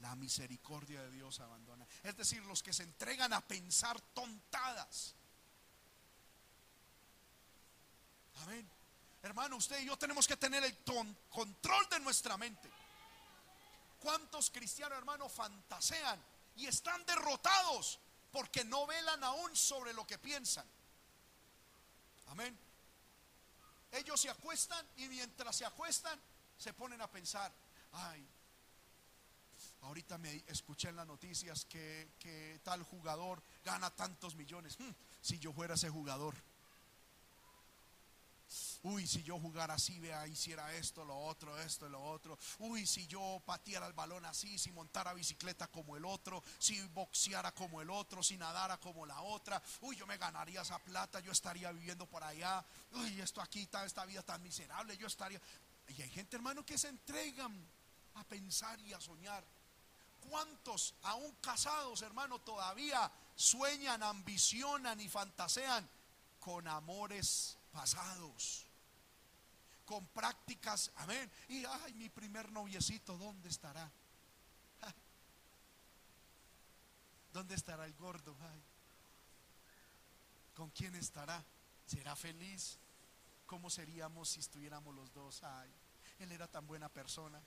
la 0.00 0.16
misericordia 0.16 1.02
de 1.02 1.10
Dios 1.12 1.40
abandona. 1.40 1.86
Es 2.02 2.16
decir, 2.16 2.44
los 2.44 2.62
que 2.62 2.72
se 2.72 2.82
entregan 2.82 3.32
a 3.32 3.40
pensar 3.40 4.00
tontadas. 4.12 5.14
Amén. 8.42 8.73
Hermano, 9.24 9.56
usted 9.56 9.80
y 9.80 9.86
yo 9.86 9.96
tenemos 9.96 10.28
que 10.28 10.36
tener 10.36 10.62
el 10.64 10.76
control 11.30 11.88
de 11.88 11.98
nuestra 12.00 12.36
mente. 12.36 12.70
¿Cuántos 13.98 14.50
cristianos, 14.50 14.98
hermano, 14.98 15.30
fantasean 15.30 16.22
y 16.56 16.66
están 16.66 17.06
derrotados 17.06 17.98
porque 18.30 18.64
no 18.64 18.86
velan 18.86 19.24
aún 19.24 19.56
sobre 19.56 19.94
lo 19.94 20.06
que 20.06 20.18
piensan? 20.18 20.66
Amén. 22.26 22.54
Ellos 23.92 24.20
se 24.20 24.28
acuestan 24.28 24.86
y 24.98 25.08
mientras 25.08 25.56
se 25.56 25.64
acuestan 25.64 26.20
se 26.58 26.74
ponen 26.74 27.00
a 27.00 27.10
pensar, 27.10 27.50
ay, 27.92 28.28
Ahorita 29.80 30.16
me 30.16 30.42
escuché 30.48 30.88
en 30.88 30.96
las 30.96 31.06
noticias 31.06 31.66
que, 31.66 32.60
tal 32.62 32.82
jugador 32.82 33.42
gana 33.64 33.90
tantos 33.90 34.34
millones. 34.34 34.78
Hmm, 34.78 34.90
si 35.20 35.38
yo 35.38 35.52
fuera 35.52 35.74
ese 35.74 35.90
jugador. 35.90 36.34
Uy, 38.84 39.06
si 39.06 39.22
yo 39.22 39.40
jugara 39.40 39.74
así, 39.74 39.98
vea, 39.98 40.26
hiciera 40.26 40.70
esto, 40.74 41.06
lo 41.06 41.16
otro, 41.16 41.58
esto, 41.58 41.88
lo 41.88 42.02
otro. 42.02 42.38
Uy, 42.58 42.86
si 42.86 43.06
yo 43.06 43.42
pateara 43.46 43.86
el 43.86 43.94
balón 43.94 44.26
así, 44.26 44.58
si 44.58 44.72
montara 44.72 45.14
bicicleta 45.14 45.68
como 45.68 45.96
el 45.96 46.04
otro, 46.04 46.42
si 46.58 46.78
boxeara 46.88 47.52
como 47.52 47.80
el 47.80 47.88
otro, 47.88 48.22
si 48.22 48.36
nadara 48.36 48.78
como 48.78 49.06
la 49.06 49.22
otra. 49.22 49.62
Uy, 49.80 49.96
yo 49.96 50.06
me 50.06 50.18
ganaría 50.18 50.60
esa 50.60 50.78
plata, 50.78 51.20
yo 51.20 51.32
estaría 51.32 51.72
viviendo 51.72 52.04
por 52.04 52.22
allá. 52.22 52.62
Uy, 52.92 53.22
esto 53.22 53.40
aquí, 53.40 53.66
esta 53.86 54.04
vida 54.04 54.22
tan 54.22 54.42
miserable, 54.42 54.98
yo 54.98 55.06
estaría. 55.06 55.40
Y 55.88 56.02
hay 56.02 56.10
gente, 56.10 56.36
hermano, 56.36 56.62
que 56.66 56.76
se 56.76 56.88
entregan 56.88 57.66
a 58.16 58.24
pensar 58.24 58.78
y 58.80 58.92
a 58.92 59.00
soñar. 59.00 59.42
¿Cuántos, 60.28 60.94
aún 61.04 61.34
casados, 61.40 62.02
hermano, 62.02 62.38
todavía 62.40 63.10
sueñan, 63.34 64.02
ambicionan 64.02 65.00
y 65.00 65.08
fantasean 65.08 65.88
con 66.38 66.68
amores 66.68 67.56
pasados? 67.72 68.66
Con 69.84 70.06
prácticas, 70.08 70.90
amén. 70.96 71.30
Y, 71.48 71.64
ay, 71.64 71.94
mi 71.94 72.08
primer 72.08 72.50
noviecito, 72.50 73.16
¿dónde 73.18 73.48
estará? 73.48 73.90
¿Dónde 77.32 77.54
estará 77.54 77.84
el 77.84 77.94
gordo? 77.94 78.36
¿Con 80.54 80.70
quién 80.70 80.94
estará? 80.94 81.44
¿Será 81.86 82.14
feliz? 82.14 82.78
¿Cómo 83.46 83.68
seríamos 83.70 84.30
si 84.30 84.40
estuviéramos 84.40 84.94
los 84.94 85.12
dos? 85.12 85.42
Ay, 85.42 85.70
él 86.20 86.32
era 86.32 86.46
tan 86.46 86.66
buena 86.66 86.88
persona. 86.88 87.42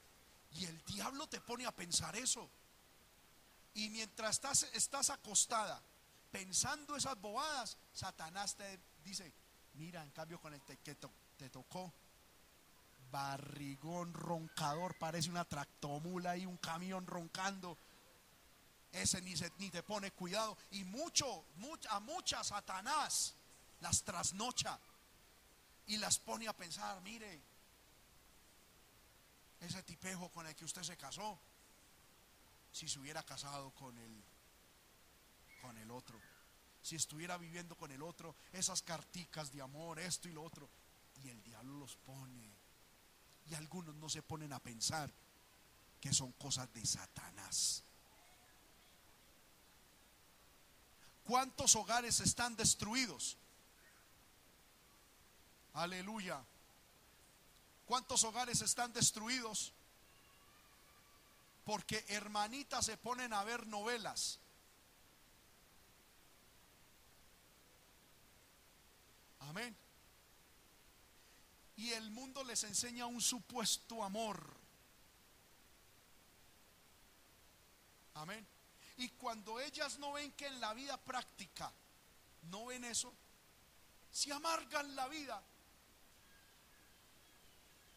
Y 0.51 0.65
el 0.65 0.83
diablo 0.85 1.27
te 1.27 1.39
pone 1.41 1.65
a 1.65 1.71
pensar 1.71 2.15
eso. 2.15 2.49
Y 3.73 3.89
mientras 3.89 4.31
estás, 4.31 4.63
estás 4.73 5.09
acostada 5.09 5.81
pensando 6.31 6.95
esas 6.95 7.19
bobadas, 7.19 7.77
Satanás 7.93 8.55
te 8.55 8.79
dice, 9.03 9.33
mira, 9.73 10.03
en 10.03 10.11
cambio 10.11 10.39
con 10.39 10.53
el 10.53 10.61
que 10.61 10.95
te, 10.95 11.49
tocó, 11.49 11.93
barrigón 13.11 14.13
roncador, 14.13 14.97
parece 14.97 15.29
una 15.29 15.45
tractomula 15.45 16.37
y 16.37 16.45
un 16.45 16.57
camión 16.57 17.05
roncando. 17.05 17.77
Ese 18.91 19.21
ni, 19.21 19.33
ni 19.59 19.69
te 19.69 19.83
pone 19.83 20.11
cuidado. 20.11 20.57
Y 20.71 20.83
mucho, 20.83 21.45
a 21.89 21.99
muchas 21.99 22.47
Satanás 22.47 23.35
las 23.81 24.03
trasnocha 24.03 24.79
y 25.87 25.97
las 25.97 26.19
pone 26.19 26.47
a 26.47 26.53
pensar, 26.53 27.01
mire, 27.01 27.41
ese 29.61 29.83
tipejo 29.83 30.29
con 30.29 30.45
el 30.47 30.55
que 30.55 30.65
usted 30.65 30.83
se 30.83 30.97
casó, 30.97 31.39
si 32.71 32.87
se 32.87 32.99
hubiera 32.99 33.23
casado 33.23 33.71
con 33.71 33.97
el, 33.97 34.23
con 35.61 35.77
el 35.77 35.89
otro, 35.91 36.19
si 36.81 36.95
estuviera 36.95 37.37
viviendo 37.37 37.75
con 37.75 37.91
el 37.91 38.01
otro, 38.01 38.35
esas 38.53 38.81
carticas 38.81 39.51
de 39.51 39.61
amor, 39.61 39.99
esto 39.99 40.27
y 40.29 40.33
lo 40.33 40.43
otro, 40.43 40.69
y 41.23 41.29
el 41.29 41.41
diablo 41.43 41.79
los 41.79 41.95
pone. 41.95 42.56
Y 43.49 43.55
algunos 43.55 43.95
no 43.95 44.09
se 44.09 44.21
ponen 44.21 44.53
a 44.53 44.59
pensar 44.59 45.11
que 46.01 46.13
son 46.13 46.31
cosas 46.33 46.71
de 46.73 46.85
Satanás. 46.85 47.83
¿Cuántos 51.23 51.75
hogares 51.75 52.19
están 52.19 52.55
destruidos? 52.55 53.37
Aleluya. 55.73 56.43
¿Cuántos 57.85 58.23
hogares 58.23 58.61
están 58.61 58.91
destruidos? 58.93 59.73
porque 61.67 62.05
hermanitas 62.07 62.85
se 62.85 62.95
ponen 62.95 63.33
a 63.33 63.43
ver 63.43 63.67
novelas. 63.67 64.39
Amén. 69.41 69.75
Y 71.77 71.91
el 71.91 72.11
mundo 72.11 72.43
les 72.43 72.63
enseña 72.63 73.05
un 73.05 73.21
supuesto 73.21 74.03
amor. 74.03 74.55
Amén. 78.15 78.45
Y 78.97 79.09
cuando 79.09 79.59
ellas 79.59 79.99
no 79.99 80.13
ven 80.13 80.31
que 80.31 80.47
en 80.47 80.59
la 80.59 80.73
vida 80.73 80.97
práctica 80.97 81.71
no 82.49 82.65
ven 82.65 82.83
eso, 82.83 83.13
se 84.11 84.33
amargan 84.33 84.95
la 84.95 85.07
vida 85.07 85.43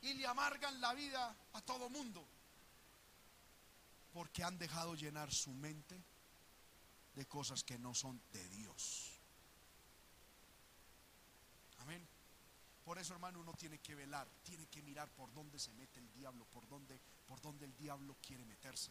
y 0.02 0.12
le 0.14 0.26
amargan 0.26 0.80
la 0.80 0.92
vida 0.92 1.34
a 1.54 1.60
todo 1.62 1.88
mundo 1.88 2.26
porque 4.12 4.42
han 4.42 4.58
dejado 4.58 4.94
llenar 4.94 5.32
su 5.32 5.52
mente 5.52 6.02
de 7.14 7.26
cosas 7.26 7.62
que 7.62 7.78
no 7.78 7.94
son 7.94 8.20
de 8.32 8.48
Dios. 8.48 9.18
Amén. 11.78 12.06
Por 12.90 12.98
eso, 12.98 13.12
hermano, 13.12 13.38
uno 13.38 13.52
tiene 13.54 13.78
que 13.78 13.94
velar, 13.94 14.26
tiene 14.42 14.66
que 14.66 14.82
mirar 14.82 15.08
por 15.10 15.32
dónde 15.32 15.60
se 15.60 15.72
mete 15.74 16.00
el 16.00 16.12
diablo, 16.12 16.44
por 16.46 16.66
dónde, 16.66 16.98
por 17.28 17.40
dónde 17.40 17.64
el 17.64 17.76
diablo 17.76 18.16
quiere 18.20 18.44
meterse. 18.44 18.90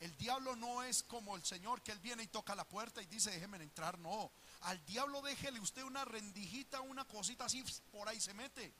El 0.00 0.16
diablo 0.16 0.56
no 0.56 0.82
es 0.82 1.04
como 1.04 1.36
el 1.36 1.44
Señor 1.44 1.80
que 1.80 1.92
él 1.92 2.00
viene 2.00 2.24
y 2.24 2.26
toca 2.26 2.56
la 2.56 2.64
puerta 2.64 3.00
y 3.00 3.06
dice, 3.06 3.30
déjeme 3.30 3.58
entrar. 3.58 4.00
No, 4.00 4.32
al 4.62 4.84
diablo 4.84 5.22
déjele 5.22 5.60
usted 5.60 5.84
una 5.84 6.04
rendijita, 6.04 6.80
una 6.80 7.04
cosita 7.04 7.44
así, 7.44 7.62
por 7.92 8.08
ahí 8.08 8.20
se 8.20 8.34
mete. 8.34 8.74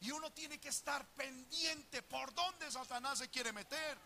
Y 0.00 0.10
uno 0.10 0.32
tiene 0.32 0.58
que 0.58 0.70
estar 0.70 1.06
pendiente 1.08 2.02
por 2.04 2.32
dónde 2.32 2.70
Satanás 2.70 3.18
se 3.18 3.28
quiere 3.28 3.52
meter. 3.52 3.98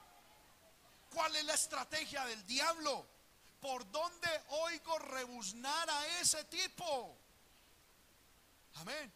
¿Cuál 1.10 1.36
es 1.36 1.44
la 1.44 1.54
estrategia 1.54 2.24
del 2.24 2.44
diablo? 2.44 3.06
¿Por 3.60 3.88
dónde 3.88 4.28
oigo 4.48 4.98
rebuznar 4.98 5.88
a 5.88 6.06
ese 6.20 6.42
tipo? 6.46 7.21
Amén. 8.74 9.12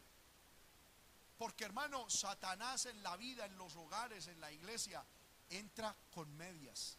Porque 1.39 1.65
hermano, 1.65 2.09
Satanás 2.09 2.87
en 2.87 3.03
la 3.03 3.17
vida, 3.17 3.45
en 3.45 3.57
los 3.59 3.77
hogares, 3.77 4.27
en 4.27 4.41
la 4.41 4.51
iglesia, 4.53 5.05
entra 5.51 5.95
con 6.15 6.35
medias, 6.37 6.97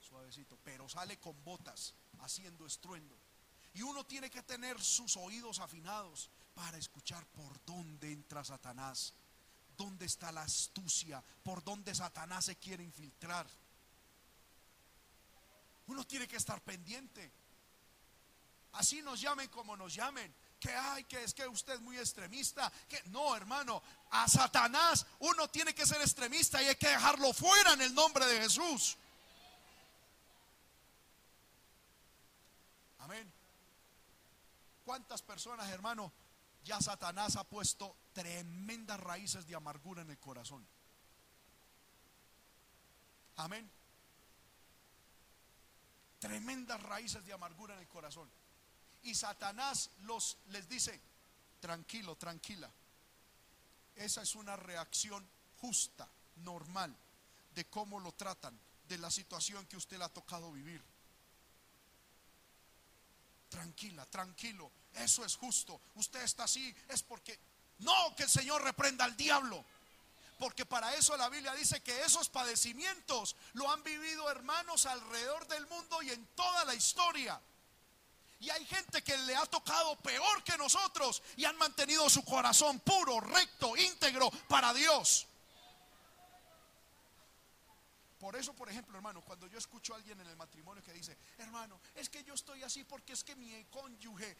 suavecito, 0.00 0.58
pero 0.62 0.88
sale 0.88 1.18
con 1.18 1.42
botas, 1.44 1.94
haciendo 2.20 2.66
estruendo. 2.66 3.16
Y 3.74 3.82
uno 3.82 4.04
tiene 4.04 4.30
que 4.30 4.42
tener 4.42 4.80
sus 4.82 5.16
oídos 5.16 5.60
afinados 5.60 6.28
para 6.54 6.76
escuchar 6.76 7.24
por 7.26 7.64
dónde 7.64 8.12
entra 8.12 8.44
Satanás, 8.44 9.14
dónde 9.76 10.04
está 10.04 10.30
la 10.32 10.42
astucia, 10.42 11.22
por 11.42 11.64
dónde 11.64 11.94
Satanás 11.94 12.46
se 12.46 12.56
quiere 12.56 12.82
infiltrar. 12.82 13.46
Uno 15.86 16.04
tiene 16.06 16.28
que 16.28 16.36
estar 16.36 16.60
pendiente. 16.60 17.30
Así 18.72 19.02
nos 19.02 19.20
llamen 19.20 19.48
como 19.48 19.76
nos 19.76 19.94
llamen. 19.94 20.32
Que 20.60 20.70
hay, 20.70 21.04
que 21.04 21.24
es 21.24 21.32
que 21.34 21.48
usted 21.48 21.74
es 21.74 21.80
muy 21.80 21.96
extremista. 21.98 22.70
Que 22.88 23.02
no, 23.06 23.34
hermano, 23.34 23.82
a 24.10 24.28
Satanás 24.28 25.06
uno 25.20 25.48
tiene 25.48 25.74
que 25.74 25.86
ser 25.86 26.00
extremista 26.00 26.62
y 26.62 26.66
hay 26.66 26.76
que 26.76 26.88
dejarlo 26.88 27.32
fuera 27.32 27.72
en 27.72 27.80
el 27.80 27.94
nombre 27.94 28.26
de 28.26 28.42
Jesús. 28.42 28.96
Amén. 32.98 33.32
¿Cuántas 34.84 35.22
personas, 35.22 35.68
hermano, 35.70 36.12
ya 36.64 36.80
Satanás 36.80 37.36
ha 37.36 37.44
puesto 37.44 37.96
tremendas 38.12 39.00
raíces 39.00 39.46
de 39.46 39.56
amargura 39.56 40.02
en 40.02 40.10
el 40.10 40.18
corazón? 40.18 40.66
Amén 43.36 43.70
tremendas 46.20 46.80
raíces 46.82 47.24
de 47.24 47.32
amargura 47.32 47.74
en 47.74 47.80
el 47.80 47.88
corazón. 47.88 48.30
Y 49.02 49.14
Satanás 49.14 49.90
los 50.02 50.36
les 50.48 50.68
dice, 50.68 51.00
tranquilo, 51.60 52.16
tranquila. 52.16 52.70
Esa 53.96 54.22
es 54.22 54.34
una 54.34 54.56
reacción 54.56 55.26
justa, 55.60 56.08
normal, 56.36 56.94
de 57.54 57.66
cómo 57.66 58.00
lo 58.00 58.12
tratan, 58.12 58.58
de 58.88 58.98
la 58.98 59.10
situación 59.10 59.66
que 59.66 59.76
usted 59.76 59.98
le 59.98 60.04
ha 60.04 60.08
tocado 60.08 60.52
vivir. 60.52 60.82
Tranquila, 63.48 64.06
tranquilo, 64.06 64.70
eso 64.94 65.24
es 65.24 65.36
justo. 65.36 65.80
Usted 65.96 66.22
está 66.22 66.44
así, 66.44 66.74
es 66.88 67.02
porque 67.02 67.38
no 67.80 68.14
que 68.16 68.24
el 68.24 68.30
Señor 68.30 68.62
reprenda 68.62 69.04
al 69.04 69.16
diablo. 69.16 69.64
Porque 70.38 70.64
para 70.64 70.94
eso 70.94 71.16
la 71.18 71.28
Biblia 71.28 71.54
dice 71.54 71.82
que 71.82 72.02
esos 72.02 72.30
padecimientos 72.30 73.36
lo 73.52 73.70
han 73.70 73.82
vivido 73.82 74.30
hermanos 74.30 74.86
alrededor 74.86 75.46
del 75.48 75.66
mundo 75.66 76.02
y 76.02 76.10
en 76.10 76.26
toda 76.28 76.64
la 76.64 76.74
historia. 76.74 77.40
Y 78.40 78.48
hay 78.48 78.64
gente 78.64 79.02
que 79.02 79.16
le 79.18 79.36
ha 79.36 79.44
tocado 79.44 79.96
peor 79.96 80.42
que 80.42 80.56
nosotros 80.56 81.22
y 81.36 81.44
han 81.44 81.56
mantenido 81.56 82.08
su 82.08 82.24
corazón 82.24 82.80
puro, 82.80 83.20
recto, 83.20 83.76
íntegro 83.76 84.30
para 84.48 84.72
Dios. 84.72 85.26
Por 88.18 88.36
eso, 88.36 88.54
por 88.54 88.70
ejemplo, 88.70 88.96
hermano, 88.96 89.22
cuando 89.22 89.46
yo 89.46 89.58
escucho 89.58 89.92
a 89.92 89.96
alguien 89.96 90.18
en 90.20 90.26
el 90.26 90.36
matrimonio 90.36 90.82
que 90.82 90.92
dice, 90.92 91.16
hermano, 91.38 91.80
es 91.94 92.08
que 92.08 92.24
yo 92.24 92.32
estoy 92.32 92.62
así 92.62 92.82
porque 92.84 93.12
es 93.12 93.24
que 93.24 93.36
mi 93.36 93.64
cónyuge, 93.66 94.36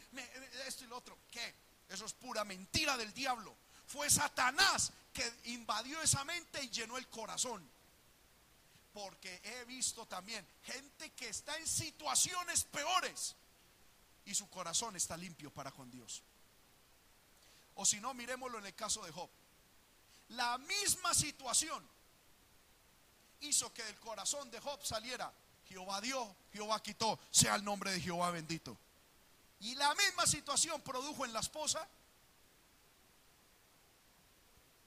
esto 0.67 0.85
y 0.85 0.87
lo 0.87 0.97
otro, 0.97 1.19
¿qué? 1.31 1.55
Eso 1.89 2.07
es 2.07 2.15
pura 2.15 2.45
mentira 2.45 2.97
del 2.97 3.13
diablo. 3.13 3.55
Fue 3.87 4.09
Satanás 4.09 4.93
que 5.13 5.31
invadió 5.45 6.01
esa 6.01 6.25
mente 6.25 6.63
y 6.63 6.71
llenó 6.71 6.97
el 6.97 7.09
corazón. 7.09 7.69
Porque 8.93 9.41
he 9.45 9.65
visto 9.65 10.07
también 10.07 10.47
gente 10.63 11.11
que 11.13 11.29
está 11.29 11.57
en 11.57 11.67
situaciones 11.67 12.65
peores 12.65 13.37
y 14.25 14.35
su 14.35 14.49
corazón 14.49 14.97
está 14.97 15.17
limpio 15.17 15.53
para 15.53 15.71
con 15.71 15.91
Dios. 15.91 16.23
O 17.75 17.87
si 17.87 18.01
no, 18.01 18.15
miremoslo 18.15 18.59
en 18.59 18.67
el 18.67 18.75
caso 18.75 19.05
de 19.05 19.13
Job. 19.13 19.31
La 20.29 20.59
misma 20.59 21.15
situación 21.15 21.87
hizo 23.41 23.73
que 23.73 23.83
del 23.85 23.99
corazón 23.99 24.51
de 24.51 24.61
Job 24.61 24.85
saliera 24.85 25.33
Jehová 25.71 26.01
dio, 26.01 26.37
Jehová 26.53 26.83
quitó, 26.83 27.19
sea 27.31 27.55
el 27.55 27.65
nombre 27.65 27.93
de 27.93 28.01
Jehová 28.01 28.33
bendito. 28.33 28.77
Y 29.61 29.77
la 29.77 29.95
misma 29.95 30.27
situación 30.27 30.83
produjo 30.83 31.25
en 31.25 31.33
la 31.33 31.39
esposa 31.39 31.89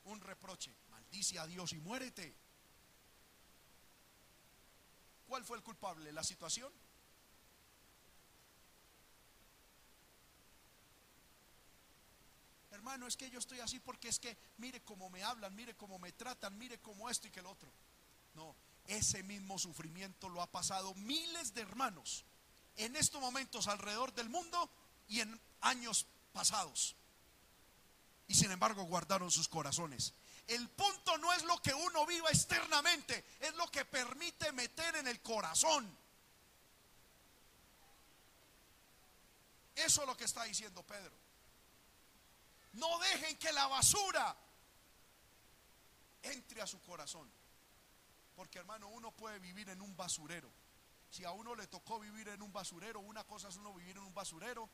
un 0.03 0.19
reproche. 0.19 0.75
Maldice 0.89 1.39
a 1.39 1.47
Dios 1.47 1.71
y 1.71 1.79
muérete. 1.79 2.35
¿Cuál 5.25 5.45
fue 5.45 5.55
el 5.55 5.63
culpable? 5.63 6.11
¿La 6.11 6.23
situación? 6.23 6.71
Hermano, 12.83 13.07
es 13.07 13.15
que 13.15 13.29
yo 13.29 13.39
estoy 13.39 13.61
así 13.61 13.79
porque 13.79 14.09
es 14.09 14.19
que 14.19 14.37
mire 14.57 14.83
cómo 14.83 15.09
me 15.09 15.23
hablan, 15.23 15.55
mire 15.55 15.73
cómo 15.73 15.97
me 15.99 16.11
tratan, 16.11 16.57
mire 16.57 16.81
cómo 16.81 17.09
esto 17.09 17.29
y 17.29 17.31
que 17.31 17.39
el 17.39 17.45
otro. 17.45 17.71
No, 18.33 18.53
ese 18.87 19.23
mismo 19.23 19.57
sufrimiento 19.57 20.27
lo 20.27 20.41
ha 20.41 20.51
pasado 20.51 20.93
miles 20.95 21.53
de 21.53 21.61
hermanos 21.61 22.25
en 22.75 22.97
estos 22.97 23.21
momentos 23.21 23.69
alrededor 23.69 24.13
del 24.13 24.27
mundo 24.27 24.69
y 25.07 25.21
en 25.21 25.39
años 25.61 26.07
pasados 26.33 26.97
y 28.27 28.35
sin 28.35 28.51
embargo 28.51 28.83
guardaron 28.83 29.31
sus 29.31 29.47
corazones. 29.47 30.13
El 30.45 30.67
punto 30.71 31.17
no 31.19 31.31
es 31.31 31.45
lo 31.45 31.61
que 31.61 31.73
uno 31.73 32.05
viva 32.05 32.31
externamente, 32.31 33.23
es 33.39 33.55
lo 33.55 33.71
que 33.71 33.85
permite 33.85 34.51
meter 34.51 34.97
en 34.97 35.07
el 35.07 35.21
corazón. 35.21 35.89
Eso 39.73 40.01
es 40.01 40.07
lo 40.07 40.17
que 40.17 40.25
está 40.25 40.43
diciendo 40.43 40.83
Pedro. 40.83 41.22
No 42.73 42.99
dejen 42.99 43.37
que 43.37 43.51
la 43.51 43.67
basura 43.67 44.35
entre 46.21 46.61
a 46.61 46.67
su 46.67 46.81
corazón. 46.81 47.29
Porque 48.35 48.59
hermano, 48.59 48.87
uno 48.89 49.11
puede 49.11 49.39
vivir 49.39 49.69
en 49.69 49.81
un 49.81 49.95
basurero. 49.95 50.51
Si 51.09 51.23
a 51.23 51.31
uno 51.31 51.55
le 51.55 51.67
tocó 51.67 51.99
vivir 51.99 52.29
en 52.29 52.41
un 52.41 52.51
basurero, 52.51 52.99
una 52.99 53.23
cosa 53.23 53.49
es 53.49 53.57
uno 53.57 53.73
vivir 53.73 53.97
en 53.97 54.03
un 54.03 54.13
basurero 54.13 54.69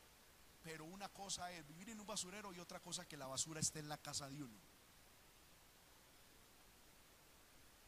pero 0.62 0.84
una 0.84 1.08
cosa 1.08 1.50
es 1.52 1.66
vivir 1.66 1.90
en 1.90 2.00
un 2.00 2.06
basurero 2.06 2.52
y 2.52 2.58
otra 2.58 2.80
cosa 2.80 3.06
que 3.06 3.16
la 3.16 3.26
basura 3.26 3.60
esté 3.60 3.78
en 3.78 3.88
la 3.88 3.98
casa 3.98 4.28
de 4.28 4.42
uno. 4.42 4.58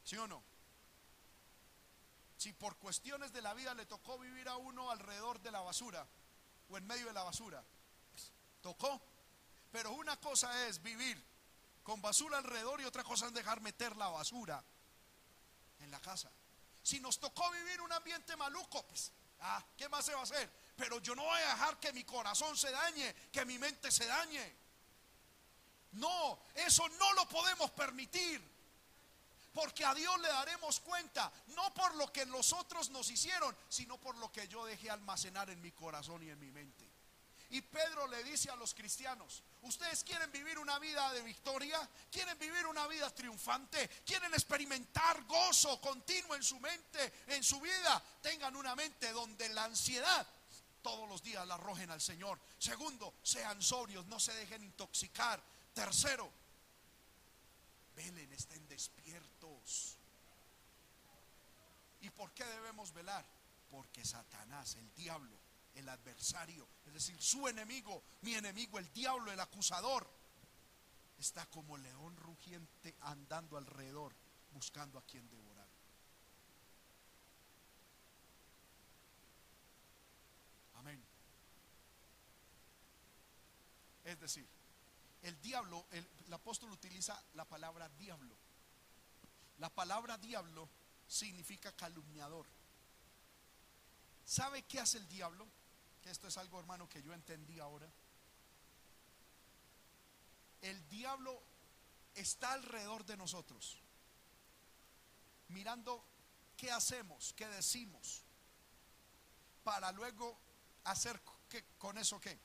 ¿Sí 0.04 0.16
o 0.16 0.26
no? 0.26 0.42
Si 2.36 2.52
por 2.52 2.76
cuestiones 2.76 3.32
de 3.32 3.42
la 3.42 3.54
vida 3.54 3.74
le 3.74 3.86
tocó 3.86 4.18
vivir 4.18 4.48
a 4.48 4.56
uno 4.56 4.90
alrededor 4.90 5.40
de 5.40 5.52
la 5.52 5.60
basura 5.60 6.06
o 6.68 6.76
en 6.76 6.86
medio 6.86 7.06
de 7.06 7.12
la 7.12 7.22
basura, 7.22 7.62
pues, 8.10 8.32
tocó. 8.62 9.00
Pero 9.72 9.92
una 9.92 10.20
cosa 10.20 10.66
es 10.68 10.80
vivir 10.82 11.20
con 11.82 12.00
basura 12.00 12.38
alrededor 12.38 12.80
y 12.80 12.84
otra 12.84 13.02
cosa 13.02 13.26
es 13.26 13.32
dejar 13.32 13.60
meter 13.60 13.96
la 13.96 14.08
basura 14.08 14.62
en 15.80 15.90
la 15.90 16.00
casa. 16.00 16.30
Si 16.82 17.00
nos 17.00 17.18
tocó 17.18 17.50
vivir 17.50 17.80
un 17.80 17.92
ambiente 17.92 18.36
maluco, 18.36 18.86
pues, 18.86 19.10
ah, 19.40 19.64
¿qué 19.76 19.88
más 19.88 20.04
se 20.04 20.14
va 20.14 20.20
a 20.20 20.24
hacer? 20.24 20.62
pero 20.76 21.00
yo 21.00 21.14
no 21.14 21.22
voy 21.22 21.40
a 21.40 21.48
dejar 21.50 21.78
que 21.78 21.92
mi 21.92 22.04
corazón 22.04 22.56
se 22.56 22.70
dañe, 22.70 23.14
que 23.30 23.44
mi 23.44 23.58
mente 23.58 23.90
se 23.90 24.06
dañe. 24.06 24.56
No, 25.92 26.42
eso 26.54 26.88
no 26.88 27.12
lo 27.12 27.28
podemos 27.28 27.70
permitir. 27.70 28.50
Porque 29.52 29.84
a 29.84 29.94
Dios 29.94 30.18
le 30.20 30.28
daremos 30.28 30.80
cuenta, 30.80 31.30
no 31.48 31.74
por 31.74 31.94
lo 31.96 32.10
que 32.10 32.24
los 32.26 32.54
otros 32.54 32.88
nos 32.90 33.10
hicieron, 33.10 33.54
sino 33.68 33.96
por 34.00 34.16
lo 34.16 34.32
que 34.32 34.48
yo 34.48 34.64
dejé 34.64 34.90
almacenar 34.90 35.50
en 35.50 35.60
mi 35.60 35.72
corazón 35.72 36.22
y 36.22 36.30
en 36.30 36.40
mi 36.40 36.50
mente. 36.50 36.90
Y 37.52 37.60
Pedro 37.60 38.06
le 38.06 38.24
dice 38.24 38.50
a 38.50 38.56
los 38.56 38.72
cristianos, 38.72 39.42
¿ustedes 39.60 40.02
quieren 40.04 40.32
vivir 40.32 40.58
una 40.58 40.78
vida 40.78 41.12
de 41.12 41.20
victoria? 41.20 41.86
¿Quieren 42.10 42.38
vivir 42.38 42.66
una 42.66 42.86
vida 42.86 43.14
triunfante? 43.14 43.90
¿Quieren 44.06 44.32
experimentar 44.32 45.22
gozo 45.24 45.78
continuo 45.78 46.34
en 46.34 46.42
su 46.42 46.58
mente, 46.60 47.12
en 47.26 47.44
su 47.44 47.60
vida? 47.60 48.02
Tengan 48.22 48.56
una 48.56 48.74
mente 48.74 49.12
donde 49.12 49.50
la 49.50 49.64
ansiedad 49.64 50.26
todos 50.80 51.06
los 51.06 51.22
días 51.22 51.46
la 51.46 51.56
arrojen 51.56 51.90
al 51.90 52.00
Señor. 52.00 52.40
Segundo, 52.58 53.16
sean 53.22 53.60
sobrios, 53.60 54.06
no 54.06 54.18
se 54.18 54.32
dejen 54.32 54.64
intoxicar. 54.64 55.42
Tercero, 55.74 56.32
velen, 57.94 58.32
estén 58.32 58.66
despiertos. 58.66 59.98
¿Y 62.00 62.08
por 62.08 62.32
qué 62.32 62.46
debemos 62.46 62.94
velar? 62.94 63.26
Porque 63.70 64.06
Satanás, 64.06 64.74
el 64.76 64.94
diablo, 64.94 65.41
el 65.74 65.88
adversario, 65.88 66.66
es 66.86 66.92
decir, 66.92 67.20
su 67.20 67.48
enemigo, 67.48 68.02
mi 68.22 68.34
enemigo, 68.34 68.78
el 68.78 68.92
diablo, 68.92 69.32
el 69.32 69.40
acusador, 69.40 70.08
está 71.18 71.46
como 71.46 71.76
león 71.78 72.16
rugiente 72.16 72.96
andando 73.00 73.56
alrededor 73.56 74.12
buscando 74.52 74.98
a 74.98 75.02
quien 75.02 75.28
devorar. 75.30 75.68
Amén. 80.74 81.02
Es 84.04 84.18
decir, 84.18 84.46
el 85.22 85.40
diablo, 85.40 85.86
el, 85.92 86.32
apóstol 86.32 86.72
utiliza 86.72 87.22
la 87.34 87.44
palabra 87.44 87.88
diablo. 87.90 88.34
La 89.58 89.70
palabra 89.70 90.18
diablo 90.18 90.68
significa 91.06 91.70
calumniador. 91.72 92.46
¿Sabe 94.24 94.62
qué 94.62 94.80
hace 94.80 94.98
el 94.98 95.08
diablo? 95.08 95.46
Que 96.02 96.10
esto 96.10 96.28
es 96.28 96.36
algo, 96.36 96.58
hermano, 96.58 96.88
que 96.88 97.02
yo 97.02 97.14
entendí 97.14 97.60
ahora. 97.60 97.88
El 100.60 100.88
diablo 100.88 101.40
está 102.14 102.52
alrededor 102.52 103.04
de 103.04 103.16
nosotros, 103.16 103.78
mirando 105.48 106.04
qué 106.56 106.70
hacemos, 106.70 107.32
qué 107.34 107.46
decimos, 107.48 108.22
para 109.64 109.92
luego 109.92 110.38
hacer 110.84 111.20
que, 111.48 111.64
con 111.78 111.98
eso 111.98 112.20
qué? 112.20 112.38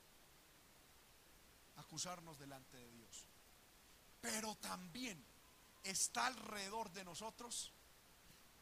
Acusarnos 1.77 2.37
delante 2.39 2.77
de 2.77 2.91
Dios. 2.91 3.25
Pero 4.21 4.55
también 4.55 5.23
está 5.83 6.27
alrededor 6.27 6.91
de 6.91 7.03
nosotros 7.03 7.71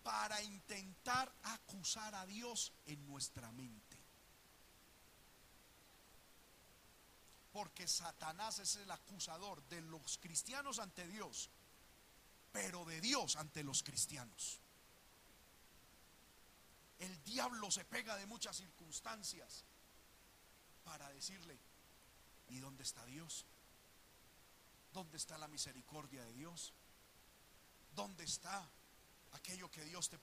para 0.03 0.41
intentar 0.43 1.33
acusar 1.43 2.13
a 2.13 2.25
Dios 2.25 2.71
en 2.85 3.05
nuestra 3.07 3.51
mente. 3.51 3.84
Porque 7.55 7.87
Satanás 7.87 8.59
es 8.59 8.75
el 8.75 8.91
acusador 8.91 9.63
de 9.69 9.79
los 9.79 10.17
cristianos 10.17 10.77
ante 10.77 11.07
Dios, 11.07 11.49
pero 12.51 12.83
de 12.83 12.99
Dios 12.99 13.37
ante 13.37 13.63
los 13.63 13.81
cristianos. 13.81 14.59
El 16.99 17.23
diablo 17.23 17.71
se 17.71 17.85
pega 17.85 18.17
de 18.17 18.25
muchas 18.25 18.57
circunstancias 18.57 19.63
para 20.83 21.09
decirle, 21.11 21.57
¿y 22.49 22.59
dónde 22.59 22.83
está 22.83 23.05
Dios? 23.05 23.45
¿Dónde 24.91 25.15
está 25.15 25.37
la 25.37 25.47
misericordia 25.47 26.25
de 26.25 26.33
Dios? 26.33 26.73
¿Dónde 27.93 28.25
está 28.25 28.69
aquello 29.31 29.71
que 29.71 29.85
Dios 29.85 30.09
te... 30.09 30.19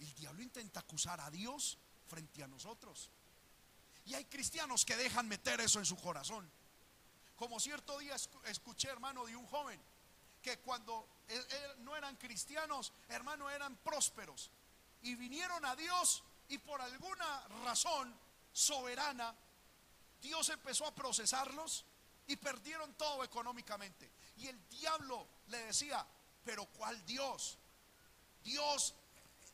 El 0.00 0.14
diablo 0.16 0.42
intenta 0.42 0.80
acusar 0.80 1.18
a 1.22 1.30
Dios 1.30 1.78
frente 2.08 2.42
a 2.42 2.46
nosotros. 2.46 3.10
Y 4.04 4.12
hay 4.12 4.26
cristianos 4.26 4.84
que 4.84 4.96
dejan 4.96 5.26
meter 5.26 5.62
eso 5.62 5.78
en 5.78 5.86
su 5.86 5.96
corazón. 5.96 6.52
Como 7.36 7.58
cierto 7.58 7.98
día 7.98 8.14
escuché, 8.44 8.88
hermano, 8.88 9.24
de 9.26 9.36
un 9.36 9.46
joven 9.46 9.80
que 10.40 10.58
cuando 10.58 11.08
no 11.78 11.96
eran 11.96 12.16
cristianos, 12.16 12.92
hermano, 13.08 13.50
eran 13.50 13.76
prósperos. 13.76 14.50
Y 15.02 15.14
vinieron 15.16 15.64
a 15.64 15.74
Dios 15.74 16.22
y 16.48 16.58
por 16.58 16.80
alguna 16.80 17.48
razón 17.64 18.14
soberana, 18.52 19.34
Dios 20.20 20.48
empezó 20.50 20.86
a 20.86 20.94
procesarlos 20.94 21.84
y 22.26 22.36
perdieron 22.36 22.94
todo 22.94 23.24
económicamente. 23.24 24.10
Y 24.36 24.46
el 24.46 24.68
diablo 24.68 25.28
le 25.46 25.58
decía, 25.64 26.06
pero 26.44 26.66
¿cuál 26.66 27.04
Dios? 27.04 27.58
Dios, 28.42 28.94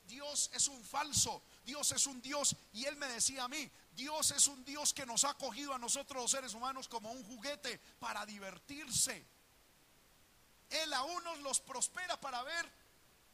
Dios 0.06 0.50
es 0.52 0.68
un 0.68 0.82
falso, 0.84 1.42
Dios 1.64 1.92
es 1.92 2.06
un 2.06 2.20
Dios. 2.20 2.56
Y 2.72 2.84
él 2.84 2.96
me 2.96 3.06
decía 3.06 3.44
a 3.44 3.48
mí, 3.48 3.70
Dios 3.93 4.30
es 4.30 4.47
un 4.47 4.64
Dios 4.64 4.93
que 4.95 5.07
nos 5.07 5.24
ha 5.24 5.34
cogido 5.34 5.74
a 5.74 5.78
nosotros 5.78 6.22
los 6.22 6.30
seres 6.30 6.55
humanos 6.55 6.88
como 6.88 7.11
un 7.11 7.24
juguete 7.24 7.78
para 7.99 8.24
divertirse. 8.24 9.26
Él 10.70 10.93
a 10.93 11.03
unos 11.03 11.38
los 11.41 11.61
prospera 11.61 12.20
para 12.20 12.43
ver 12.43 12.70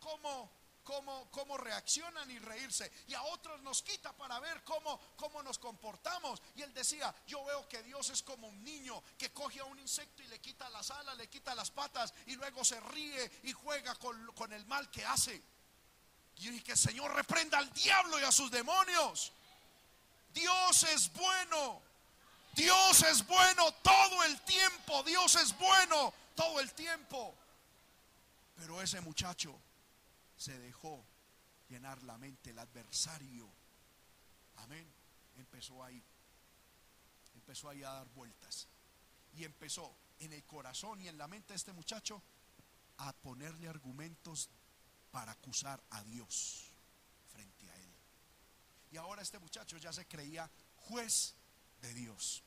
cómo, 0.01 0.51
cómo, 0.83 1.31
cómo 1.31 1.59
reaccionan 1.59 2.31
y 2.31 2.39
reírse. 2.39 2.91
Y 3.09 3.15
a 3.15 3.23
otros 3.25 3.61
nos 3.63 3.83
quita 3.83 4.17
para 4.17 4.41
ver 4.41 4.65
cómo, 4.65 4.99
cómo 5.17 5.43
nos 5.43 5.59
comportamos. 5.59 6.41
Y 6.55 6.63
él 6.63 6.73
decía, 6.73 7.15
yo 7.27 7.45
veo 7.45 7.69
que 7.69 7.83
Dios 7.83 8.09
es 8.09 8.23
como 8.23 8.49
un 8.49 8.65
niño 8.65 9.03
que 9.19 9.33
coge 9.33 9.61
a 9.61 9.65
un 9.65 9.79
insecto 9.79 10.23
y 10.23 10.29
le 10.29 10.41
quita 10.41 10.71
las 10.71 10.91
alas, 10.91 11.17
le 11.19 11.29
quita 11.29 11.55
las 11.55 11.71
patas 11.71 12.15
y 12.27 12.37
luego 12.37 12.65
se 12.65 12.81
ríe 12.81 13.41
y 13.43 13.53
juega 13.53 13.95
con, 13.97 14.33
con 14.33 14.53
el 14.53 14.65
mal 14.67 14.91
que 14.91 15.05
hace. 15.05 15.43
Y 16.37 16.51
dije, 16.51 16.65
que 16.65 16.73
el 16.73 16.79
Señor 16.79 17.15
reprenda 17.15 17.59
al 17.59 17.73
diablo 17.73 18.21
y 18.21 18.23
a 18.23 18.33
sus 18.33 18.51
demonios. 18.51 19.33
Dios 20.37 20.83
es 20.83 21.11
bueno. 21.15 21.81
Dios 22.55 23.03
es 23.05 23.27
bueno 23.27 23.73
todo 23.83 24.23
el 24.25 24.39
tiempo. 24.43 25.03
Dios 25.03 25.35
es 25.37 25.57
bueno 25.59 26.13
todo 26.35 26.61
el 26.61 26.71
tiempo. 26.75 27.35
Pero 28.57 28.83
ese 28.83 29.01
muchacho 29.01 29.59
se 30.37 30.59
dejó 30.59 31.03
llenar 31.71 32.03
la 32.03 32.19
mente, 32.19 32.51
el 32.51 32.59
adversario. 32.59 33.49
Amén. 34.57 34.87
Empezó 35.39 35.83
ahí. 35.83 36.03
Empezó 37.35 37.71
ahí 37.71 37.83
a 37.83 37.93
dar 37.93 38.09
vueltas. 38.15 38.69
Y 39.37 39.45
empezó 39.45 39.91
en 40.19 40.35
el 40.35 40.45
corazón 40.45 41.01
y 41.01 41.09
en 41.09 41.17
la 41.17 41.29
mente 41.29 41.55
de 41.55 41.57
este 41.57 41.73
muchacho 41.73 42.23
a 42.99 43.13
ponerle 43.15 43.69
argumentos 43.69 44.51
para 45.11 45.33
acusar 45.33 45.83
a 45.91 46.03
Dios. 46.05 46.66
Y 48.97 48.99
ahora 48.99 49.21
este 49.21 49.39
muchacho 49.39 49.77
ya 49.77 49.93
se 49.93 50.07
creía 50.07 50.51
juez 50.89 51.35
de 51.83 51.93
Dios. 51.93 52.43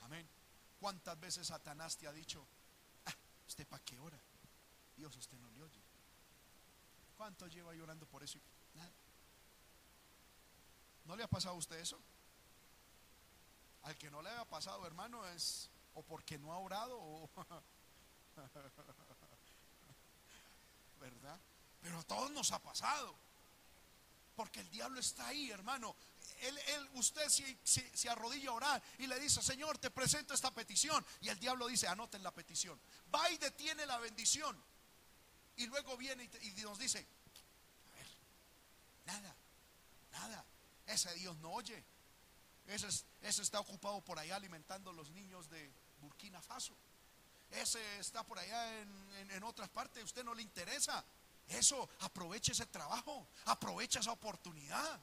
Amén. 0.00 0.26
¿Cuántas 0.80 1.20
veces 1.20 1.48
Satanás 1.48 1.98
te 1.98 2.06
ha 2.06 2.14
dicho, 2.14 2.46
ah, 3.04 3.14
usted 3.46 3.66
para 3.66 3.84
qué 3.84 3.98
hora? 3.98 4.18
Dios 4.96 5.14
usted 5.16 5.36
no 5.36 5.50
le 5.50 5.62
oye. 5.62 5.82
¿Cuánto 7.14 7.46
lleva 7.46 7.74
llorando 7.74 8.06
por 8.06 8.22
eso? 8.22 8.40
Nada. 8.72 8.92
¿No 11.04 11.14
le 11.14 11.24
ha 11.24 11.28
pasado 11.28 11.56
a 11.56 11.58
usted 11.58 11.78
eso? 11.78 12.00
Al 13.82 13.98
que 13.98 14.10
no 14.10 14.22
le 14.22 14.30
haya 14.30 14.46
pasado, 14.46 14.86
hermano, 14.86 15.26
es 15.26 15.68
o 15.92 16.02
porque 16.02 16.38
no 16.38 16.54
ha 16.54 16.58
orado 16.58 16.98
o 16.98 17.28
¿Verdad? 21.00 21.38
Pero 21.86 22.00
a 22.00 22.02
todos 22.02 22.32
nos 22.32 22.50
ha 22.50 22.58
pasado. 22.60 23.14
Porque 24.34 24.58
el 24.58 24.68
diablo 24.70 24.98
está 24.98 25.28
ahí, 25.28 25.52
hermano. 25.52 25.94
Él, 26.40 26.90
usted 26.94 27.28
se, 27.28 28.08
arrodilla 28.08 28.50
a 28.50 28.54
orar 28.54 28.82
y 28.98 29.06
le 29.06 29.20
dice, 29.20 29.40
Señor, 29.40 29.78
te 29.78 29.88
presento 29.92 30.34
esta 30.34 30.50
petición. 30.50 31.06
Y 31.20 31.28
el 31.28 31.38
diablo 31.38 31.68
dice, 31.68 31.86
anoten 31.86 32.24
la 32.24 32.32
petición. 32.32 32.76
Va 33.14 33.30
y 33.30 33.38
detiene 33.38 33.86
la 33.86 33.98
bendición. 33.98 34.60
Y 35.54 35.66
luego 35.66 35.96
viene 35.96 36.28
y, 36.42 36.50
nos 36.62 36.76
dice, 36.76 36.98
a 36.98 37.94
ver, 37.94 38.06
nada, 39.04 39.36
nada. 40.10 40.44
Ese 40.86 41.14
Dios 41.14 41.36
no 41.36 41.52
oye. 41.52 41.84
Ese, 42.66 42.88
ese 43.22 43.42
está 43.42 43.60
ocupado 43.60 44.00
por 44.00 44.18
allá 44.18 44.34
alimentando 44.34 44.90
a 44.90 44.92
los 44.92 45.10
niños 45.10 45.48
de 45.50 45.72
Burkina 46.00 46.42
Faso 46.42 46.76
ese 47.50 47.98
está 47.98 48.22
por 48.24 48.38
allá 48.38 48.80
en, 48.80 49.42
otras 49.44 49.68
partes, 49.68 50.02
usted 50.02 50.24
no 50.24 50.34
le 50.34 50.42
interesa. 50.42 51.04
Eso, 51.48 51.88
aproveche 52.00 52.52
ese 52.52 52.66
trabajo, 52.66 53.28
aprovecha 53.44 54.00
esa 54.00 54.12
oportunidad. 54.12 55.00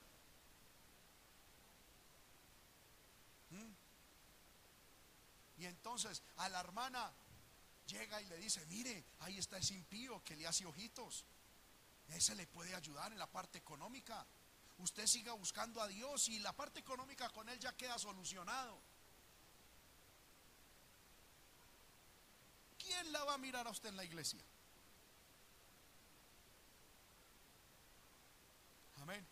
¿Mm? 3.51 3.73
Y 5.61 5.65
entonces 5.65 6.21
a 6.37 6.49
la 6.49 6.59
hermana 6.59 7.11
llega 7.87 8.21
y 8.21 8.25
le 8.25 8.37
dice, 8.37 8.65
mire, 8.67 9.05
ahí 9.19 9.37
está 9.37 9.57
ese 9.57 9.73
impío 9.73 10.23
que 10.23 10.35
le 10.35 10.47
hace 10.47 10.65
ojitos. 10.65 11.25
Ese 12.09 12.35
le 12.35 12.45
puede 12.47 12.75
ayudar 12.75 13.11
en 13.13 13.19
la 13.19 13.27
parte 13.27 13.57
económica. 13.57 14.25
Usted 14.79 15.07
siga 15.07 15.33
buscando 15.33 15.81
a 15.81 15.87
Dios 15.87 16.27
y 16.27 16.39
la 16.39 16.51
parte 16.51 16.79
económica 16.79 17.29
con 17.29 17.47
él 17.47 17.59
ya 17.59 17.75
queda 17.77 17.97
solucionado. 17.97 18.81
¿quién 22.83 23.11
la 23.11 23.23
va 23.23 23.35
a 23.35 23.37
mirar 23.37 23.65
a 23.67 23.71
usted 23.71 23.89
en 23.89 23.95
la 23.95 24.03
iglesia? 24.03 24.41
Amén. 29.01 29.25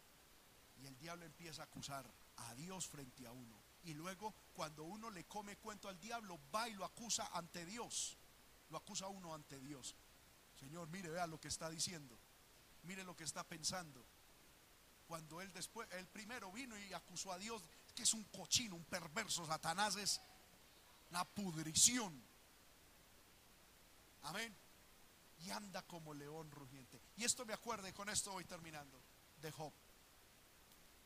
Y 0.81 0.87
el 0.87 0.97
diablo 0.97 1.25
empieza 1.25 1.61
a 1.61 1.65
acusar 1.65 2.11
a 2.37 2.55
Dios 2.55 2.87
frente 2.87 3.27
a 3.27 3.31
uno. 3.31 3.61
Y 3.83 3.93
luego 3.93 4.33
cuando 4.53 4.83
uno 4.83 5.09
le 5.09 5.25
come 5.25 5.57
cuento 5.57 5.87
al 5.89 5.99
diablo, 5.99 6.39
va 6.53 6.67
y 6.69 6.73
lo 6.73 6.85
acusa 6.85 7.29
ante 7.33 7.65
Dios. 7.65 8.17
Lo 8.69 8.77
acusa 8.77 9.07
uno 9.07 9.33
ante 9.33 9.59
Dios. 9.59 9.95
Señor, 10.59 10.87
mire, 10.89 11.09
vea 11.09 11.27
lo 11.27 11.39
que 11.39 11.47
está 11.49 11.69
diciendo. 11.69 12.17
Mire 12.83 13.03
lo 13.03 13.15
que 13.15 13.23
está 13.23 13.43
pensando. 13.43 14.03
Cuando 15.07 15.41
él 15.41 15.51
después, 15.53 15.87
el 15.91 16.07
primero 16.07 16.51
vino 16.51 16.77
y 16.77 16.93
acusó 16.93 17.31
a 17.31 17.37
Dios, 17.37 17.61
que 17.93 18.03
es 18.03 18.13
un 18.13 18.23
cochino, 18.25 18.75
un 18.75 18.85
perverso, 18.85 19.45
Satanás 19.45 19.95
es 19.97 20.21
la 21.09 21.25
pudrición. 21.25 22.23
Amén. 24.23 24.55
Y 25.39 25.49
anda 25.49 25.81
como 25.83 26.13
león 26.13 26.49
rugiente. 26.51 27.01
Y 27.17 27.25
esto 27.25 27.45
me 27.45 27.53
acuerda, 27.53 27.89
y 27.89 27.93
con 27.93 28.09
esto 28.09 28.31
voy 28.31 28.45
terminando, 28.45 29.01
de 29.41 29.51
Job. 29.51 29.73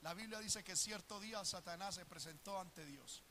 La 0.05 0.13
Biblia 0.13 0.37
dice 0.37 0.63
que 0.63 0.75
cierto 0.75 1.19
día 1.19 1.43
Satanás 1.43 1.95
se 1.95 2.05
presentó 2.05 2.59
ante 2.59 2.85
Dios. 2.85 3.23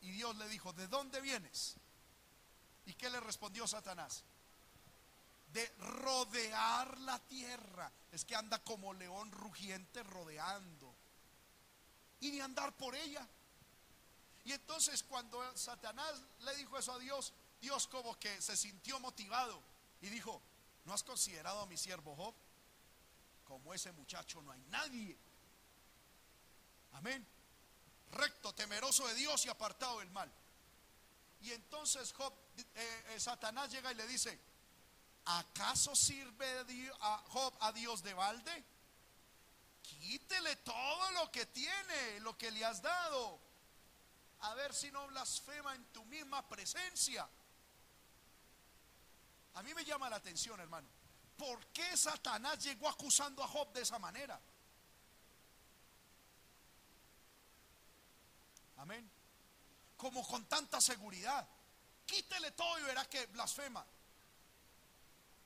Y 0.00 0.10
Dios 0.10 0.34
le 0.34 0.48
dijo, 0.48 0.72
¿de 0.72 0.88
dónde 0.88 1.20
vienes? 1.20 1.76
¿Y 2.86 2.94
qué 2.94 3.08
le 3.08 3.20
respondió 3.20 3.68
Satanás? 3.68 4.24
De 5.52 5.64
rodear 5.78 6.98
la 7.02 7.20
tierra. 7.20 7.92
Es 8.10 8.24
que 8.24 8.34
anda 8.34 8.58
como 8.64 8.92
león 8.94 9.30
rugiente 9.30 10.02
rodeando. 10.02 10.92
Y 12.18 12.32
de 12.32 12.42
andar 12.42 12.76
por 12.76 12.96
ella. 12.96 13.24
Y 14.42 14.50
entonces 14.50 15.04
cuando 15.04 15.40
Satanás 15.56 16.20
le 16.40 16.56
dijo 16.56 16.76
eso 16.76 16.94
a 16.94 16.98
Dios, 16.98 17.32
Dios 17.60 17.86
como 17.86 18.18
que 18.18 18.42
se 18.42 18.56
sintió 18.56 18.98
motivado 18.98 19.62
y 20.00 20.08
dijo, 20.08 20.42
¿no 20.84 20.94
has 20.94 21.04
considerado 21.04 21.60
a 21.60 21.66
mi 21.66 21.76
siervo 21.76 22.16
Job? 22.16 22.34
Como 23.44 23.72
ese 23.72 23.92
muchacho 23.92 24.42
no 24.42 24.50
hay 24.50 24.64
nadie. 24.68 25.16
Amén. 26.92 27.26
Recto, 28.12 28.54
temeroso 28.54 29.06
de 29.06 29.14
Dios 29.14 29.44
y 29.46 29.48
apartado 29.48 29.98
del 29.98 30.10
mal. 30.10 30.30
Y 31.40 31.52
entonces 31.52 32.12
Job, 32.12 32.32
eh, 32.56 33.04
eh, 33.10 33.20
Satanás 33.20 33.70
llega 33.70 33.92
y 33.92 33.94
le 33.94 34.06
dice, 34.06 34.38
¿acaso 35.24 35.94
sirve 35.94 36.90
a 37.00 37.24
Job 37.28 37.54
a 37.60 37.72
Dios 37.72 38.02
de 38.02 38.14
balde? 38.14 38.64
Quítele 39.82 40.56
todo 40.56 41.10
lo 41.12 41.30
que 41.30 41.46
tiene, 41.46 42.20
lo 42.20 42.36
que 42.36 42.50
le 42.50 42.64
has 42.64 42.82
dado. 42.82 43.40
A 44.40 44.54
ver 44.54 44.74
si 44.74 44.90
no 44.90 45.06
blasfema 45.08 45.74
en 45.74 45.84
tu 45.86 46.04
misma 46.06 46.46
presencia. 46.48 47.28
A 49.54 49.62
mí 49.62 49.74
me 49.74 49.84
llama 49.84 50.08
la 50.08 50.16
atención, 50.16 50.60
hermano. 50.60 50.86
¿Por 51.36 51.64
qué 51.68 51.96
Satanás 51.96 52.62
llegó 52.62 52.88
acusando 52.88 53.42
a 53.42 53.48
Job 53.48 53.72
de 53.72 53.82
esa 53.82 53.98
manera? 53.98 54.40
Amén. 58.78 59.10
Como 59.96 60.26
con 60.26 60.46
tanta 60.46 60.80
seguridad. 60.80 61.46
Quítele 62.06 62.52
todo 62.52 62.78
y 62.78 62.82
verá 62.82 63.04
que 63.04 63.26
blasfema. 63.26 63.84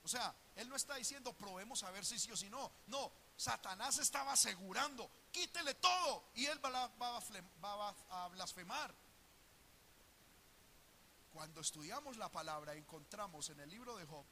O 0.03 0.07
sea, 0.07 0.33
él 0.55 0.69
no 0.69 0.75
está 0.75 0.95
diciendo 0.95 1.33
probemos 1.33 1.83
a 1.83 1.91
ver 1.91 2.05
si 2.05 2.19
sí 2.19 2.31
o 2.31 2.37
si 2.37 2.49
no. 2.49 2.71
No, 2.87 3.11
Satanás 3.35 3.97
estaba 3.97 4.33
asegurando, 4.33 5.09
quítele 5.31 5.75
todo 5.75 6.25
y 6.35 6.45
él 6.45 6.59
va, 6.63 7.93
a 8.09 8.27
blasfemar. 8.29 8.93
Cuando 11.31 11.61
estudiamos 11.61 12.17
la 12.17 12.29
palabra 12.29 12.75
encontramos 12.75 13.49
en 13.49 13.59
el 13.59 13.69
libro 13.69 13.97
de 13.97 14.05
Job 14.05 14.25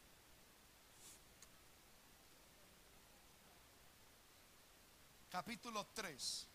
capítulo 5.32 5.88
3 5.93 6.51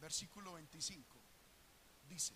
versículo 0.00 0.54
25, 0.54 1.18
dice, 2.08 2.34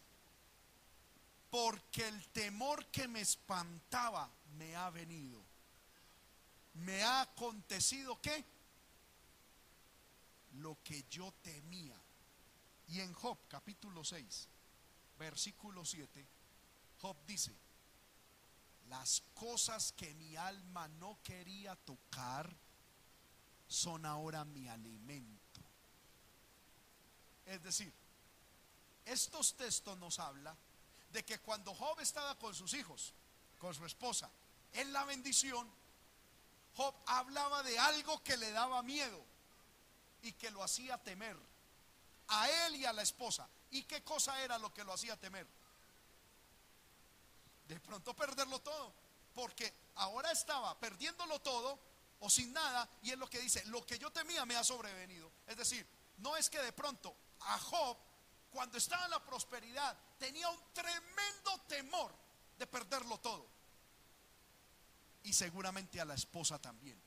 porque 1.50 2.08
el 2.08 2.28
temor 2.28 2.86
que 2.86 3.06
me 3.08 3.20
espantaba 3.20 4.30
me 4.56 4.74
ha 4.74 4.90
venido. 4.90 5.42
Me 6.74 7.02
ha 7.02 7.20
acontecido 7.20 8.20
que 8.20 8.44
lo 10.54 10.78
que 10.82 11.04
yo 11.10 11.32
temía. 11.42 12.00
Y 12.88 13.00
en 13.00 13.12
Job 13.12 13.38
capítulo 13.48 14.02
6, 14.04 14.48
versículo 15.18 15.84
7, 15.84 16.26
Job 17.00 17.16
dice, 17.26 17.54
las 18.88 19.22
cosas 19.34 19.92
que 19.92 20.14
mi 20.14 20.36
alma 20.36 20.88
no 20.88 21.18
quería 21.22 21.76
tocar 21.76 22.54
son 23.68 24.04
ahora 24.04 24.44
mi 24.44 24.68
alimento. 24.68 25.41
Es 27.47 27.62
decir, 27.62 27.93
estos 29.05 29.55
textos 29.55 29.99
nos 29.99 30.18
hablan 30.18 30.57
de 31.11 31.24
que 31.24 31.38
cuando 31.40 31.74
Job 31.74 32.01
estaba 32.01 32.38
con 32.38 32.55
sus 32.55 32.72
hijos, 32.74 33.12
con 33.59 33.74
su 33.74 33.84
esposa, 33.84 34.30
en 34.72 34.93
la 34.93 35.05
bendición, 35.05 35.70
Job 36.76 36.95
hablaba 37.07 37.62
de 37.62 37.78
algo 37.78 38.22
que 38.22 38.36
le 38.36 38.51
daba 38.53 38.82
miedo 38.82 39.22
y 40.22 40.32
que 40.32 40.51
lo 40.51 40.62
hacía 40.62 40.97
temer 40.99 41.36
a 42.28 42.49
él 42.66 42.76
y 42.76 42.84
a 42.84 42.93
la 42.93 43.03
esposa. 43.03 43.49
¿Y 43.70 43.82
qué 43.84 44.03
cosa 44.03 44.43
era 44.43 44.59
lo 44.59 44.72
que 44.72 44.84
lo 44.84 44.93
hacía 44.93 45.18
temer? 45.18 45.47
De 47.68 47.78
pronto 47.80 48.14
perderlo 48.14 48.61
todo, 48.61 48.93
porque 49.34 49.72
ahora 49.97 50.30
estaba 50.32 50.78
perdiéndolo 50.78 51.40
todo 51.40 51.78
o 52.20 52.30
sin 52.30 52.53
nada 52.53 52.88
y 53.03 53.11
es 53.11 53.18
lo 53.18 53.28
que 53.28 53.40
dice, 53.40 53.64
lo 53.66 53.84
que 53.84 53.99
yo 53.99 54.11
temía 54.11 54.47
me 54.47 54.57
ha 54.57 54.64
sobrevenido. 54.64 55.30
Es 55.47 55.57
decir, 55.57 55.86
no 56.18 56.36
es 56.36 56.49
que 56.49 56.61
de 56.61 56.72
pronto 56.72 57.14
a 57.47 57.59
Job, 57.59 57.97
cuando 58.51 58.78
estaba 58.78 59.05
en 59.05 59.11
la 59.11 59.24
prosperidad, 59.24 59.97
tenía 60.18 60.49
un 60.49 60.61
tremendo 60.72 61.61
temor 61.66 62.14
de 62.59 62.66
perderlo 62.66 63.18
todo. 63.18 63.47
Y 65.24 65.32
seguramente 65.32 66.01
a 66.01 66.05
la 66.05 66.14
esposa 66.14 66.59
también. 66.59 67.01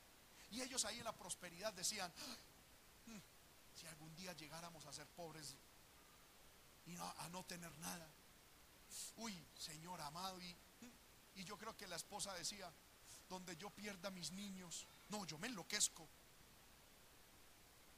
Y 0.52 0.62
ellos 0.62 0.86
ahí 0.86 1.00
en 1.00 1.04
la 1.04 1.16
prosperidad 1.16 1.74
decían, 1.74 2.12
mm, 3.06 3.18
si 3.76 3.88
algún 3.88 4.16
día 4.16 4.34
llegáramos 4.34 4.86
a 4.86 4.94
ser 4.94 5.08
pobres 5.08 5.56
y 6.86 6.96
a 6.96 7.30
no 7.32 7.44
tener 7.44 7.76
nada. 7.80 8.10
Uy, 9.18 9.46
Señor 9.58 10.00
amado. 10.02 10.40
Y, 10.42 10.56
y 11.36 11.44
yo 11.44 11.58
creo 11.58 11.76
que 11.76 11.88
la 11.88 11.96
esposa 11.96 12.34
decía, 12.34 12.72
donde 13.30 13.58
yo 13.58 13.70
pierda 13.70 14.10
mis 14.12 14.32
niños, 14.32 14.88
no, 15.10 15.26
yo 15.26 15.38
me 15.38 15.48
enloquezco. 15.48 16.08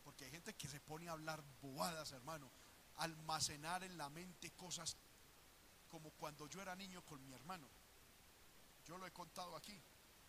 Porque 0.08 0.24
hay 0.24 0.32
gente 0.32 0.56
que 0.56 0.70
se 0.70 0.80
pone 0.80 1.10
a 1.10 1.12
hablar 1.12 1.44
bobadas, 1.62 2.14
hermano. 2.14 2.50
Almacenar 2.96 3.84
en 3.84 3.98
la 3.98 4.10
mente 4.10 4.52
cosas 4.52 4.96
como 5.90 6.12
cuando 6.12 6.48
yo 6.48 6.62
era 6.62 6.78
niño 6.78 7.04
con 7.04 7.22
mi 7.26 7.34
hermano. 7.34 7.68
Yo 8.86 8.98
lo 8.98 9.06
he 9.06 9.12
contado 9.12 9.54
aquí. 9.58 9.78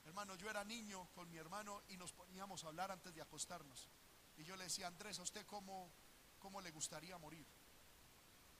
Hermano, 0.05 0.35
yo 0.35 0.51
era 0.51 0.64
niño 0.64 1.09
con 1.14 1.31
mi 1.31 1.37
hermano 1.37 1.81
y 1.91 1.97
nos 1.97 2.11
poníamos 2.11 2.64
a 2.64 2.66
hablar 2.66 2.91
antes 2.91 3.14
de 3.14 3.22
acostarnos. 3.22 3.89
Y 4.37 4.43
yo 4.43 4.57
le 4.57 4.64
decía, 4.64 4.89
Andrés, 4.89 5.20
¿a 5.20 5.22
usted 5.22 5.47
cómo, 5.47 5.93
cómo 6.41 6.61
le 6.61 6.72
gustaría 6.72 7.16
morir? 7.16 7.47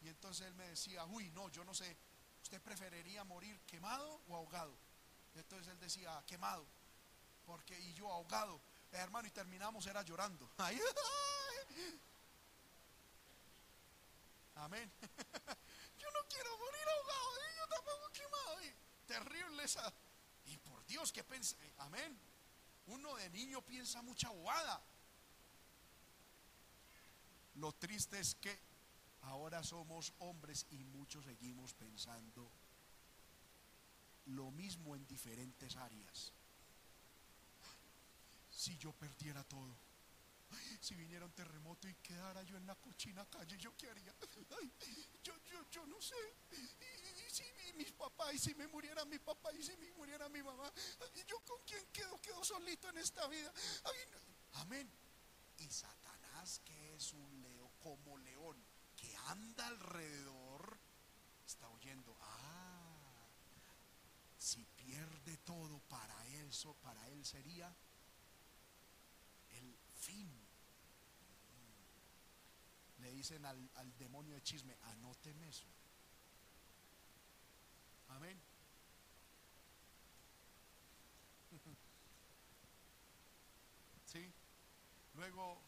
Y 0.03 0.07
entonces 0.07 0.47
él 0.47 0.55
me 0.55 0.69
decía, 0.69 1.05
uy, 1.07 1.33
no, 1.33 1.49
yo 1.49 1.65
no 1.65 1.75
sé, 1.75 1.97
¿usted 2.45 2.63
preferiría 2.63 3.25
morir 3.25 3.59
quemado 3.63 4.23
o 4.29 4.37
ahogado? 4.37 4.79
Entonces 5.35 5.67
él 5.67 5.81
decía, 5.81 6.23
quemado. 6.29 6.65
Porque, 7.45 7.77
y 7.77 7.93
yo 7.95 8.09
ahogado. 8.09 8.61
Eh, 8.93 8.97
hermano, 8.97 9.29
y 9.29 9.31
terminamos 9.31 9.87
era 9.87 10.03
llorando. 10.03 10.51
Amén. 14.57 14.91
Yo 15.99 16.11
no 16.11 16.21
quiero 16.29 16.59
morir 16.59 16.89
ahogado, 16.97 17.37
¿eh? 17.37 17.55
yo 17.59 17.67
tampoco 17.69 18.11
quemado. 18.13 18.59
Terrible 19.07 19.63
esa. 19.65 19.93
Y 20.47 20.57
por 20.59 20.85
Dios, 20.87 21.13
que 21.13 21.23
piensa. 21.23 21.57
Eh, 21.61 21.75
amén. 21.79 22.19
Uno 22.87 23.15
de 23.17 23.31
niño 23.31 23.63
piensa 23.63 24.03
mucha 24.03 24.31
bobada. 24.31 24.83
Lo 27.55 27.73
triste 27.73 28.19
es 28.19 28.35
que 28.37 28.61
ahora 29.23 29.63
somos 29.63 30.13
hombres 30.19 30.67
y 30.71 30.85
muchos 30.85 31.25
seguimos 31.25 31.75
pensando 31.75 32.51
lo 34.27 34.51
mismo 34.51 34.95
en 34.97 35.07
diferentes 35.07 35.77
áreas 35.77 36.33
si 38.59 38.77
yo 38.77 38.93
perdiera 38.93 39.45
todo. 39.45 39.79
si 40.81 40.97
viniera 40.97 41.25
un 41.25 41.33
terremoto 41.33 41.87
y 41.87 41.95
quedara 41.97 42.43
yo 42.43 42.57
en 42.57 42.67
la 42.67 42.75
cochina 42.75 43.25
calle, 43.27 43.57
¿yo 43.57 43.77
qué 43.77 43.89
haría? 43.89 44.13
yo, 45.23 45.33
yo, 45.45 45.71
yo 45.71 45.87
no 45.87 46.03
sé. 46.03 46.17
Y, 46.51 47.31
si 47.31 47.45
mis 47.77 47.93
papás, 47.93 48.35
y 48.35 48.39
si 48.39 48.55
me 48.57 48.67
muriera 48.67 49.05
mi 49.05 49.21
papá, 49.21 49.53
y 49.53 49.63
si 49.63 49.77
me 49.77 49.93
muriera 49.93 50.29
mi 50.29 50.43
mamá, 50.43 50.73
¿yo 51.25 51.39
con 51.45 51.61
quién 51.65 51.87
quedo? 51.93 52.21
Quedo 52.21 52.43
solito 52.43 52.89
en 52.89 52.99
esta 52.99 53.29
vida. 53.29 53.53
Amén. 54.55 54.91
Y 55.59 55.71
Satanás, 55.71 56.61
que 56.65 56.95
es 56.97 57.13
un 57.13 57.41
león, 57.41 57.71
como 57.79 58.19
león, 58.19 58.57
que 58.97 59.15
anda 59.29 59.69
alrededor, 59.69 60.81
está 61.47 61.69
oyendo, 61.69 62.17
ah, 62.21 63.29
si 64.37 64.65
pierde 64.65 65.37
todo 65.39 65.79
para 65.89 66.27
eso, 66.27 66.75
para 66.83 67.07
él 67.11 67.25
sería 67.25 67.73
le 72.99 73.13
dicen 73.13 73.45
al, 73.45 73.71
al 73.75 73.97
demonio 73.97 74.35
de 74.35 74.43
chisme, 74.43 74.77
anóteme 74.83 75.49
eso. 75.49 75.67
Amén. 78.09 78.41
¿Sí? 84.07 84.33
Luego 85.15 85.63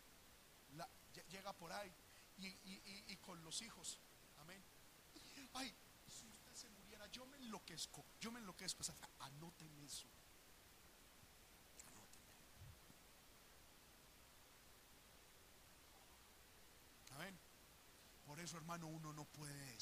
llega 1.29 1.53
por 1.53 1.73
ahí 1.73 1.93
y, 2.39 2.47
y, 2.47 3.05
y, 3.09 3.17
con 3.17 3.43
los 3.45 3.63
hijos. 3.63 4.01
Amén. 4.39 4.63
Ay, 5.55 5.75
si 6.09 6.27
usted 6.29 6.55
se 6.55 6.69
muriera, 6.71 7.07
yo 7.09 7.27
me 7.27 7.37
enloquezco. 7.37 8.05
Yo 8.21 8.33
me 8.33 8.41
enloquezco. 8.41 8.81
O 8.81 8.85
sea, 8.85 8.97
anoten 9.19 9.77
eso. 9.81 10.07
Eso, 18.41 18.57
hermano, 18.57 18.87
uno 18.87 19.13
no 19.13 19.25
puede, 19.25 19.79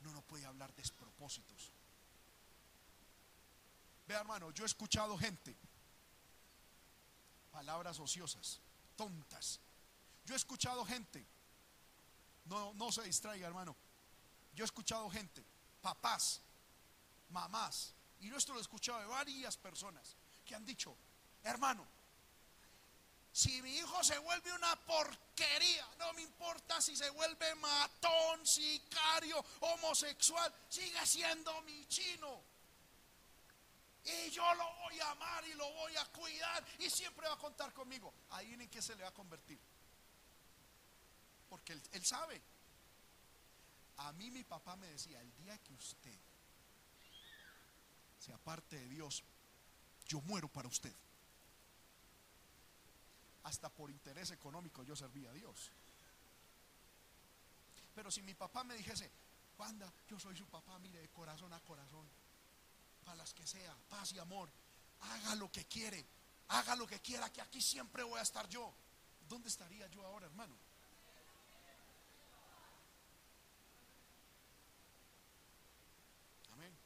no 0.00 0.22
puede 0.22 0.44
hablar 0.44 0.74
despropósitos. 0.74 1.72
Vea, 4.06 4.18
hermano, 4.18 4.50
yo 4.50 4.64
he 4.64 4.66
escuchado 4.66 5.16
gente, 5.16 5.56
palabras 7.52 8.00
ociosas, 8.00 8.60
tontas. 8.96 9.60
Yo 10.24 10.34
he 10.34 10.36
escuchado 10.36 10.84
gente, 10.84 11.24
no, 12.46 12.74
no 12.74 12.90
se 12.90 13.02
distraiga, 13.04 13.46
hermano. 13.46 13.76
Yo 14.54 14.64
he 14.64 14.66
escuchado 14.66 15.08
gente, 15.08 15.44
papás, 15.80 16.40
mamás, 17.28 17.94
y 18.18 18.34
esto 18.34 18.52
lo 18.52 18.58
he 18.58 18.62
escuchado 18.62 18.98
de 18.98 19.06
varias 19.06 19.56
personas 19.56 20.16
que 20.44 20.56
han 20.56 20.64
dicho, 20.64 20.96
hermano, 21.44 21.86
si 23.32 23.62
mi 23.62 23.76
hijo 23.76 24.02
se 24.02 24.18
vuelve 24.18 24.52
una 24.52 24.74
porquería, 24.86 25.86
no 25.98 26.12
me 26.14 26.22
importa 26.22 26.80
si 26.80 26.96
se 26.96 27.08
vuelve 27.10 27.54
matón, 27.56 28.44
sicario, 28.46 29.44
homosexual, 29.60 30.52
sigue 30.68 31.06
siendo 31.06 31.60
mi 31.62 31.86
chino. 31.86 32.42
Y 34.04 34.30
yo 34.30 34.54
lo 34.54 34.64
voy 34.76 34.98
a 35.00 35.10
amar 35.10 35.44
y 35.46 35.54
lo 35.54 35.70
voy 35.74 35.96
a 35.96 36.04
cuidar 36.06 36.64
y 36.78 36.90
siempre 36.90 37.28
va 37.28 37.34
a 37.34 37.38
contar 37.38 37.72
conmigo. 37.72 38.12
Ahí 38.30 38.52
en 38.52 38.68
qué 38.68 38.82
se 38.82 38.96
le 38.96 39.02
va 39.02 39.10
a 39.10 39.14
convertir. 39.14 39.60
Porque 41.48 41.72
él, 41.72 42.04
sabe. 42.04 42.40
A 43.98 44.12
mí 44.12 44.30
mi 44.30 44.42
papá 44.44 44.76
me 44.76 44.86
decía, 44.86 45.20
el 45.20 45.36
día 45.36 45.58
que 45.58 45.74
usted 45.74 46.18
se 48.18 48.32
aparte 48.32 48.76
de 48.76 48.88
Dios, 48.88 49.22
yo 50.06 50.20
muero 50.22 50.48
para 50.48 50.68
usted. 50.68 50.94
Hasta 53.44 53.68
por 53.70 53.90
interés 53.90 54.30
económico 54.30 54.82
yo 54.82 54.94
servía 54.94 55.30
a 55.30 55.34
Dios. 55.34 55.70
Pero 57.94 58.10
si 58.10 58.22
mi 58.22 58.34
papá 58.34 58.64
me 58.64 58.74
dijese, 58.74 59.10
Wanda, 59.58 59.92
yo 60.08 60.18
soy 60.18 60.36
su 60.36 60.46
papá, 60.46 60.78
mire, 60.78 61.00
de 61.00 61.08
corazón 61.10 61.52
a 61.52 61.60
corazón, 61.60 62.08
para 63.04 63.16
las 63.16 63.34
que 63.34 63.46
sea, 63.46 63.76
paz 63.88 64.12
y 64.12 64.18
amor, 64.18 64.50
haga 65.00 65.34
lo 65.34 65.50
que 65.50 65.66
quiere, 65.66 66.04
haga 66.48 66.76
lo 66.76 66.86
que 66.86 67.00
quiera, 67.00 67.30
que 67.30 67.40
aquí 67.40 67.60
siempre 67.60 68.02
voy 68.02 68.18
a 68.18 68.22
estar 68.22 68.48
yo. 68.48 68.72
¿Dónde 69.28 69.48
estaría 69.48 69.86
yo 69.88 70.04
ahora, 70.04 70.26
hermano? 70.26 70.56
Amén. 76.52 76.76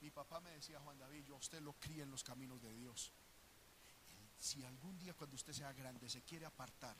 Mi 0.00 0.10
papá 0.10 0.40
me 0.40 0.50
decía, 0.50 0.80
Juan 0.80 0.98
David, 0.98 1.24
yo 1.24 1.36
usted 1.36 1.60
lo 1.60 1.72
cría 1.74 2.02
en 2.02 2.10
los 2.10 2.22
caminos 2.24 2.60
de 2.60 2.72
Dios. 2.74 3.12
Si 4.42 4.64
algún 4.64 4.98
día 4.98 5.14
cuando 5.14 5.36
usted 5.36 5.52
sea 5.52 5.72
grande 5.72 6.10
se 6.10 6.20
quiere 6.22 6.44
apartar 6.46 6.96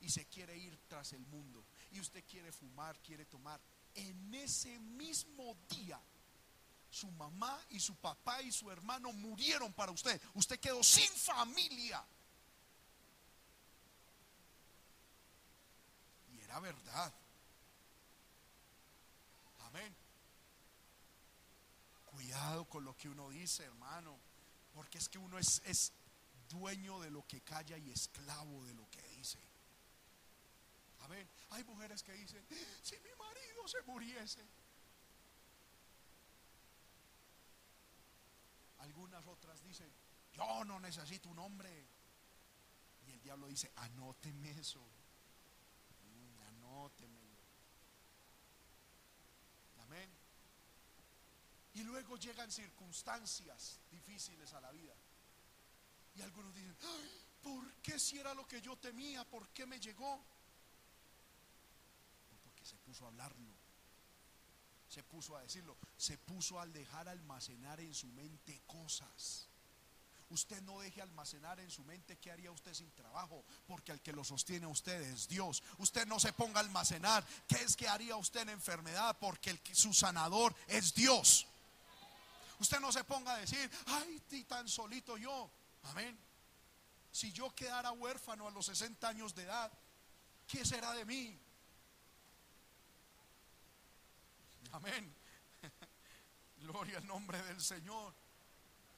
y 0.00 0.10
se 0.10 0.26
quiere 0.26 0.58
ir 0.58 0.76
tras 0.88 1.12
el 1.12 1.24
mundo 1.26 1.64
y 1.92 2.00
usted 2.00 2.24
quiere 2.28 2.50
fumar, 2.50 2.98
quiere 2.98 3.26
tomar, 3.26 3.60
en 3.94 4.34
ese 4.34 4.76
mismo 4.80 5.56
día 5.68 6.00
su 6.90 7.08
mamá 7.12 7.64
y 7.70 7.78
su 7.78 7.94
papá 7.94 8.42
y 8.42 8.50
su 8.50 8.72
hermano 8.72 9.12
murieron 9.12 9.72
para 9.72 9.92
usted. 9.92 10.20
Usted 10.34 10.58
quedó 10.58 10.82
sin 10.82 11.08
familia. 11.12 12.04
Y 16.34 16.40
era 16.40 16.58
verdad. 16.58 17.14
Amén. 19.60 19.94
Cuidado 22.06 22.64
con 22.64 22.84
lo 22.84 22.96
que 22.96 23.08
uno 23.08 23.30
dice, 23.30 23.62
hermano. 23.62 24.18
Porque 24.74 24.98
es 24.98 25.08
que 25.08 25.18
uno 25.18 25.38
es, 25.38 25.92
dueño 26.50 27.00
de 27.00 27.10
lo 27.10 27.26
que 27.26 27.40
calla 27.40 27.78
y 27.78 27.90
esclavo 27.90 28.64
de 28.66 28.74
lo 28.74 28.88
que 28.90 29.02
dice. 29.08 29.38
Amén. 31.00 31.26
Hay 31.50 31.64
mujeres 31.64 32.02
que 32.02 32.12
dicen, 32.12 32.44
si 32.82 32.96
mi 32.96 33.10
marido 33.18 33.66
se 33.66 33.80
muriese. 33.82 34.44
Algunas 38.80 39.26
otras 39.26 39.62
dicen, 39.62 39.90
yo 40.32 40.64
no 40.64 40.78
necesito 40.80 41.28
un 41.28 41.38
hombre. 41.38 41.86
Y 43.06 43.12
el 43.12 43.20
diablo 43.22 43.46
dice, 43.46 43.72
anóteme 43.76 44.50
eso. 44.50 44.80
Mm, 46.02 46.42
anótemelo. 46.48 47.36
Amén. 49.82 50.10
Y 51.74 51.82
luego 51.82 52.16
llegan 52.16 52.50
circunstancias 52.50 53.80
difíciles 53.90 54.52
a 54.52 54.60
la 54.60 54.70
vida. 54.72 54.94
Algunos 56.22 56.54
dicen, 56.54 56.76
"Ay, 56.82 57.10
¿por 57.42 57.72
qué 57.82 57.98
si 57.98 58.18
era 58.18 58.34
lo 58.34 58.46
que 58.46 58.60
yo 58.60 58.76
temía? 58.76 59.24
¿Por 59.24 59.48
qué 59.50 59.66
me 59.66 59.80
llegó? 59.80 60.22
Porque 62.42 62.64
se 62.64 62.76
puso 62.78 63.04
a 63.04 63.08
hablarlo. 63.08 63.54
Se 64.88 65.02
puso 65.04 65.36
a 65.36 65.42
decirlo. 65.42 65.76
Se 65.96 66.18
puso 66.18 66.58
a 66.58 66.66
dejar 66.66 67.08
almacenar 67.08 67.80
en 67.80 67.94
su 67.94 68.08
mente 68.08 68.60
cosas. 68.66 69.46
Usted 70.30 70.62
no 70.62 70.78
deje 70.78 71.02
almacenar 71.02 71.58
en 71.58 71.70
su 71.70 71.82
mente 71.82 72.16
qué 72.18 72.30
haría 72.30 72.52
usted 72.52 72.72
sin 72.72 72.90
trabajo, 72.92 73.44
porque 73.66 73.90
el 73.90 74.00
que 74.00 74.12
lo 74.12 74.22
sostiene 74.22 74.66
a 74.66 74.68
usted 74.68 75.00
es 75.02 75.26
Dios. 75.26 75.60
Usted 75.78 76.06
no 76.06 76.20
se 76.20 76.32
ponga 76.32 76.60
a 76.60 76.62
almacenar 76.62 77.26
qué 77.48 77.56
es 77.56 77.74
que 77.74 77.88
haría 77.88 78.14
usted 78.16 78.42
en 78.42 78.50
enfermedad, 78.50 79.16
porque 79.18 79.50
el 79.50 79.60
su 79.72 79.92
sanador 79.92 80.54
es 80.68 80.94
Dios. 80.94 81.46
Usted 82.60 82.78
no 82.78 82.92
se 82.92 83.02
ponga 83.02 83.34
a 83.34 83.38
decir, 83.38 83.68
ay, 83.86 84.20
tan 84.46 84.68
solito 84.68 85.16
yo. 85.16 85.50
Amén. 85.84 86.18
Si 87.10 87.32
yo 87.32 87.54
quedara 87.54 87.92
huérfano 87.92 88.46
a 88.46 88.50
los 88.50 88.66
60 88.66 89.08
años 89.08 89.34
de 89.34 89.42
edad, 89.42 89.72
¿qué 90.46 90.64
será 90.64 90.92
de 90.92 91.04
mí? 91.04 91.40
Amén. 94.72 95.14
Gloria 96.58 96.98
al 96.98 97.06
nombre 97.06 97.42
del 97.42 97.60
Señor. 97.60 98.14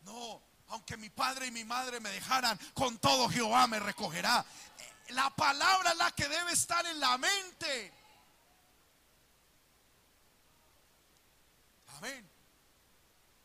No, 0.02 0.42
aunque 0.68 0.96
mi 0.96 1.10
padre 1.10 1.46
y 1.46 1.50
mi 1.50 1.64
madre 1.64 2.00
me 2.00 2.10
dejaran, 2.10 2.58
con 2.74 2.98
todo 2.98 3.28
Jehová 3.28 3.66
me 3.66 3.78
recogerá. 3.78 4.44
La 5.10 5.30
palabra 5.30 5.90
es 5.90 5.96
la 5.96 6.10
que 6.12 6.28
debe 6.28 6.52
estar 6.52 6.84
en 6.86 6.98
la 6.98 7.18
mente. 7.18 7.92
Amén. 11.96 12.30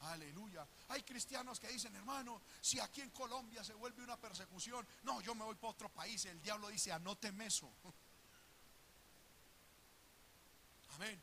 Aleluya. 0.01 0.46
Hay 0.89 1.03
cristianos 1.03 1.59
que 1.59 1.67
dicen, 1.67 1.93
hermano, 1.95 2.41
si 2.61 2.79
aquí 2.79 3.01
en 3.01 3.09
Colombia 3.09 3.63
se 3.63 3.73
vuelve 3.73 4.03
una 4.03 4.17
persecución, 4.17 4.87
no, 5.03 5.19
yo 5.21 5.35
me 5.35 5.43
voy 5.43 5.55
para 5.55 5.71
otro 5.71 5.89
país. 5.89 6.23
El 6.25 6.41
diablo 6.41 6.69
dice, 6.69 6.91
anóteme 6.91 7.47
eso. 7.47 7.69
Amén. 10.95 11.21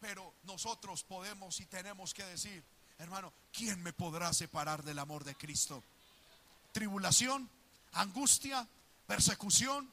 Pero 0.00 0.34
nosotros 0.44 1.02
podemos 1.02 1.58
y 1.60 1.66
tenemos 1.66 2.14
que 2.14 2.24
decir, 2.24 2.62
hermano, 2.98 3.32
¿quién 3.52 3.82
me 3.82 3.92
podrá 3.92 4.32
separar 4.32 4.84
del 4.84 5.00
amor 5.00 5.24
de 5.24 5.34
Cristo? 5.34 5.82
Tribulación, 6.72 7.50
angustia, 7.92 8.66
persecución, 9.06 9.90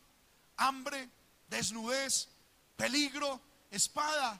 hambre, 0.58 1.10
desnudez, 1.48 2.30
peligro, 2.76 3.42
espada. 3.72 4.40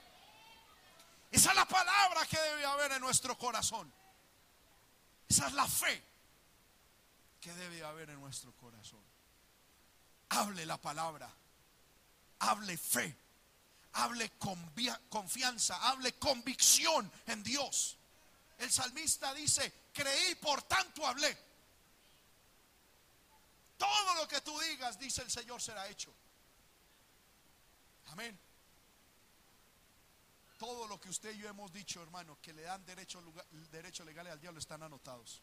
Esa 1.31 1.49
es 1.51 1.55
la 1.55 1.65
palabra 1.65 2.25
que 2.25 2.37
debe 2.37 2.65
haber 2.65 2.91
en 2.91 3.01
nuestro 3.01 3.37
corazón. 3.37 3.91
Esa 5.29 5.47
es 5.47 5.53
la 5.53 5.65
fe 5.65 6.03
que 7.39 7.53
debe 7.53 7.83
haber 7.85 8.09
en 8.09 8.19
nuestro 8.19 8.51
corazón. 8.53 9.01
Hable 10.29 10.65
la 10.65 10.77
palabra. 10.77 11.33
Hable 12.39 12.77
fe. 12.77 13.17
hable 13.93 14.31
confianza, 15.09 15.89
hable 15.89 16.13
convicción 16.13 17.11
en 17.27 17.43
Dios. 17.43 17.97
El 18.57 18.71
salmista 18.71 19.33
dice, 19.33 19.89
creí, 19.93 20.35
por 20.35 20.61
tanto 20.63 21.05
hablé. 21.05 21.37
Todo 23.77 24.15
lo 24.15 24.27
que 24.27 24.39
tú 24.41 24.57
digas, 24.59 24.99
dice 24.99 25.23
el 25.23 25.31
Señor, 25.31 25.61
será 25.61 25.87
hecho. 25.87 26.13
Amén. 28.11 28.37
Todo 30.61 30.87
lo 30.87 30.99
que 30.99 31.09
usted 31.09 31.33
y 31.33 31.39
yo 31.39 31.49
hemos 31.49 31.73
dicho, 31.73 32.03
hermano, 32.03 32.37
que 32.39 32.53
le 32.53 32.61
dan 32.61 32.85
derecho, 32.85 33.19
derecho 33.71 34.05
legal 34.05 34.27
al 34.27 34.39
diablo, 34.39 34.59
están 34.59 34.83
anotados. 34.83 35.41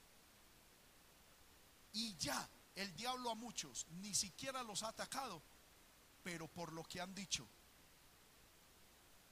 Y 1.93 2.17
ya, 2.19 2.49
el 2.77 2.95
diablo 2.95 3.33
a 3.33 3.35
muchos 3.35 3.85
ni 3.89 4.15
siquiera 4.15 4.63
los 4.63 4.85
ha 4.85 4.91
atacado, 4.91 5.43
pero 6.23 6.47
por 6.47 6.73
lo 6.73 6.85
que 6.85 7.01
han 7.01 7.17
dicho. 7.17 7.49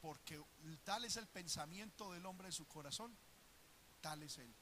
Porque 0.01 0.43
tal 0.83 1.05
es 1.05 1.19
el 1.19 1.29
pensamiento 1.29 2.13
del 2.13 2.27
hombre 2.27 2.49
en 2.49 2.53
su 2.53 2.67
corazón, 2.67 3.17
tal 4.01 4.25
es 4.25 4.39
él. 4.39 4.53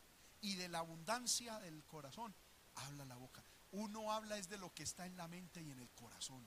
Y 0.43 0.57
de 0.57 0.69
la 0.69 0.81
abundancia 0.81 1.59
del 1.61 1.83
corazón 1.87 2.35
habla 2.75 3.07
la 3.07 3.17
boca. 3.17 3.43
Uno 3.73 4.13
habla 4.13 4.37
es 4.37 4.51
de 4.51 4.59
lo 4.59 4.75
que 4.75 4.83
está 4.83 5.07
en 5.07 5.17
la 5.17 5.27
mente 5.27 5.63
y 5.63 5.71
en 5.71 5.79
el 5.79 5.89
corazón. 5.93 6.47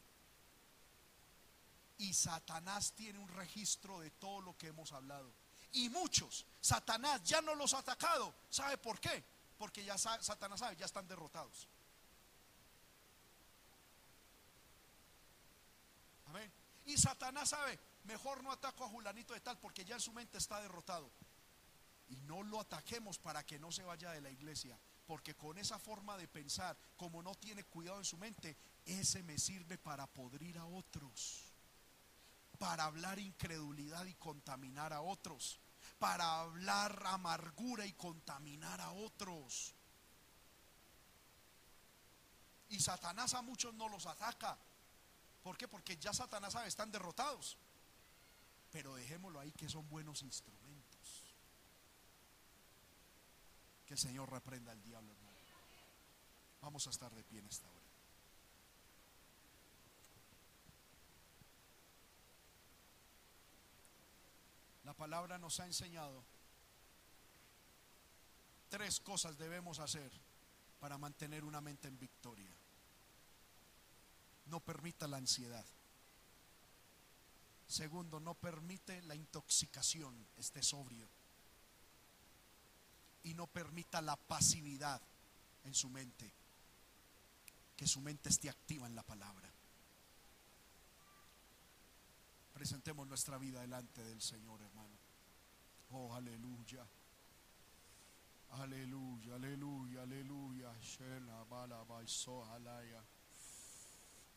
Y 1.98 2.14
Satanás 2.14 2.94
tiene 2.94 3.20
un 3.20 3.28
registro 3.28 4.00
de 4.00 4.12
todo 4.12 4.42
lo 4.42 4.58
que 4.58 4.68
hemos 4.68 4.92
hablado. 4.92 5.34
Y 5.72 5.90
muchos, 5.90 6.46
Satanás 6.62 7.24
ya 7.24 7.42
no 7.42 7.56
los 7.56 7.74
ha 7.74 7.80
atacado. 7.80 8.34
¿Sabe 8.50 8.78
por 8.78 9.00
qué? 9.00 9.24
Porque 9.58 9.84
ya 9.84 9.98
Satanás 9.98 10.60
sabe, 10.60 10.76
ya 10.76 10.86
están 10.86 11.08
derrotados. 11.08 11.68
Amén. 16.28 16.52
Y 16.86 16.98
Satanás 16.98 17.50
sabe, 17.50 17.80
mejor 18.04 18.44
no 18.44 18.52
ataco 18.52 18.86
a 18.86 18.90
Julanito 18.90 19.34
de 19.34 19.42
tal 19.42 19.60
porque 19.60 19.84
ya 19.84 19.96
en 19.96 20.02
su 20.02 20.14
mente 20.14 20.38
está 20.38 20.62
derrotado. 20.62 21.12
Y 22.10 22.16
no 22.22 22.44
lo 22.44 22.62
ataquemos 22.62 23.18
para 23.18 23.46
que 23.46 23.60
no 23.60 23.72
se 23.72 23.84
vaya 23.84 24.12
de 24.12 24.22
la 24.22 24.30
iglesia. 24.30 24.80
Porque 25.06 25.36
con 25.36 25.58
esa 25.58 25.80
forma 25.80 26.16
de 26.18 26.28
pensar, 26.28 26.78
como 26.96 27.24
no 27.24 27.34
tiene 27.36 27.64
cuidado 27.64 27.98
en 27.98 28.06
su 28.06 28.18
mente, 28.18 28.56
ese 28.86 29.24
me 29.24 29.38
sirve 29.38 29.78
para 29.78 30.06
podrir 30.08 30.58
a 30.58 30.66
otros 30.66 31.47
para 32.58 32.86
hablar 32.86 33.20
incredulidad 33.20 34.06
y 34.06 34.14
contaminar 34.16 34.94
a 34.94 35.02
otros, 35.02 35.60
para 36.00 36.42
hablar 36.42 37.02
amargura 37.08 37.86
y 37.86 37.94
contaminar 37.94 38.82
a 38.82 38.92
otros. 38.92 39.74
Y 42.70 42.80
Satanás 42.80 43.34
a 43.34 43.42
muchos 43.42 43.74
no 43.74 43.88
los 43.88 44.06
ataca. 44.06 44.58
¿Por 45.42 45.58
qué? 45.58 45.68
Porque 45.68 45.98
ya 45.98 46.14
Satanás 46.14 46.54
sabe, 46.54 46.68
están 46.68 46.92
derrotados. 46.92 47.58
Pero 48.72 48.96
dejémoslo 48.96 49.40
ahí 49.40 49.52
que 49.54 49.70
son 49.70 49.88
buenos 49.88 50.22
instrumentos. 50.24 51.24
Que 53.86 53.94
el 53.94 54.00
Señor 54.00 54.30
reprenda 54.30 54.74
al 54.74 54.82
diablo, 54.84 55.14
hermano. 55.14 55.38
Vamos 56.62 56.86
a 56.88 56.90
estar 56.90 57.14
de 57.14 57.24
pie 57.24 57.40
en 57.40 57.46
esta 57.46 57.70
hora. 57.70 57.77
La 64.88 64.94
palabra 64.94 65.38
nos 65.38 65.60
ha 65.60 65.66
enseñado 65.66 66.24
tres 68.70 69.02
cosas 69.02 69.38
debemos 69.38 69.80
hacer 69.80 70.10
para 70.80 70.98
mantener 70.98 71.44
una 71.44 71.60
mente 71.60 71.90
en 71.90 72.00
victoria. 72.00 72.56
No 74.46 74.62
permita 74.62 75.06
la 75.06 75.18
ansiedad. 75.18 75.66
Segundo, 77.68 78.22
no 78.22 78.34
permite 78.36 79.02
la 79.02 79.16
intoxicación, 79.16 80.26
esté 80.38 80.64
sobrio. 80.64 81.10
Y 83.24 83.34
no 83.34 83.48
permita 83.48 84.02
la 84.02 84.16
pasividad 84.16 85.02
en 85.66 85.74
su 85.74 85.90
mente, 85.90 86.32
que 87.76 87.88
su 87.88 88.00
mente 88.00 88.30
esté 88.30 88.50
activa 88.50 88.88
en 88.88 88.96
la 88.96 89.04
palabra. 89.04 89.52
Presentemos 92.58 93.06
nuestra 93.06 93.38
vida 93.38 93.62
delante 93.62 94.04
del 94.04 94.20
Señor, 94.20 94.60
hermano. 94.64 94.98
Oh, 95.92 96.12
aleluya. 96.16 96.84
Aleluya, 98.54 99.36
aleluya, 99.36 100.02
aleluya. 100.02 100.74
Shela 100.82 101.44
bala 101.44 101.84
baiso 101.84 102.44
halaya. 102.46 103.04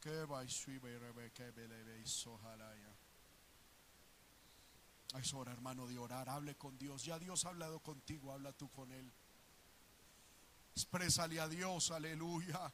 Que 0.02 0.26
baisui 0.26 0.76
berebe 0.76 1.32
que 1.32 1.50
belebe 1.50 2.04
halaya. 2.44 2.94
Es 5.18 5.32
hora, 5.32 5.52
hermano, 5.52 5.86
de 5.86 5.98
orar. 5.98 6.28
Hable 6.28 6.56
con 6.56 6.76
Dios. 6.76 7.02
Ya 7.02 7.18
Dios 7.18 7.46
ha 7.46 7.48
hablado 7.48 7.80
contigo. 7.80 8.32
Habla 8.32 8.52
tú 8.52 8.68
con 8.68 8.92
Él. 8.92 9.10
Exprésale 10.74 11.40
a 11.40 11.48
Dios. 11.48 11.90
Aleluya. 11.90 12.70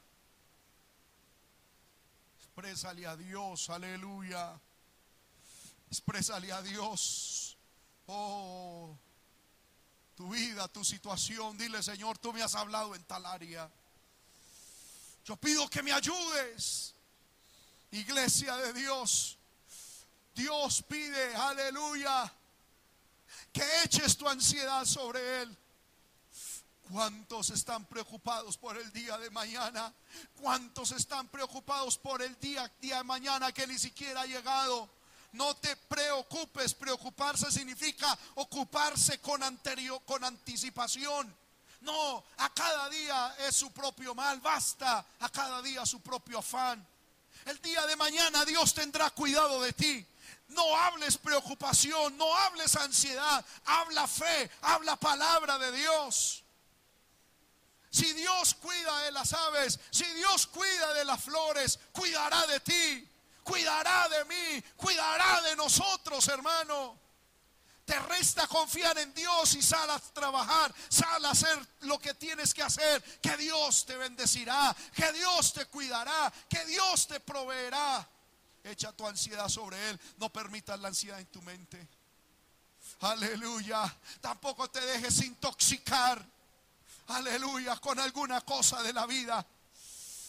Exprésale 2.35 3.07
a 3.07 3.15
Dios. 3.15 3.69
Aleluya. 3.69 4.59
Exprésale 5.89 6.51
a 6.51 6.61
Dios. 6.61 7.57
Oh, 8.07 8.97
tu 10.15 10.29
vida, 10.29 10.67
tu 10.67 10.83
situación. 10.83 11.57
Dile, 11.57 11.81
Señor, 11.81 12.17
tú 12.17 12.33
me 12.33 12.41
has 12.41 12.55
hablado 12.55 12.95
en 12.95 13.03
tal 13.03 13.25
área. 13.25 13.69
Yo 15.25 15.35
pido 15.37 15.69
que 15.69 15.83
me 15.83 15.91
ayudes. 15.91 16.93
Iglesia 17.91 18.55
de 18.57 18.73
Dios. 18.73 19.37
Dios 20.37 20.83
pide, 20.83 21.35
aleluya, 21.35 22.31
que 23.51 23.63
eches 23.83 24.15
tu 24.15 24.29
ansiedad 24.29 24.85
sobre 24.85 25.41
Él. 25.41 25.57
¿Cuántos 26.91 27.49
están 27.49 27.85
preocupados 27.85 28.55
por 28.55 28.77
el 28.77 28.91
día 28.93 29.17
de 29.17 29.29
mañana? 29.31 29.93
¿Cuántos 30.39 30.91
están 30.91 31.27
preocupados 31.27 31.97
por 31.97 32.21
el 32.21 32.39
día, 32.39 32.71
día 32.79 32.97
de 32.97 33.03
mañana 33.03 33.51
que 33.51 33.65
ni 33.65 33.77
siquiera 33.77 34.21
ha 34.21 34.25
llegado? 34.25 34.96
No 35.33 35.55
te 35.57 35.75
preocupes, 35.75 36.73
preocuparse 36.73 37.51
significa 37.51 38.17
ocuparse 38.35 39.19
con 39.19 39.43
anterior, 39.43 40.01
con 40.05 40.23
anticipación. 40.23 41.35
No, 41.81 42.23
a 42.37 42.53
cada 42.53 42.89
día 42.89 43.35
es 43.39 43.55
su 43.55 43.71
propio 43.71 44.15
mal, 44.15 44.39
basta 44.41 45.05
a 45.19 45.29
cada 45.29 45.61
día 45.61 45.85
su 45.85 46.01
propio 46.01 46.39
afán. 46.39 46.85
El 47.45 47.61
día 47.61 47.85
de 47.85 47.95
mañana 47.95 48.45
Dios 48.45 48.73
tendrá 48.73 49.09
cuidado 49.11 49.61
de 49.61 49.73
ti. 49.73 50.05
No 50.49 50.75
hables 50.75 51.17
preocupación, 51.17 52.17
no 52.17 52.35
hables 52.35 52.75
ansiedad, 52.75 53.45
habla 53.65 54.07
fe, 54.07 54.49
habla 54.61 54.95
palabra 54.95 55.57
de 55.57 55.71
Dios. 55.73 56.43
Si 57.89 58.13
Dios 58.13 58.53
cuida 58.55 59.01
de 59.01 59.11
las 59.11 59.33
aves, 59.33 59.79
si 59.91 60.05
Dios 60.13 60.47
cuida 60.47 60.93
de 60.93 61.05
las 61.05 61.21
flores, 61.23 61.79
cuidará 61.91 62.45
de 62.47 62.59
ti 62.61 63.09
cuidará 63.47 64.09
de 64.09 64.25
mí, 64.25 64.63
cuidará 64.75 65.41
de 65.41 65.55
nosotros, 65.55 66.27
hermano. 66.27 66.99
Te 67.85 67.97
resta 67.99 68.45
confiar 68.47 68.97
en 68.97 69.13
Dios 69.13 69.55
y 69.55 69.61
sal 69.61 69.89
a 69.89 69.97
trabajar, 69.97 70.75
sal 70.89 71.23
a 71.23 71.31
hacer 71.31 71.57
lo 71.81 71.97
que 71.97 72.13
tienes 72.15 72.53
que 72.53 72.61
hacer, 72.61 73.01
que 73.21 73.37
Dios 73.37 73.85
te 73.85 73.95
bendecirá, 73.95 74.75
que 74.93 75.13
Dios 75.13 75.53
te 75.53 75.65
cuidará, 75.67 76.31
que 76.49 76.65
Dios 76.65 77.07
te 77.07 77.21
proveerá. 77.21 78.05
Echa 78.65 78.91
tu 78.91 79.07
ansiedad 79.07 79.47
sobre 79.47 79.89
Él, 79.89 79.99
no 80.17 80.29
permitas 80.29 80.77
la 80.81 80.89
ansiedad 80.89 81.17
en 81.17 81.27
tu 81.27 81.41
mente. 81.41 81.87
Aleluya, 82.99 83.95
tampoco 84.19 84.69
te 84.69 84.81
dejes 84.81 85.21
intoxicar. 85.21 86.25
Aleluya, 87.07 87.77
con 87.77 87.97
alguna 87.99 88.41
cosa 88.41 88.83
de 88.83 88.91
la 88.91 89.05
vida. 89.05 89.45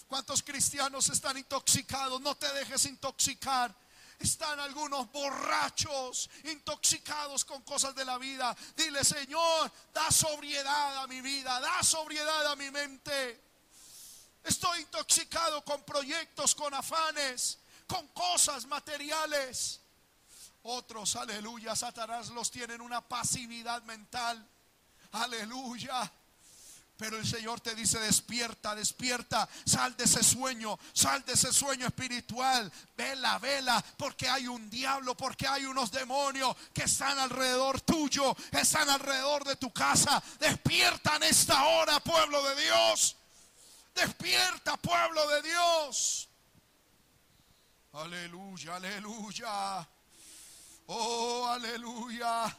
¿Cuántos 0.08 0.42
cristianos 0.42 1.10
están 1.10 1.36
intoxicados? 1.36 2.20
No 2.22 2.34
te 2.34 2.50
dejes 2.54 2.86
intoxicar. 2.86 3.74
Están 4.18 4.58
algunos 4.58 5.12
borrachos, 5.12 6.28
intoxicados 6.44 7.44
con 7.44 7.62
cosas 7.62 7.94
de 7.94 8.04
la 8.04 8.18
vida. 8.18 8.56
Dile, 8.74 9.04
Señor, 9.04 9.70
da 9.92 10.10
sobriedad 10.10 11.04
a 11.04 11.06
mi 11.06 11.20
vida, 11.20 11.60
da 11.60 11.82
sobriedad 11.82 12.50
a 12.50 12.56
mi 12.56 12.70
mente. 12.70 13.40
Estoy 14.42 14.80
intoxicado 14.80 15.62
con 15.62 15.84
proyectos, 15.84 16.54
con 16.54 16.72
afanes, 16.72 17.58
con 17.86 18.08
cosas 18.08 18.66
materiales. 18.66 19.80
Otros, 20.62 21.16
aleluya, 21.16 21.76
Satanás 21.76 22.30
los 22.30 22.50
tienen 22.50 22.80
una 22.80 23.06
pasividad 23.06 23.82
mental. 23.82 24.44
Aleluya. 25.12 26.10
Pero 26.98 27.16
el 27.16 27.24
Señor 27.24 27.60
te 27.60 27.76
dice, 27.76 28.00
despierta, 28.00 28.74
despierta, 28.74 29.48
sal 29.64 29.96
de 29.96 30.02
ese 30.02 30.24
sueño, 30.24 30.76
sal 30.92 31.24
de 31.24 31.34
ese 31.34 31.52
sueño 31.52 31.86
espiritual, 31.86 32.72
vela, 32.96 33.38
vela, 33.38 33.82
porque 33.96 34.28
hay 34.28 34.48
un 34.48 34.68
diablo, 34.68 35.16
porque 35.16 35.46
hay 35.46 35.64
unos 35.64 35.92
demonios 35.92 36.56
que 36.74 36.82
están 36.82 37.16
alrededor 37.20 37.80
tuyo, 37.82 38.36
están 38.50 38.90
alrededor 38.90 39.44
de 39.44 39.54
tu 39.54 39.72
casa. 39.72 40.20
Despierta 40.40 41.14
en 41.16 41.22
esta 41.22 41.66
hora, 41.66 42.00
pueblo 42.00 42.42
de 42.42 42.62
Dios. 42.64 43.16
Despierta, 43.94 44.76
pueblo 44.76 45.28
de 45.28 45.42
Dios. 45.42 46.28
Aleluya, 47.92 48.74
aleluya. 48.74 49.88
Oh, 50.86 51.46
aleluya. 51.46 52.58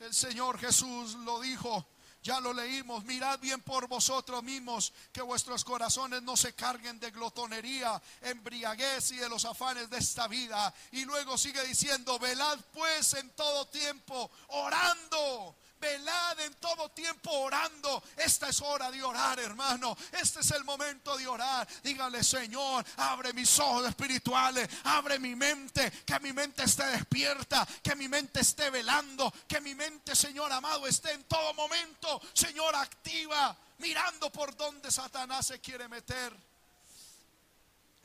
El 0.00 0.14
Señor 0.14 0.58
Jesús 0.58 1.12
lo 1.16 1.42
dijo. 1.42 1.86
Ya 2.26 2.40
lo 2.40 2.52
leímos, 2.52 3.04
mirad 3.04 3.38
bien 3.38 3.62
por 3.62 3.86
vosotros 3.86 4.42
mismos 4.42 4.92
que 5.12 5.22
vuestros 5.22 5.64
corazones 5.64 6.24
no 6.24 6.36
se 6.36 6.56
carguen 6.56 6.98
de 6.98 7.12
glotonería, 7.12 8.02
embriaguez 8.20 9.12
y 9.12 9.16
de 9.18 9.28
los 9.28 9.44
afanes 9.44 9.88
de 9.88 9.98
esta 9.98 10.26
vida. 10.26 10.74
Y 10.90 11.04
luego 11.04 11.38
sigue 11.38 11.62
diciendo, 11.62 12.18
velad 12.18 12.58
pues 12.72 13.14
en 13.14 13.30
todo 13.30 13.68
tiempo, 13.68 14.28
orando 14.48 15.54
Velad 15.78 16.40
en 16.40 16.54
todo 16.54 16.88
tiempo 16.90 17.30
orando. 17.30 18.02
Esta 18.16 18.48
es 18.48 18.60
hora 18.62 18.90
de 18.90 19.02
orar, 19.02 19.38
hermano. 19.40 19.96
Este 20.12 20.40
es 20.40 20.50
el 20.52 20.64
momento 20.64 21.16
de 21.16 21.26
orar. 21.26 21.68
Dígale, 21.82 22.24
Señor, 22.24 22.84
abre 22.96 23.32
mis 23.32 23.58
ojos 23.58 23.86
espirituales, 23.88 24.68
abre 24.84 25.18
mi 25.18 25.34
mente, 25.34 25.90
que 26.04 26.18
mi 26.20 26.32
mente 26.32 26.64
esté 26.64 26.86
despierta, 26.86 27.66
que 27.82 27.94
mi 27.94 28.08
mente 28.08 28.40
esté 28.40 28.70
velando, 28.70 29.32
que 29.46 29.60
mi 29.60 29.74
mente, 29.74 30.16
Señor 30.16 30.50
amado, 30.50 30.86
esté 30.86 31.12
en 31.12 31.24
todo 31.24 31.52
momento, 31.54 32.20
Señor, 32.32 32.74
activa, 32.74 33.56
mirando 33.78 34.30
por 34.30 34.56
donde 34.56 34.90
Satanás 34.90 35.46
se 35.46 35.60
quiere 35.60 35.88
meter. 35.88 36.34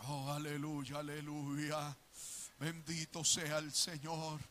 Oh, 0.07 0.31
aleluya, 0.31 0.99
aleluya. 0.99 1.95
Bendito 2.59 3.23
sea 3.23 3.59
el 3.59 3.73
Señor. 3.73 4.50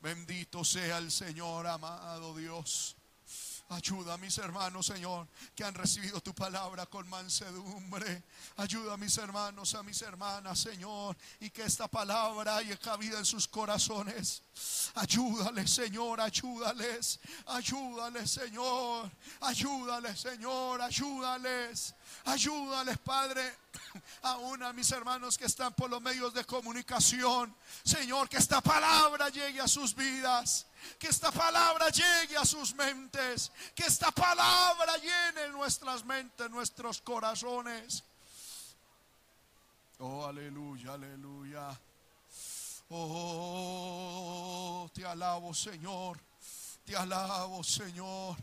Bendito 0.00 0.64
sea 0.64 0.98
el 0.98 1.10
Señor, 1.10 1.66
amado 1.66 2.34
Dios. 2.36 2.95
Ayuda 3.68 4.14
a 4.14 4.16
mis 4.18 4.38
hermanos, 4.38 4.86
Señor, 4.86 5.26
que 5.54 5.64
han 5.64 5.74
recibido 5.74 6.20
tu 6.20 6.32
palabra 6.32 6.86
con 6.86 7.08
mansedumbre. 7.08 8.22
Ayuda 8.58 8.94
a 8.94 8.96
mis 8.96 9.18
hermanos, 9.18 9.74
a 9.74 9.82
mis 9.82 10.00
hermanas, 10.02 10.60
Señor, 10.60 11.16
y 11.40 11.50
que 11.50 11.64
esta 11.64 11.88
palabra 11.88 12.58
haya 12.58 12.76
cabida 12.76 13.18
en 13.18 13.24
sus 13.24 13.48
corazones. 13.48 14.42
Ayúdales, 14.94 15.68
Señor, 15.68 16.20
ayúdales. 16.20 17.18
Ayúdales, 17.46 18.30
Señor. 18.30 19.10
Ayúdales, 19.40 20.20
Señor, 20.20 20.80
ayúdales. 20.80 21.94
Ayúdales, 22.24 22.98
Padre, 22.98 23.52
aún 24.22 24.62
a 24.62 24.72
mis 24.72 24.90
hermanos 24.92 25.36
que 25.36 25.46
están 25.46 25.74
por 25.74 25.90
los 25.90 26.00
medios 26.00 26.32
de 26.32 26.44
comunicación. 26.44 27.54
Señor, 27.82 28.28
que 28.28 28.36
esta 28.36 28.60
palabra 28.60 29.28
llegue 29.28 29.60
a 29.60 29.68
sus 29.68 29.94
vidas. 29.94 30.66
Que 30.98 31.08
esta 31.08 31.30
palabra 31.30 31.88
llegue 31.88 32.36
a 32.36 32.44
sus 32.44 32.74
mentes. 32.74 33.52
Que 33.74 33.84
esta 33.84 34.10
palabra 34.10 34.96
llene 34.98 35.48
nuestras 35.50 36.04
mentes, 36.04 36.50
nuestros 36.50 37.00
corazones. 37.00 38.04
Oh, 39.98 40.24
aleluya, 40.24 40.92
aleluya. 40.92 41.80
Oh, 42.90 44.88
te 44.92 45.04
alabo, 45.04 45.52
Señor. 45.54 46.20
Te 46.84 46.96
alabo, 46.96 47.64
Señor. 47.64 48.36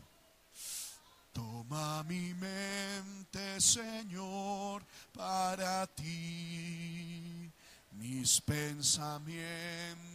Toma 1.32 2.02
mi 2.04 2.34
mente, 2.34 3.60
Señor, 3.60 4.84
para 5.12 5.86
ti. 5.88 7.50
Mis 7.92 8.40
pensamientos 8.40 10.13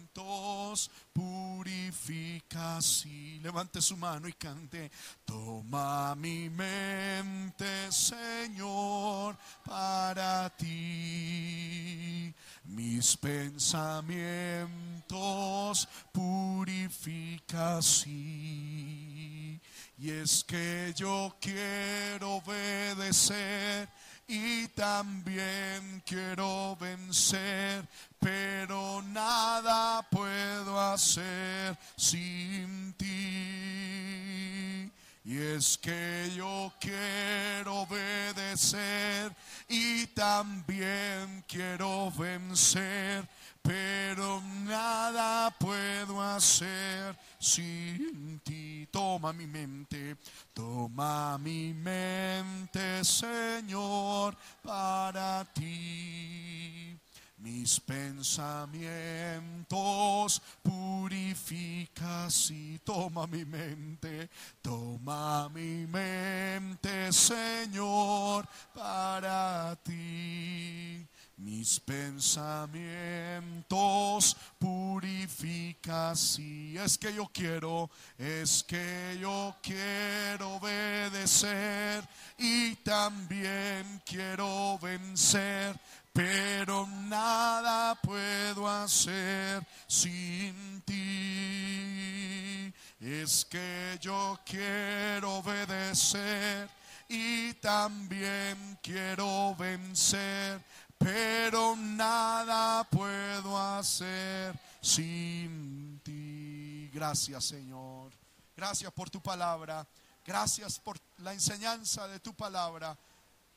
purifica 1.14 2.78
así. 2.78 3.40
Levante 3.42 3.82
su 3.82 3.96
mano 3.98 4.28
y 4.28 4.34
cante. 4.34 4.92
Toma 5.26 6.16
mi 6.16 6.50
mente, 6.50 7.92
Señor, 7.92 9.38
para 9.66 10.50
ti. 10.58 12.34
Mis 12.66 13.16
pensamientos 13.18 15.88
purifica 16.12 17.78
así 17.78 19.60
y 20.02 20.12
es 20.12 20.46
que 20.46 20.94
yo 20.96 21.36
quiero 21.42 22.36
obedecer 22.36 23.90
y 24.32 24.68
también 24.70 26.04
quiero 26.06 26.78
vencer, 26.80 27.84
pero 28.20 29.02
nada 29.02 30.08
puedo 30.08 30.80
hacer 30.80 31.76
sin 31.96 32.94
ti. 32.94 34.92
Y 35.26 35.38
es 35.38 35.80
que 35.80 36.32
yo 36.36 36.72
quiero 36.80 37.82
obedecer 37.82 39.36
y 39.68 40.06
también 40.08 41.44
quiero 41.48 42.12
vencer, 42.12 43.28
pero 43.62 44.42
nada 44.66 45.54
puedo 45.60 46.22
hacer 46.22 47.16
sin 47.40 48.40
ti. 48.44 48.88
Toma 48.92 49.32
mi 49.34 49.46
mente, 49.46 50.18
toma 50.54 51.38
mi 51.38 51.74
mente, 51.74 53.04
Señor, 53.04 54.36
para 54.64 55.46
ti. 55.54 56.98
Mis 57.38 57.80
pensamientos 57.80 60.42
purificas 60.62 62.52
y 62.52 62.80
toma 62.80 63.26
mi 63.28 63.46
mente, 63.46 64.30
toma 64.62 65.48
mi 65.50 65.88
mente, 65.88 67.14
Señor, 67.14 68.46
para 68.74 69.78
ti 69.84 71.08
mis 71.40 71.80
pensamientos 71.80 74.36
purificas 74.58 76.38
y 76.38 76.78
es 76.78 76.98
que 76.98 77.14
yo 77.14 77.30
quiero, 77.34 77.90
es 78.18 78.62
que 78.64 79.18
yo 79.22 79.56
quiero 79.64 80.56
obedecer 80.56 82.04
y 82.38 82.76
también 82.78 84.02
quiero 84.06 84.78
vencer, 84.80 85.80
pero 86.12 86.86
nada 86.88 87.96
puedo 87.96 88.68
hacer 88.68 89.66
sin 89.88 90.82
ti. 90.82 92.74
Es 93.00 93.46
que 93.46 93.98
yo 94.02 94.38
quiero 94.46 95.38
obedecer 95.38 96.70
y 97.08 97.54
también 97.54 98.78
quiero 98.84 99.56
vencer 99.56 100.62
pero 101.00 101.76
nada 101.78 102.84
puedo 102.84 103.58
hacer 103.58 104.54
sin 104.82 106.00
ti. 106.04 106.90
Gracias 106.94 107.46
Señor. 107.46 108.12
Gracias 108.56 108.92
por 108.92 109.10
tu 109.10 109.22
palabra. 109.22 109.88
Gracias 110.26 110.78
por 110.78 111.00
la 111.20 111.34
enseñanza 111.34 112.08
de 112.08 112.20
tu 112.20 112.34
palabra. 112.34 112.96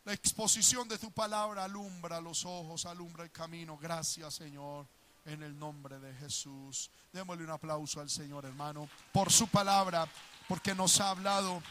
La 0.05 0.13
exposición 0.13 0.89
de 0.89 0.99
tu 0.99 1.11
palabra 1.11 1.65
alumbra 1.65 2.21
los 2.21 2.45
ojos, 2.45 2.87
alumbra 2.87 3.25
el 3.25 3.33
camino. 3.33 3.77
Gracias 3.77 4.35
Señor. 4.35 4.87
En 5.25 5.43
el 5.43 5.57
nombre 5.57 5.99
de 6.01 6.15
Jesús. 6.15 6.91
Démosle 7.13 7.45
un 7.45 7.51
aplauso 7.51 8.01
al 8.01 8.11
Señor 8.11 8.45
hermano 8.45 8.89
por 9.13 9.31
su 9.31 9.47
palabra, 9.49 10.09
porque 10.49 10.75
nos 10.75 11.01
ha 11.01 11.11
hablado. 11.11 11.63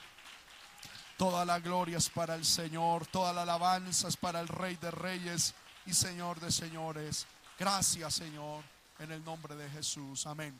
Toda 1.17 1.45
la 1.45 1.59
gloria 1.59 1.99
para 2.15 2.35
el 2.35 2.45
Señor, 2.45 3.05
toda 3.07 3.31
la 3.31 3.43
alabanza 3.43 4.07
es 4.07 4.17
para 4.17 4.39
el 4.39 4.47
Rey 4.47 4.75
de 4.77 4.89
Reyes 4.89 5.53
y 5.85 5.93
Señor 5.93 6.39
de 6.39 6.51
señores. 6.51 7.25
Gracias, 7.59 8.15
Señor, 8.15 8.63
en 8.99 9.11
el 9.11 9.23
nombre 9.23 9.55
de 9.55 9.69
Jesús. 9.69 10.25
Amén. 10.25 10.59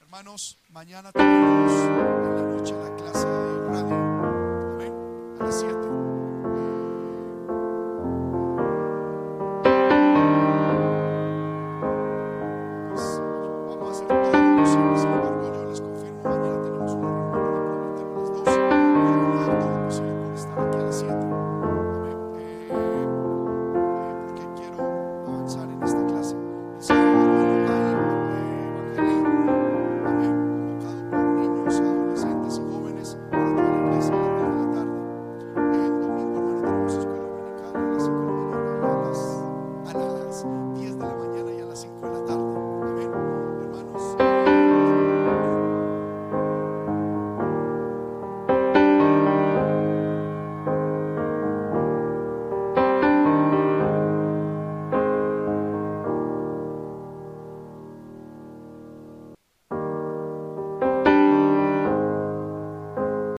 Hermanos, 0.00 0.56
mañana 0.70 1.12
tenemos 1.12 1.72
en 1.72 2.36
la 2.36 2.42
noche 2.42 2.74
la 2.74 2.96
clase 2.96 3.41